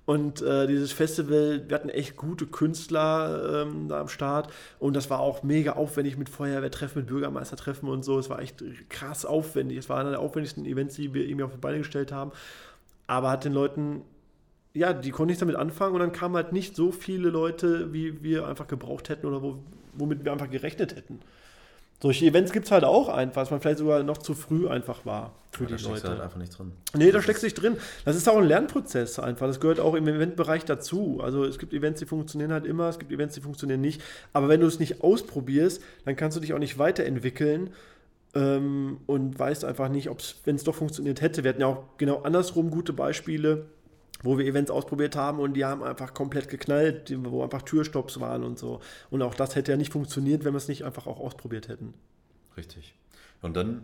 Und 0.06 0.42
äh, 0.42 0.68
dieses 0.68 0.92
Festival, 0.92 1.64
wir 1.68 1.76
hatten 1.76 1.90
echt 1.90 2.18
gute 2.18 2.46
Künstler 2.48 3.64
ähm, 3.64 3.88
da 3.88 4.02
am 4.02 4.08
Start. 4.08 4.52
Und 4.80 4.96
das 4.96 5.10
war 5.10 5.20
auch 5.20 5.44
mega 5.44 5.74
aufwendig 5.74 6.18
mit 6.18 6.28
Feuerwehrtreffen, 6.28 7.04
mit 7.04 7.10
Bürgermeistertreffen 7.10 7.88
und 7.88 8.04
so. 8.04 8.18
Es 8.20 8.30
war 8.30 8.40
echt 8.40 8.64
krass 8.90 9.26
aufwendig. 9.26 9.78
Es 9.78 9.90
war 9.90 10.00
einer 10.00 10.10
der 10.10 10.20
aufwendigsten 10.20 10.66
Events, 10.66 10.96
die 10.96 11.14
wir 11.14 11.24
irgendwie 11.24 11.44
auf 11.44 11.52
die 11.52 11.60
Beine 11.60 11.78
gestellt 11.80 12.12
haben. 12.12 12.32
Aber 13.08 13.30
hat 13.30 13.46
den 13.46 13.54
Leuten 13.54 14.02
ja, 14.74 14.94
die 14.94 15.12
konnten 15.12 15.28
nichts 15.28 15.40
damit 15.42 15.56
anfangen 15.56 15.94
und 15.94 16.00
dann 16.00 16.12
kamen 16.12 16.36
halt 16.36 16.54
nicht 16.54 16.76
so 16.76 16.92
viele 16.92 17.30
Leute, 17.30 17.92
wie 17.94 18.24
wir 18.24 18.48
einfach 18.48 18.68
gebraucht 18.68 19.10
hätten 19.10 19.26
oder 19.26 19.42
wo, 19.42 19.60
womit 19.94 20.24
wir 20.24 20.32
einfach 20.32 20.50
gerechnet 20.50 20.96
hätten. 20.96 21.20
Solche 22.02 22.26
Events 22.26 22.52
gibt 22.52 22.66
es 22.66 22.72
halt 22.72 22.84
auch 22.84 23.10
einfach, 23.10 23.44
was 23.44 23.52
man 23.52 23.62
vielleicht 23.62 23.78
sogar 23.78 24.02
noch 24.02 24.18
zu 24.18 24.34
früh 24.34 24.68
einfach 24.68 25.06
war 25.06 25.36
für 25.52 25.66
Da 25.66 25.76
die 25.76 25.84
steckst 25.84 25.86
du 25.86 25.90
Leute. 25.92 26.10
halt 26.10 26.22
einfach 26.22 26.40
nicht 26.40 26.58
drin. 26.58 26.72
Nee, 26.96 27.12
da 27.12 27.22
steckst 27.22 27.44
du 27.44 27.46
nicht 27.46 27.62
drin. 27.62 27.78
Das 28.06 28.16
ist 28.16 28.28
auch 28.28 28.38
ein 28.38 28.46
Lernprozess 28.46 29.20
einfach. 29.20 29.46
Das 29.46 29.60
gehört 29.60 29.80
auch 29.80 29.94
im 29.94 30.08
Eventbereich 30.08 30.66
dazu. 30.66 31.20
Also 31.22 31.44
es 31.44 31.60
gibt 31.60 31.74
Events, 31.74 32.00
die 32.00 32.08
funktionieren 32.08 32.54
halt 32.54 32.66
immer, 32.66 32.90
es 32.90 32.98
gibt 32.98 33.12
Events, 33.12 33.36
die 33.36 33.42
funktionieren 33.42 33.82
nicht. 33.82 34.02
Aber 34.34 34.50
wenn 34.50 34.62
du 34.62 34.66
es 34.68 34.80
nicht 34.80 35.04
ausprobierst, 35.04 35.84
dann 36.06 36.16
kannst 36.16 36.38
du 36.38 36.42
dich 36.42 36.54
auch 36.56 36.60
nicht 36.60 36.80
weiterentwickeln 36.80 37.70
ähm, 38.34 38.98
und 39.06 39.38
weißt 39.38 39.64
einfach 39.64 39.90
nicht, 39.90 40.10
ob 40.10 40.22
es, 40.22 40.38
wenn 40.46 40.56
es 40.56 40.64
doch 40.64 40.74
funktioniert 40.74 41.22
hätte. 41.22 41.44
Wir 41.44 41.50
hatten 41.50 41.62
ja 41.62 41.68
auch 41.68 41.84
genau 42.00 42.24
andersrum 42.24 42.72
gute 42.72 42.94
Beispiele, 42.94 43.66
wo 44.24 44.38
wir 44.38 44.46
Events 44.46 44.72
ausprobiert 44.72 45.16
haben 45.16 45.40
und 45.40 45.54
die 45.54 45.66
haben 45.66 45.84
einfach 45.84 46.14
komplett 46.14 46.50
geknallt, 46.50 47.14
wo 47.30 47.44
einfach 47.44 47.62
Türstopps 47.64 48.20
waren 48.20 48.44
und 48.44 48.60
so. 48.60 48.80
Und 49.10 49.22
auch 49.22 49.36
das 49.36 49.56
hätte 49.56 49.72
ja 49.72 49.78
nicht 49.78 49.92
funktioniert, 49.92 50.44
wenn 50.44 50.54
wir 50.54 50.58
es 50.58 50.68
nicht 50.68 50.84
einfach 50.84 51.08
auch 51.08 51.20
ausprobiert 51.20 51.68
hätten. 51.68 51.94
Richtig. 52.58 52.94
Und 53.42 53.56
dann 53.56 53.82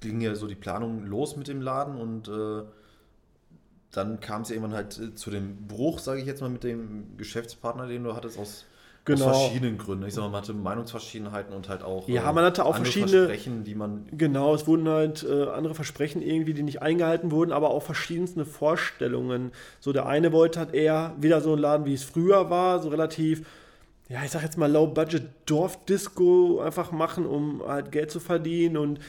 ging 0.00 0.20
ja 0.20 0.34
so 0.34 0.46
die 0.46 0.54
Planung 0.54 1.06
los 1.06 1.36
mit 1.36 1.48
dem 1.48 1.60
Laden 1.62 1.96
und 1.96 2.28
äh, 2.28 2.64
dann 3.90 4.20
kam 4.20 4.42
es 4.42 4.50
irgendwann 4.50 4.74
halt 4.74 4.98
äh, 4.98 5.14
zu 5.14 5.30
dem 5.30 5.66
Bruch, 5.66 5.98
sage 6.00 6.20
ich 6.20 6.26
jetzt 6.26 6.40
mal, 6.40 6.50
mit 6.50 6.64
dem 6.64 7.16
Geschäftspartner, 7.16 7.86
den 7.86 8.04
du 8.04 8.14
hattest, 8.14 8.38
aus, 8.38 8.66
Genau. 9.06 9.26
aus 9.26 9.42
verschiedenen 9.44 9.76
Gründen. 9.76 10.06
Ich 10.06 10.14
sag 10.14 10.22
mal, 10.22 10.30
man 10.30 10.40
hatte 10.40 10.54
Meinungsverschiedenheiten 10.54 11.54
und 11.54 11.68
halt 11.68 11.82
auch 11.82 12.08
Ja, 12.08 12.32
man 12.32 12.44
hatte 12.44 12.64
auch 12.64 12.74
andere 12.74 12.84
verschiedene- 12.90 13.26
Versprechen, 13.26 13.62
die 13.64 13.74
man 13.74 14.06
Genau, 14.12 14.54
es 14.54 14.66
wurden 14.66 14.88
halt 14.88 15.22
äh, 15.28 15.44
andere 15.50 15.74
Versprechen 15.74 16.22
irgendwie, 16.22 16.54
die 16.54 16.62
nicht 16.62 16.80
eingehalten 16.80 17.30
wurden, 17.30 17.52
aber 17.52 17.68
auch 17.70 17.82
verschiedenste 17.82 18.46
Vorstellungen. 18.46 19.52
So 19.80 19.92
der 19.92 20.06
eine 20.06 20.32
wollte 20.32 20.58
halt 20.58 20.72
eher 20.72 21.14
wieder 21.20 21.40
so 21.42 21.52
ein 21.52 21.58
Laden, 21.58 21.84
wie 21.84 21.92
es 21.94 22.02
früher 22.04 22.48
war, 22.48 22.80
so 22.80 22.88
relativ, 22.88 23.46
ja, 24.08 24.24
ich 24.24 24.30
sag 24.30 24.42
jetzt 24.42 24.56
mal 24.56 24.70
Low-Budget 24.72 25.24
Dorfdisco 25.46 26.60
einfach 26.60 26.90
machen, 26.92 27.26
um 27.26 27.62
halt 27.66 27.92
Geld 27.92 28.10
zu 28.10 28.20
verdienen. 28.20 28.76
Und 28.78 29.00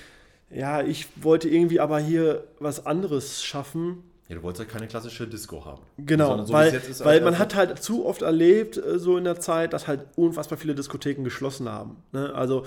ja, 0.50 0.82
ich 0.82 1.08
wollte 1.24 1.48
irgendwie 1.50 1.80
aber 1.80 2.00
hier 2.00 2.43
was 2.60 2.86
anderes 2.86 3.43
schaffen. 3.43 4.04
Ja, 4.28 4.36
du 4.36 4.44
wolltest 4.44 4.62
halt 4.62 4.70
keine 4.70 4.88
klassische 4.88 5.28
Disco 5.28 5.64
haben. 5.66 5.84
Genau, 5.98 6.44
so, 6.44 6.54
weil, 6.54 6.74
weil 6.74 7.20
also- 7.20 7.26
man 7.26 7.38
hat 7.38 7.54
halt 7.54 7.82
zu 7.82 8.06
oft 8.06 8.24
erlebt, 8.24 8.78
äh, 8.78 8.98
so 8.98 9.18
in 9.18 9.24
der 9.24 9.40
Zeit, 9.40 9.74
dass 9.74 9.88
halt 9.88 10.02
unfassbar 10.16 10.58
viele 10.58 10.74
Diskotheken 10.74 11.24
geschlossen 11.24 11.70
haben. 11.70 11.98
Ne? 12.12 12.34
Also, 12.34 12.66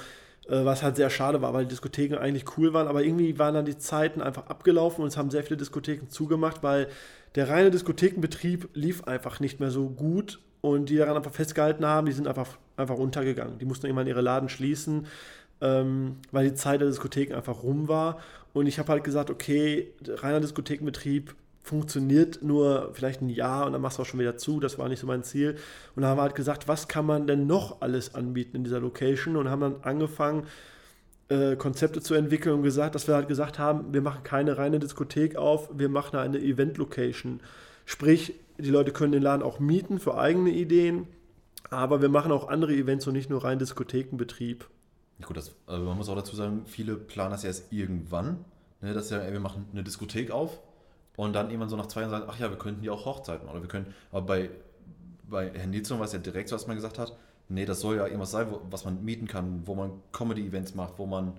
äh, 0.48 0.64
was 0.64 0.82
halt 0.84 0.96
sehr 0.96 1.10
schade 1.10 1.42
war, 1.42 1.52
weil 1.54 1.64
die 1.64 1.70
Diskotheken 1.70 2.16
eigentlich 2.16 2.44
cool 2.56 2.72
waren, 2.72 2.86
aber 2.86 3.02
irgendwie 3.02 3.38
waren 3.38 3.54
dann 3.54 3.64
die 3.64 3.76
Zeiten 3.76 4.22
einfach 4.22 4.46
abgelaufen 4.46 5.02
und 5.02 5.08
es 5.08 5.16
haben 5.16 5.30
sehr 5.30 5.42
viele 5.42 5.56
Diskotheken 5.56 6.08
zugemacht, 6.08 6.62
weil 6.62 6.88
der 7.34 7.48
reine 7.48 7.70
Diskothekenbetrieb 7.70 8.68
lief 8.74 9.04
einfach 9.04 9.40
nicht 9.40 9.58
mehr 9.58 9.70
so 9.70 9.88
gut 9.88 10.38
und 10.60 10.88
die 10.88 10.96
daran 10.96 11.16
einfach 11.16 11.32
festgehalten 11.32 11.84
haben, 11.84 12.06
die 12.06 12.12
sind 12.12 12.28
einfach, 12.28 12.56
einfach 12.76 12.96
untergegangen. 12.96 13.58
Die 13.58 13.64
mussten 13.64 13.86
irgendwann 13.86 14.06
ihre 14.06 14.20
Laden 14.20 14.48
schließen, 14.48 15.06
ähm, 15.60 16.16
weil 16.30 16.48
die 16.48 16.54
Zeit 16.54 16.80
der 16.80 16.88
Diskotheken 16.88 17.34
einfach 17.34 17.62
rum 17.64 17.88
war. 17.88 18.18
Und 18.54 18.66
ich 18.66 18.78
habe 18.78 18.92
halt 18.92 19.04
gesagt, 19.04 19.30
okay, 19.30 19.92
reiner 20.06 20.40
Diskothekenbetrieb 20.40 21.34
funktioniert 21.68 22.42
nur 22.42 22.90
vielleicht 22.94 23.20
ein 23.20 23.28
Jahr 23.28 23.66
und 23.66 23.72
dann 23.72 23.82
machst 23.82 23.98
du 23.98 24.02
auch 24.02 24.06
schon 24.06 24.18
wieder 24.18 24.36
zu. 24.36 24.58
Das 24.58 24.78
war 24.78 24.88
nicht 24.88 25.00
so 25.00 25.06
mein 25.06 25.22
Ziel. 25.22 25.56
Und 25.94 26.02
dann 26.02 26.10
haben 26.10 26.18
wir 26.18 26.22
halt 26.22 26.34
gesagt, 26.34 26.66
was 26.66 26.88
kann 26.88 27.06
man 27.06 27.26
denn 27.26 27.46
noch 27.46 27.82
alles 27.82 28.14
anbieten 28.14 28.56
in 28.56 28.64
dieser 28.64 28.80
Location 28.80 29.36
und 29.36 29.50
haben 29.50 29.60
dann 29.60 29.76
angefangen, 29.82 30.46
äh, 31.28 31.56
Konzepte 31.56 32.00
zu 32.00 32.14
entwickeln 32.14 32.54
und 32.54 32.62
gesagt, 32.62 32.94
dass 32.94 33.06
wir 33.06 33.14
halt 33.14 33.28
gesagt 33.28 33.58
haben, 33.58 33.92
wir 33.92 34.00
machen 34.00 34.22
keine 34.22 34.56
reine 34.56 34.78
Diskothek 34.78 35.36
auf, 35.36 35.68
wir 35.74 35.90
machen 35.90 36.16
eine 36.16 36.38
Event-Location. 36.38 37.40
Sprich, 37.84 38.34
die 38.56 38.70
Leute 38.70 38.92
können 38.92 39.12
den 39.12 39.22
Laden 39.22 39.42
auch 39.42 39.60
mieten 39.60 39.98
für 39.98 40.16
eigene 40.16 40.50
Ideen, 40.50 41.06
aber 41.70 42.00
wir 42.00 42.08
machen 42.08 42.32
auch 42.32 42.48
andere 42.48 42.72
Events 42.72 43.06
und 43.06 43.12
nicht 43.12 43.28
nur 43.28 43.44
rein 43.44 43.58
Diskothekenbetrieb. 43.58 44.66
Gut, 45.22 45.36
das, 45.36 45.54
also 45.66 45.84
man 45.84 45.98
muss 45.98 46.08
auch 46.08 46.16
dazu 46.16 46.34
sagen, 46.34 46.62
viele 46.64 46.96
planen 46.96 47.32
das 47.32 47.44
erst 47.44 47.72
irgendwann. 47.72 48.44
Ne, 48.80 48.94
dass 48.94 49.10
ja, 49.10 49.30
wir 49.30 49.40
machen 49.40 49.66
eine 49.72 49.82
Diskothek 49.82 50.30
auf 50.30 50.60
und 51.18 51.32
dann 51.32 51.48
irgendwann 51.50 51.68
so 51.68 51.76
nach 51.76 51.88
zwei 51.88 52.02
Jahren 52.02 52.12
sagen, 52.12 52.26
ach 52.28 52.38
ja, 52.38 52.48
wir 52.48 52.58
könnten 52.58 52.84
ja 52.84 52.92
auch 52.92 53.04
Hochzeiten 53.04 53.44
machen. 53.44 53.56
Oder 53.56 53.64
wir 53.64 53.68
können, 53.68 53.92
aber 54.12 54.22
bei, 54.24 54.50
bei 55.28 55.50
Herrn 55.50 55.70
Nilsson 55.70 55.98
war 55.98 56.06
es 56.06 56.12
ja 56.12 56.20
direkt 56.20 56.48
so, 56.48 56.54
was 56.54 56.68
man 56.68 56.76
gesagt 56.76 56.96
hat, 56.96 57.12
nee, 57.48 57.66
das 57.66 57.80
soll 57.80 57.96
ja 57.96 58.06
irgendwas 58.06 58.30
sein, 58.30 58.46
wo, 58.52 58.60
was 58.70 58.84
man 58.84 59.04
mieten 59.04 59.26
kann, 59.26 59.62
wo 59.66 59.74
man 59.74 59.90
Comedy-Events 60.12 60.76
macht, 60.76 60.92
wo 60.96 61.06
man 61.06 61.32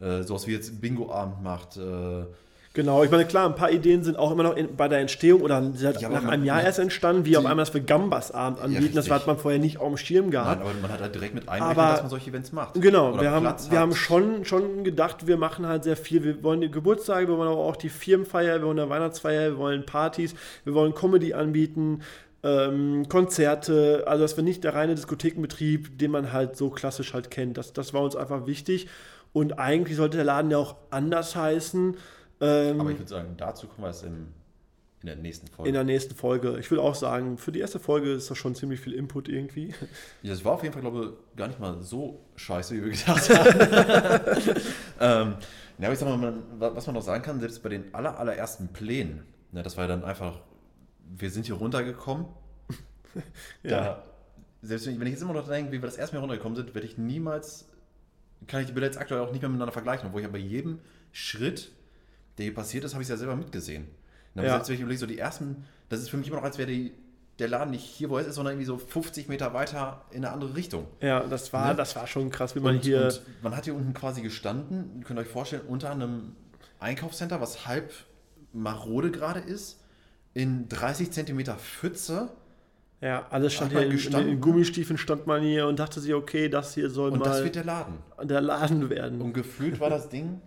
äh, 0.00 0.22
sowas 0.22 0.46
wie 0.46 0.52
jetzt 0.52 0.80
Bingo-Abend 0.80 1.42
macht. 1.42 1.76
Äh, 1.76 2.24
Genau, 2.72 3.02
ich 3.02 3.10
meine, 3.10 3.24
klar, 3.24 3.48
ein 3.48 3.56
paar 3.56 3.72
Ideen 3.72 4.04
sind 4.04 4.16
auch 4.16 4.30
immer 4.30 4.44
noch 4.44 4.56
in, 4.56 4.76
bei 4.76 4.86
der 4.86 5.00
Entstehung 5.00 5.40
oder 5.40 5.72
seit 5.74 6.00
Ja, 6.00 6.08
nach 6.08 6.24
einem 6.24 6.44
Jahr 6.44 6.62
erst 6.62 6.78
entstanden, 6.78 7.24
wie 7.24 7.36
auf 7.36 7.44
einmal 7.44 7.64
das 7.64 7.70
für 7.70 7.80
Gambas-Abend 7.80 8.60
anbieten. 8.60 8.94
das 8.94 9.06
richtig. 9.06 9.12
hat 9.12 9.26
man 9.26 9.38
vorher 9.38 9.58
nicht 9.58 9.78
auf 9.78 9.88
dem 9.88 9.96
Schirm 9.96 10.26
nein, 10.26 10.30
gehabt. 10.30 10.60
aber 10.60 10.70
man 10.80 10.92
hat 10.92 11.00
halt 11.00 11.12
direkt 11.12 11.34
mit 11.34 11.48
einberechnet, 11.48 11.94
dass 11.94 12.00
man 12.02 12.10
solche 12.10 12.30
Events 12.30 12.52
macht. 12.52 12.80
Genau, 12.80 13.12
Oder 13.12 13.22
wir, 13.22 13.30
haben, 13.32 13.42
Platz 13.42 13.70
wir 13.70 13.78
hat. 13.78 13.82
haben 13.82 13.94
schon, 13.96 14.44
schon 14.44 14.84
gedacht, 14.84 15.26
wir 15.26 15.36
machen 15.36 15.66
halt 15.66 15.82
sehr 15.82 15.96
viel. 15.96 16.22
Wir 16.22 16.44
wollen 16.44 16.60
die 16.60 16.70
Geburtstage, 16.70 17.26
wir 17.26 17.36
wollen 17.36 17.50
aber 17.50 17.58
auch 17.60 17.74
die 17.74 17.88
Firmenfeier, 17.88 18.60
wir 18.60 18.66
wollen 18.68 18.78
eine 18.78 18.88
Weihnachtsfeier, 18.88 19.50
wir 19.50 19.58
wollen 19.58 19.84
Partys, 19.84 20.36
wir 20.62 20.72
wollen 20.74 20.94
Comedy 20.94 21.34
anbieten, 21.34 22.02
ähm, 22.44 23.08
Konzerte. 23.08 24.04
Also, 24.06 24.22
das 24.22 24.36
war 24.36 24.44
nicht 24.44 24.62
der 24.62 24.76
reine 24.76 24.94
Diskothekenbetrieb, 24.94 25.98
den 25.98 26.12
man 26.12 26.32
halt 26.32 26.56
so 26.56 26.70
klassisch 26.70 27.14
halt 27.14 27.32
kennt. 27.32 27.58
Das, 27.58 27.72
das 27.72 27.92
war 27.94 28.02
uns 28.02 28.14
einfach 28.14 28.46
wichtig. 28.46 28.86
Und 29.32 29.58
eigentlich 29.58 29.96
sollte 29.96 30.18
der 30.18 30.26
Laden 30.26 30.52
ja 30.52 30.58
auch 30.58 30.76
anders 30.90 31.34
heißen. 31.34 31.96
Ähm, 32.40 32.80
Aber 32.80 32.90
ich 32.90 32.98
würde 32.98 33.08
sagen, 33.08 33.34
dazu 33.36 33.66
kommen 33.66 33.82
wir 33.82 33.88
erst 33.88 34.04
im, 34.04 34.28
in 35.02 35.06
der 35.06 35.16
nächsten 35.16 35.46
Folge. 35.48 35.68
in 35.68 35.74
der 35.74 35.84
nächsten 35.84 36.14
Folge. 36.14 36.58
Ich 36.58 36.70
will 36.70 36.78
auch 36.78 36.94
sagen, 36.94 37.38
für 37.38 37.52
die 37.52 37.60
erste 37.60 37.78
Folge 37.78 38.12
ist 38.12 38.30
das 38.30 38.38
schon 38.38 38.54
ziemlich 38.54 38.80
viel 38.80 38.92
Input 38.92 39.28
irgendwie. 39.28 39.74
Ja, 40.22 40.32
es 40.32 40.44
war 40.44 40.52
auf 40.52 40.62
jeden 40.62 40.72
Fall, 40.72 40.82
glaube 40.82 41.16
ich, 41.30 41.36
gar 41.36 41.48
nicht 41.48 41.60
mal 41.60 41.80
so 41.82 42.20
scheiße, 42.36 42.74
wie 42.74 42.84
wir 42.84 42.90
gedacht 42.90 43.30
haben. 43.30 44.60
ähm, 45.00 45.34
ja, 45.78 45.86
aber 45.86 45.92
ich 45.92 45.98
sag 45.98 46.08
mal, 46.08 46.18
man, 46.18 46.42
was 46.58 46.86
man 46.86 46.94
noch 46.94 47.02
sagen 47.02 47.22
kann, 47.22 47.40
selbst 47.40 47.62
bei 47.62 47.70
den 47.70 47.94
aller, 47.94 48.18
allerersten 48.18 48.68
Plänen, 48.68 49.22
ne, 49.52 49.62
das 49.62 49.76
war 49.76 49.84
ja 49.84 49.88
dann 49.88 50.04
einfach, 50.04 50.40
wir 51.16 51.30
sind 51.30 51.46
hier 51.46 51.56
runtergekommen. 51.56 52.26
Da, 53.64 54.04
selbst 54.62 54.86
wenn 54.86 54.94
ich, 54.94 55.00
wenn 55.00 55.06
ich 55.08 55.14
jetzt 55.14 55.22
immer 55.22 55.32
noch 55.32 55.48
denke, 55.48 55.72
wie 55.72 55.82
wir 55.82 55.86
das 55.86 55.96
erste 55.96 56.14
Mal 56.14 56.20
runtergekommen 56.20 56.54
sind, 56.54 56.74
werde 56.74 56.86
ich 56.86 56.96
niemals, 56.96 57.68
kann 58.46 58.60
ich 58.60 58.66
die 58.66 58.72
Bilder 58.72 58.86
jetzt 58.86 58.98
aktuell 58.98 59.20
auch 59.20 59.32
nicht 59.32 59.40
mehr 59.40 59.48
miteinander 59.48 59.72
vergleichen, 59.72 60.06
obwohl 60.06 60.20
ich 60.20 60.26
ja 60.26 60.32
bei 60.32 60.38
jedem 60.38 60.78
Schritt, 61.10 61.72
der 62.40 62.46
hier 62.46 62.54
passiert 62.54 62.84
ist, 62.84 62.94
habe 62.94 63.02
ich 63.02 63.08
ja 63.08 63.16
selber 63.16 63.36
mitgesehen. 63.36 63.84
Ne, 64.34 64.42
aber 64.42 64.44
Ja. 64.44 64.50
Selbst 64.54 64.68
wenn 64.68 64.74
ich 64.76 64.80
überlege, 64.80 65.00
so 65.00 65.06
die 65.06 65.18
ersten, 65.18 65.64
das 65.88 66.00
ist 66.00 66.10
für 66.10 66.16
mich 66.16 66.26
immer 66.28 66.36
noch, 66.38 66.44
als 66.44 66.58
wäre 66.58 66.70
die, 66.70 66.92
der 67.38 67.48
Laden 67.48 67.70
nicht 67.70 67.84
hier, 67.84 68.10
wo 68.10 68.18
er 68.18 68.26
ist, 68.26 68.34
sondern 68.34 68.52
irgendwie 68.54 68.66
so 68.66 68.76
50 68.78 69.28
Meter 69.28 69.54
weiter 69.54 70.04
in 70.10 70.24
eine 70.24 70.32
andere 70.32 70.54
Richtung. 70.54 70.86
Ja, 71.00 71.20
das 71.20 71.52
war, 71.52 71.68
Ne? 71.70 71.74
das 71.76 71.96
war 71.96 72.06
schon 72.06 72.30
krass, 72.30 72.54
wie 72.54 72.60
man 72.60 72.76
Und, 72.76 72.84
hier. 72.84 73.04
und 73.04 73.22
man 73.42 73.56
hat 73.56 73.64
hier 73.64 73.74
unten 73.74 73.94
quasi 73.94 74.20
gestanden, 74.22 74.96
ihr 74.98 75.04
könnt 75.04 75.18
euch 75.18 75.26
vorstellen, 75.28 75.62
unter 75.68 75.90
einem 75.90 76.36
Einkaufscenter, 76.80 77.40
was 77.40 77.66
halb 77.66 77.92
marode 78.52 79.10
gerade 79.10 79.40
ist, 79.40 79.80
in 80.34 80.68
30 80.68 81.10
Zentimeter 81.10 81.54
Pfütze. 81.56 82.30
Ja, 83.00 83.26
alles 83.30 83.54
stand 83.54 83.72
hier 83.72 83.80
in, 83.82 83.92
in, 83.98 84.28
in? 84.28 84.40
Gummistiefeln 84.40 84.98
stand 84.98 85.26
man 85.26 85.42
hier 85.42 85.66
und 85.66 85.78
dachte 85.78 86.00
sich, 86.00 86.12
okay, 86.12 86.48
das 86.50 86.74
hier 86.74 86.90
soll 86.90 87.10
Und 87.12 87.20
mal 87.20 87.24
das 87.24 87.42
wird 87.42 87.54
der 87.54 87.64
Laden. 87.64 87.94
der 88.22 88.42
Laden 88.42 88.90
werden. 88.90 89.20
Und 89.22 89.32
gefühlt 89.32 89.80
war 89.80 89.88
das 89.88 90.10
Ding 90.10 90.40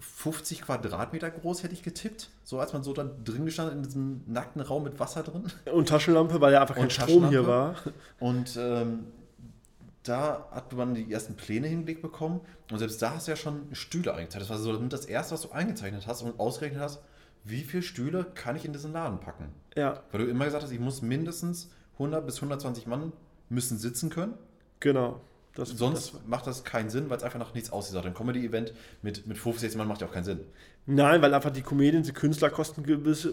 50 0.00 0.62
Quadratmeter 0.62 1.30
groß, 1.30 1.62
hätte 1.62 1.74
ich 1.74 1.82
getippt. 1.82 2.30
So 2.42 2.58
als 2.58 2.72
man 2.72 2.82
so 2.82 2.92
da 2.92 3.04
drin 3.04 3.44
gestanden 3.44 3.78
in 3.78 3.82
diesem 3.82 4.22
nackten 4.26 4.62
Raum 4.62 4.84
mit 4.84 4.98
Wasser 4.98 5.22
drin. 5.22 5.44
Und 5.72 5.88
Taschenlampe, 5.88 6.40
weil 6.40 6.52
ja 6.52 6.62
einfach 6.62 6.74
kein 6.74 6.90
Strom 6.90 7.28
hier 7.28 7.46
war. 7.46 7.76
Und 8.18 8.56
ähm, 8.58 9.04
da 10.02 10.48
hat 10.50 10.72
man 10.72 10.94
die 10.94 11.12
ersten 11.12 11.34
Pläne 11.34 11.68
hingelegt 11.68 12.02
bekommen. 12.02 12.40
Und 12.70 12.78
selbst 12.78 13.00
da 13.02 13.14
hast 13.14 13.26
du 13.26 13.32
ja 13.32 13.36
schon 13.36 13.68
Stühle 13.72 14.14
eingezeichnet. 14.14 14.50
Das 14.50 14.56
war 14.56 14.58
so 14.58 14.76
das 14.76 15.04
erste, 15.04 15.34
was 15.34 15.42
du 15.42 15.50
eingezeichnet 15.50 16.06
hast 16.06 16.22
und 16.22 16.40
ausgerechnet 16.40 16.80
hast, 16.80 17.00
wie 17.44 17.62
viele 17.62 17.82
Stühle 17.82 18.24
kann 18.34 18.56
ich 18.56 18.64
in 18.64 18.72
diesen 18.72 18.92
Laden 18.92 19.20
packen. 19.20 19.48
Ja, 19.76 20.02
Weil 20.10 20.24
du 20.24 20.30
immer 20.30 20.44
gesagt 20.44 20.64
hast, 20.64 20.72
ich 20.72 20.80
muss 20.80 21.02
mindestens 21.02 21.70
100 21.94 22.24
bis 22.24 22.36
120 22.36 22.86
Mann 22.86 23.12
müssen 23.48 23.78
sitzen 23.78 24.10
können. 24.10 24.34
genau. 24.80 25.20
Das, 25.54 25.70
Sonst 25.70 26.14
das, 26.14 26.20
macht 26.26 26.46
das 26.46 26.62
keinen 26.64 26.90
Sinn, 26.90 27.10
weil 27.10 27.16
es 27.16 27.24
einfach 27.24 27.38
nach 27.38 27.54
nichts 27.54 27.72
aussieht. 27.72 27.96
Ein 28.04 28.14
Comedy-Event 28.14 28.72
mit, 29.02 29.26
mit 29.26 29.36
50 29.36 29.74
Mann 29.76 29.88
macht 29.88 30.00
ja 30.00 30.06
auch 30.06 30.12
keinen 30.12 30.24
Sinn. 30.24 30.40
nein, 30.86 31.20
weil 31.22 31.34
einfach 31.34 31.50
die 31.50 31.62
Comedians, 31.62 32.06
die 32.06 32.12
Künstler 32.12 32.50
kosten 32.50 32.82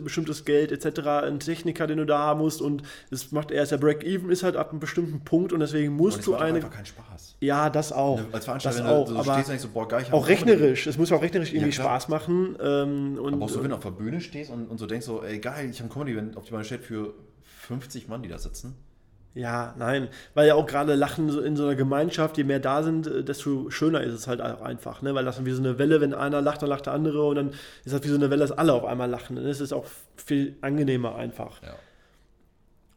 bestimmtes 0.03 0.43
Geld 0.43 0.71
etc. 0.71 0.99
Ein 1.07 1.39
Techniker, 1.39 1.85
den 1.85 1.99
du 1.99 2.05
da 2.05 2.17
haben 2.17 2.39
musst 2.39 2.59
und 2.61 2.81
es 3.11 3.31
macht 3.31 3.51
erst 3.51 3.71
der 3.71 3.77
Break-Even 3.77 4.31
ist 4.31 4.41
halt 4.41 4.55
ab 4.55 4.71
einem 4.71 4.79
bestimmten 4.79 5.23
Punkt 5.23 5.53
und 5.53 5.59
deswegen 5.59 5.91
Und 5.91 5.97
musst 5.97 6.19
es 6.19 6.25
du 6.25 6.35
eine. 6.35 6.55
einfach 6.55 6.71
keinen 6.71 6.87
Spaß. 6.87 7.35
Ja, 7.39 7.69
das 7.69 7.91
auch. 7.91 8.17
Als 8.19 8.31
das 8.31 8.45
Veranstalter, 8.45 8.79
wenn 8.79 8.87
auch, 8.87 9.05
du, 9.05 9.13
du 9.13 9.19
aber 9.19 9.33
stehst 9.33 9.47
und 9.47 9.49
denkst 9.49 9.63
so, 9.63 9.69
boah, 9.69 9.87
geil, 9.87 10.03
ich 10.07 10.11
auch 10.13 10.27
rechnerisch. 10.27 10.87
Es 10.87 10.97
muss 10.97 11.11
ja 11.11 11.17
auch 11.17 11.21
rechnerisch 11.21 11.53
irgendwie 11.53 11.71
klar. 11.71 11.87
Spaß 11.99 12.09
machen. 12.09 12.57
Ähm, 12.59 13.19
und, 13.21 13.35
Aber 13.35 13.45
auch 13.45 13.49
so, 13.49 13.61
wenn 13.61 13.69
du 13.69 13.75
auf 13.75 13.83
der 13.83 13.91
Bühne 13.91 14.21
stehst 14.21 14.49
und, 14.49 14.65
und 14.67 14.79
so 14.79 14.87
denkst 14.87 15.05
so, 15.05 15.21
ey 15.23 15.37
geil, 15.37 15.69
ich 15.69 15.79
habe 15.81 15.89
ein 15.89 15.93
Comedy-Event 15.93 16.35
auf 16.35 16.45
die 16.45 16.49
Beine 16.51 16.61
gestellt 16.63 16.83
für 16.83 17.13
50 17.43 18.07
Mann, 18.07 18.23
die 18.23 18.29
da 18.29 18.39
sitzen. 18.39 18.75
Ja, 19.33 19.75
nein, 19.77 20.07
weil 20.33 20.47
ja 20.47 20.55
auch 20.55 20.65
gerade 20.65 20.95
Lachen 20.95 21.29
in 21.43 21.55
so 21.55 21.65
einer 21.65 21.75
Gemeinschaft, 21.75 22.37
je 22.37 22.43
mehr 22.43 22.59
da 22.59 22.81
sind, 22.81 23.05
äh, 23.05 23.23
desto 23.23 23.69
schöner 23.69 24.01
ist 24.01 24.13
es 24.13 24.27
halt 24.27 24.41
auch 24.41 24.61
einfach, 24.61 25.03
ne? 25.03 25.13
Weil 25.13 25.25
das 25.25 25.35
dann 25.35 25.45
wie 25.45 25.51
so 25.51 25.61
eine 25.61 25.77
Welle, 25.77 26.01
wenn 26.01 26.15
einer 26.15 26.41
lacht, 26.41 26.63
dann 26.63 26.69
lacht 26.69 26.87
der 26.87 26.93
andere 26.93 27.23
und 27.23 27.35
dann 27.35 27.49
ist 27.85 27.93
das 27.93 28.03
wie 28.03 28.07
so 28.07 28.15
eine 28.15 28.31
Welle, 28.31 28.39
dass 28.39 28.51
alle 28.51 28.73
auf 28.73 28.85
einmal 28.85 29.09
lachen. 29.09 29.35
Dann 29.35 29.45
ist 29.45 29.59
es 29.59 29.71
auch 29.71 29.85
viel 30.15 30.57
angenehmer 30.61 31.15
einfach. 31.15 31.61
Ja. 31.61 31.75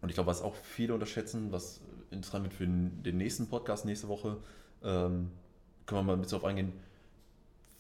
Und 0.01 0.09
ich 0.09 0.14
glaube, 0.14 0.28
was 0.28 0.41
auch 0.41 0.55
viele 0.55 0.95
unterschätzen, 0.95 1.53
was 1.53 1.83
interessant 2.11 2.45
wird 2.45 2.55
für 2.55 2.64
den, 2.64 3.03
den 3.03 3.18
nächsten 3.18 3.49
Podcast 3.49 3.85
nächste 3.85 4.09
Woche, 4.09 4.39
ähm, 4.83 5.31
können 5.87 6.01
wir 6.01 6.03
mal 6.03 6.12
ein 6.14 6.20
bisschen 6.20 6.39
darauf 6.39 6.49
eingehen, 6.49 6.72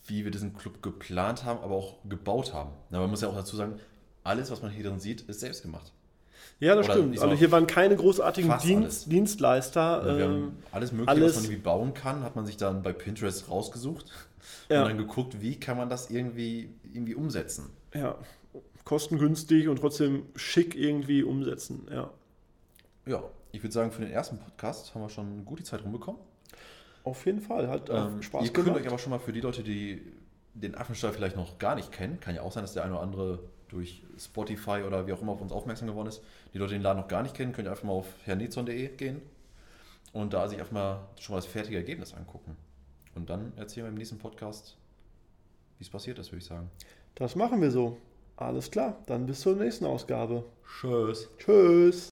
wie 0.06 0.24
wir 0.24 0.30
diesen 0.30 0.54
Club 0.54 0.82
geplant 0.82 1.44
haben, 1.44 1.60
aber 1.60 1.74
auch 1.74 1.98
gebaut 2.08 2.52
haben. 2.52 2.72
Na, 2.90 3.00
man 3.00 3.10
muss 3.10 3.22
ja 3.22 3.28
auch 3.28 3.34
dazu 3.34 3.56
sagen, 3.56 3.78
alles, 4.22 4.50
was 4.50 4.62
man 4.62 4.70
hier 4.70 4.84
drin 4.84 5.00
sieht, 5.00 5.22
ist 5.22 5.40
selbst 5.40 5.62
gemacht. 5.62 5.92
Ja, 6.58 6.74
das 6.74 6.86
Oder 6.86 6.94
stimmt. 6.96 7.18
Also 7.20 7.34
hier 7.34 7.50
waren 7.52 7.66
keine 7.66 7.96
großartigen 7.96 8.52
Dienst. 8.62 9.10
Dienstleister. 9.10 10.04
wir 10.04 10.24
Ähm, 10.24 10.30
haben 10.32 10.56
alles 10.72 10.92
Mögliche, 10.92 11.10
alles- 11.10 11.28
was 11.30 11.34
man 11.36 11.44
irgendwie 11.44 11.62
bauen 11.62 11.94
kann, 11.94 12.22
hat 12.22 12.36
man 12.36 12.44
sich 12.46 12.56
dann 12.56 12.82
bei 12.82 12.92
Pinterest 12.92 13.48
rausgesucht. 13.50 14.06
Ja. 14.68 14.82
Und 14.82 14.88
dann 14.90 14.98
geguckt, 14.98 15.40
wie 15.40 15.56
kann 15.58 15.76
man 15.76 15.88
das 15.88 16.10
irgendwie, 16.10 16.70
irgendwie 16.92 17.14
umsetzen. 17.14 17.70
Ja, 17.94 18.16
kostengünstig 18.84 19.68
und 19.68 19.78
trotzdem 19.80 20.24
schick 20.36 20.74
irgendwie 20.76 21.22
umsetzen. 21.22 21.86
Ja, 21.90 22.10
Ja, 23.06 23.22
ich 23.52 23.62
würde 23.62 23.72
sagen, 23.72 23.90
für 23.90 24.02
den 24.02 24.10
ersten 24.12 24.38
Podcast 24.38 24.94
haben 24.94 25.02
wir 25.02 25.08
schon 25.08 25.44
gut 25.44 25.58
die 25.58 25.64
Zeit 25.64 25.82
rumbekommen. 25.84 26.20
auf 27.02 27.24
jeden 27.26 27.40
Fall. 27.40 27.68
Hat 27.68 27.88
Ähm, 27.88 28.22
Spaß 28.22 28.44
ihr 28.44 28.52
könnt 28.52 28.66
gemacht. 28.66 28.82
euch 28.82 28.86
aber 28.88 28.98
schon 28.98 29.10
mal 29.10 29.18
für 29.18 29.32
die 29.32 29.40
Leute, 29.40 29.62
die 29.62 30.02
den 30.54 30.74
Affenstall 30.74 31.12
vielleicht 31.12 31.34
noch 31.36 31.58
gar 31.58 31.74
nicht 31.74 31.90
kennen, 31.92 32.20
kann 32.20 32.34
ja 32.34 32.42
auch 32.42 32.52
sein, 32.52 32.62
dass 32.62 32.74
der 32.74 32.84
eine 32.84 32.92
oder 32.92 33.02
andere 33.02 33.38
durch 33.70 34.02
Spotify 34.18 34.82
oder 34.86 35.06
wie 35.06 35.12
auch 35.12 35.22
immer 35.22 35.32
auf 35.32 35.40
uns 35.40 35.52
aufmerksam 35.52 35.88
geworden 35.88 36.08
ist. 36.08 36.22
Die 36.52 36.58
Leute, 36.58 36.70
die 36.70 36.78
den 36.78 36.82
Laden 36.82 37.00
noch 37.00 37.08
gar 37.08 37.22
nicht 37.22 37.34
kennen, 37.34 37.52
könnt 37.52 37.68
ihr 37.68 37.70
einfach 37.70 37.84
mal 37.84 37.92
auf 37.92 38.06
hernezon.de 38.24 38.88
gehen 38.96 39.22
und 40.12 40.32
da 40.32 40.48
sich 40.48 40.58
einfach 40.58 40.72
mal 40.72 41.08
schon 41.18 41.34
mal 41.34 41.38
das 41.38 41.46
fertige 41.46 41.76
Ergebnis 41.76 42.14
angucken. 42.14 42.56
Und 43.14 43.30
dann 43.30 43.52
erzählen 43.56 43.86
wir 43.86 43.90
im 43.90 43.96
nächsten 43.96 44.18
Podcast, 44.18 44.76
wie 45.78 45.84
es 45.84 45.90
passiert 45.90 46.18
ist, 46.18 46.32
würde 46.32 46.38
ich 46.38 46.46
sagen. 46.46 46.70
Das 47.14 47.36
machen 47.36 47.60
wir 47.60 47.70
so. 47.70 47.96
Alles 48.36 48.70
klar, 48.70 48.96
dann 49.06 49.26
bis 49.26 49.40
zur 49.40 49.56
nächsten 49.56 49.84
Ausgabe. 49.84 50.44
Tschüss. 50.64 51.28
Tschüss. 51.38 52.08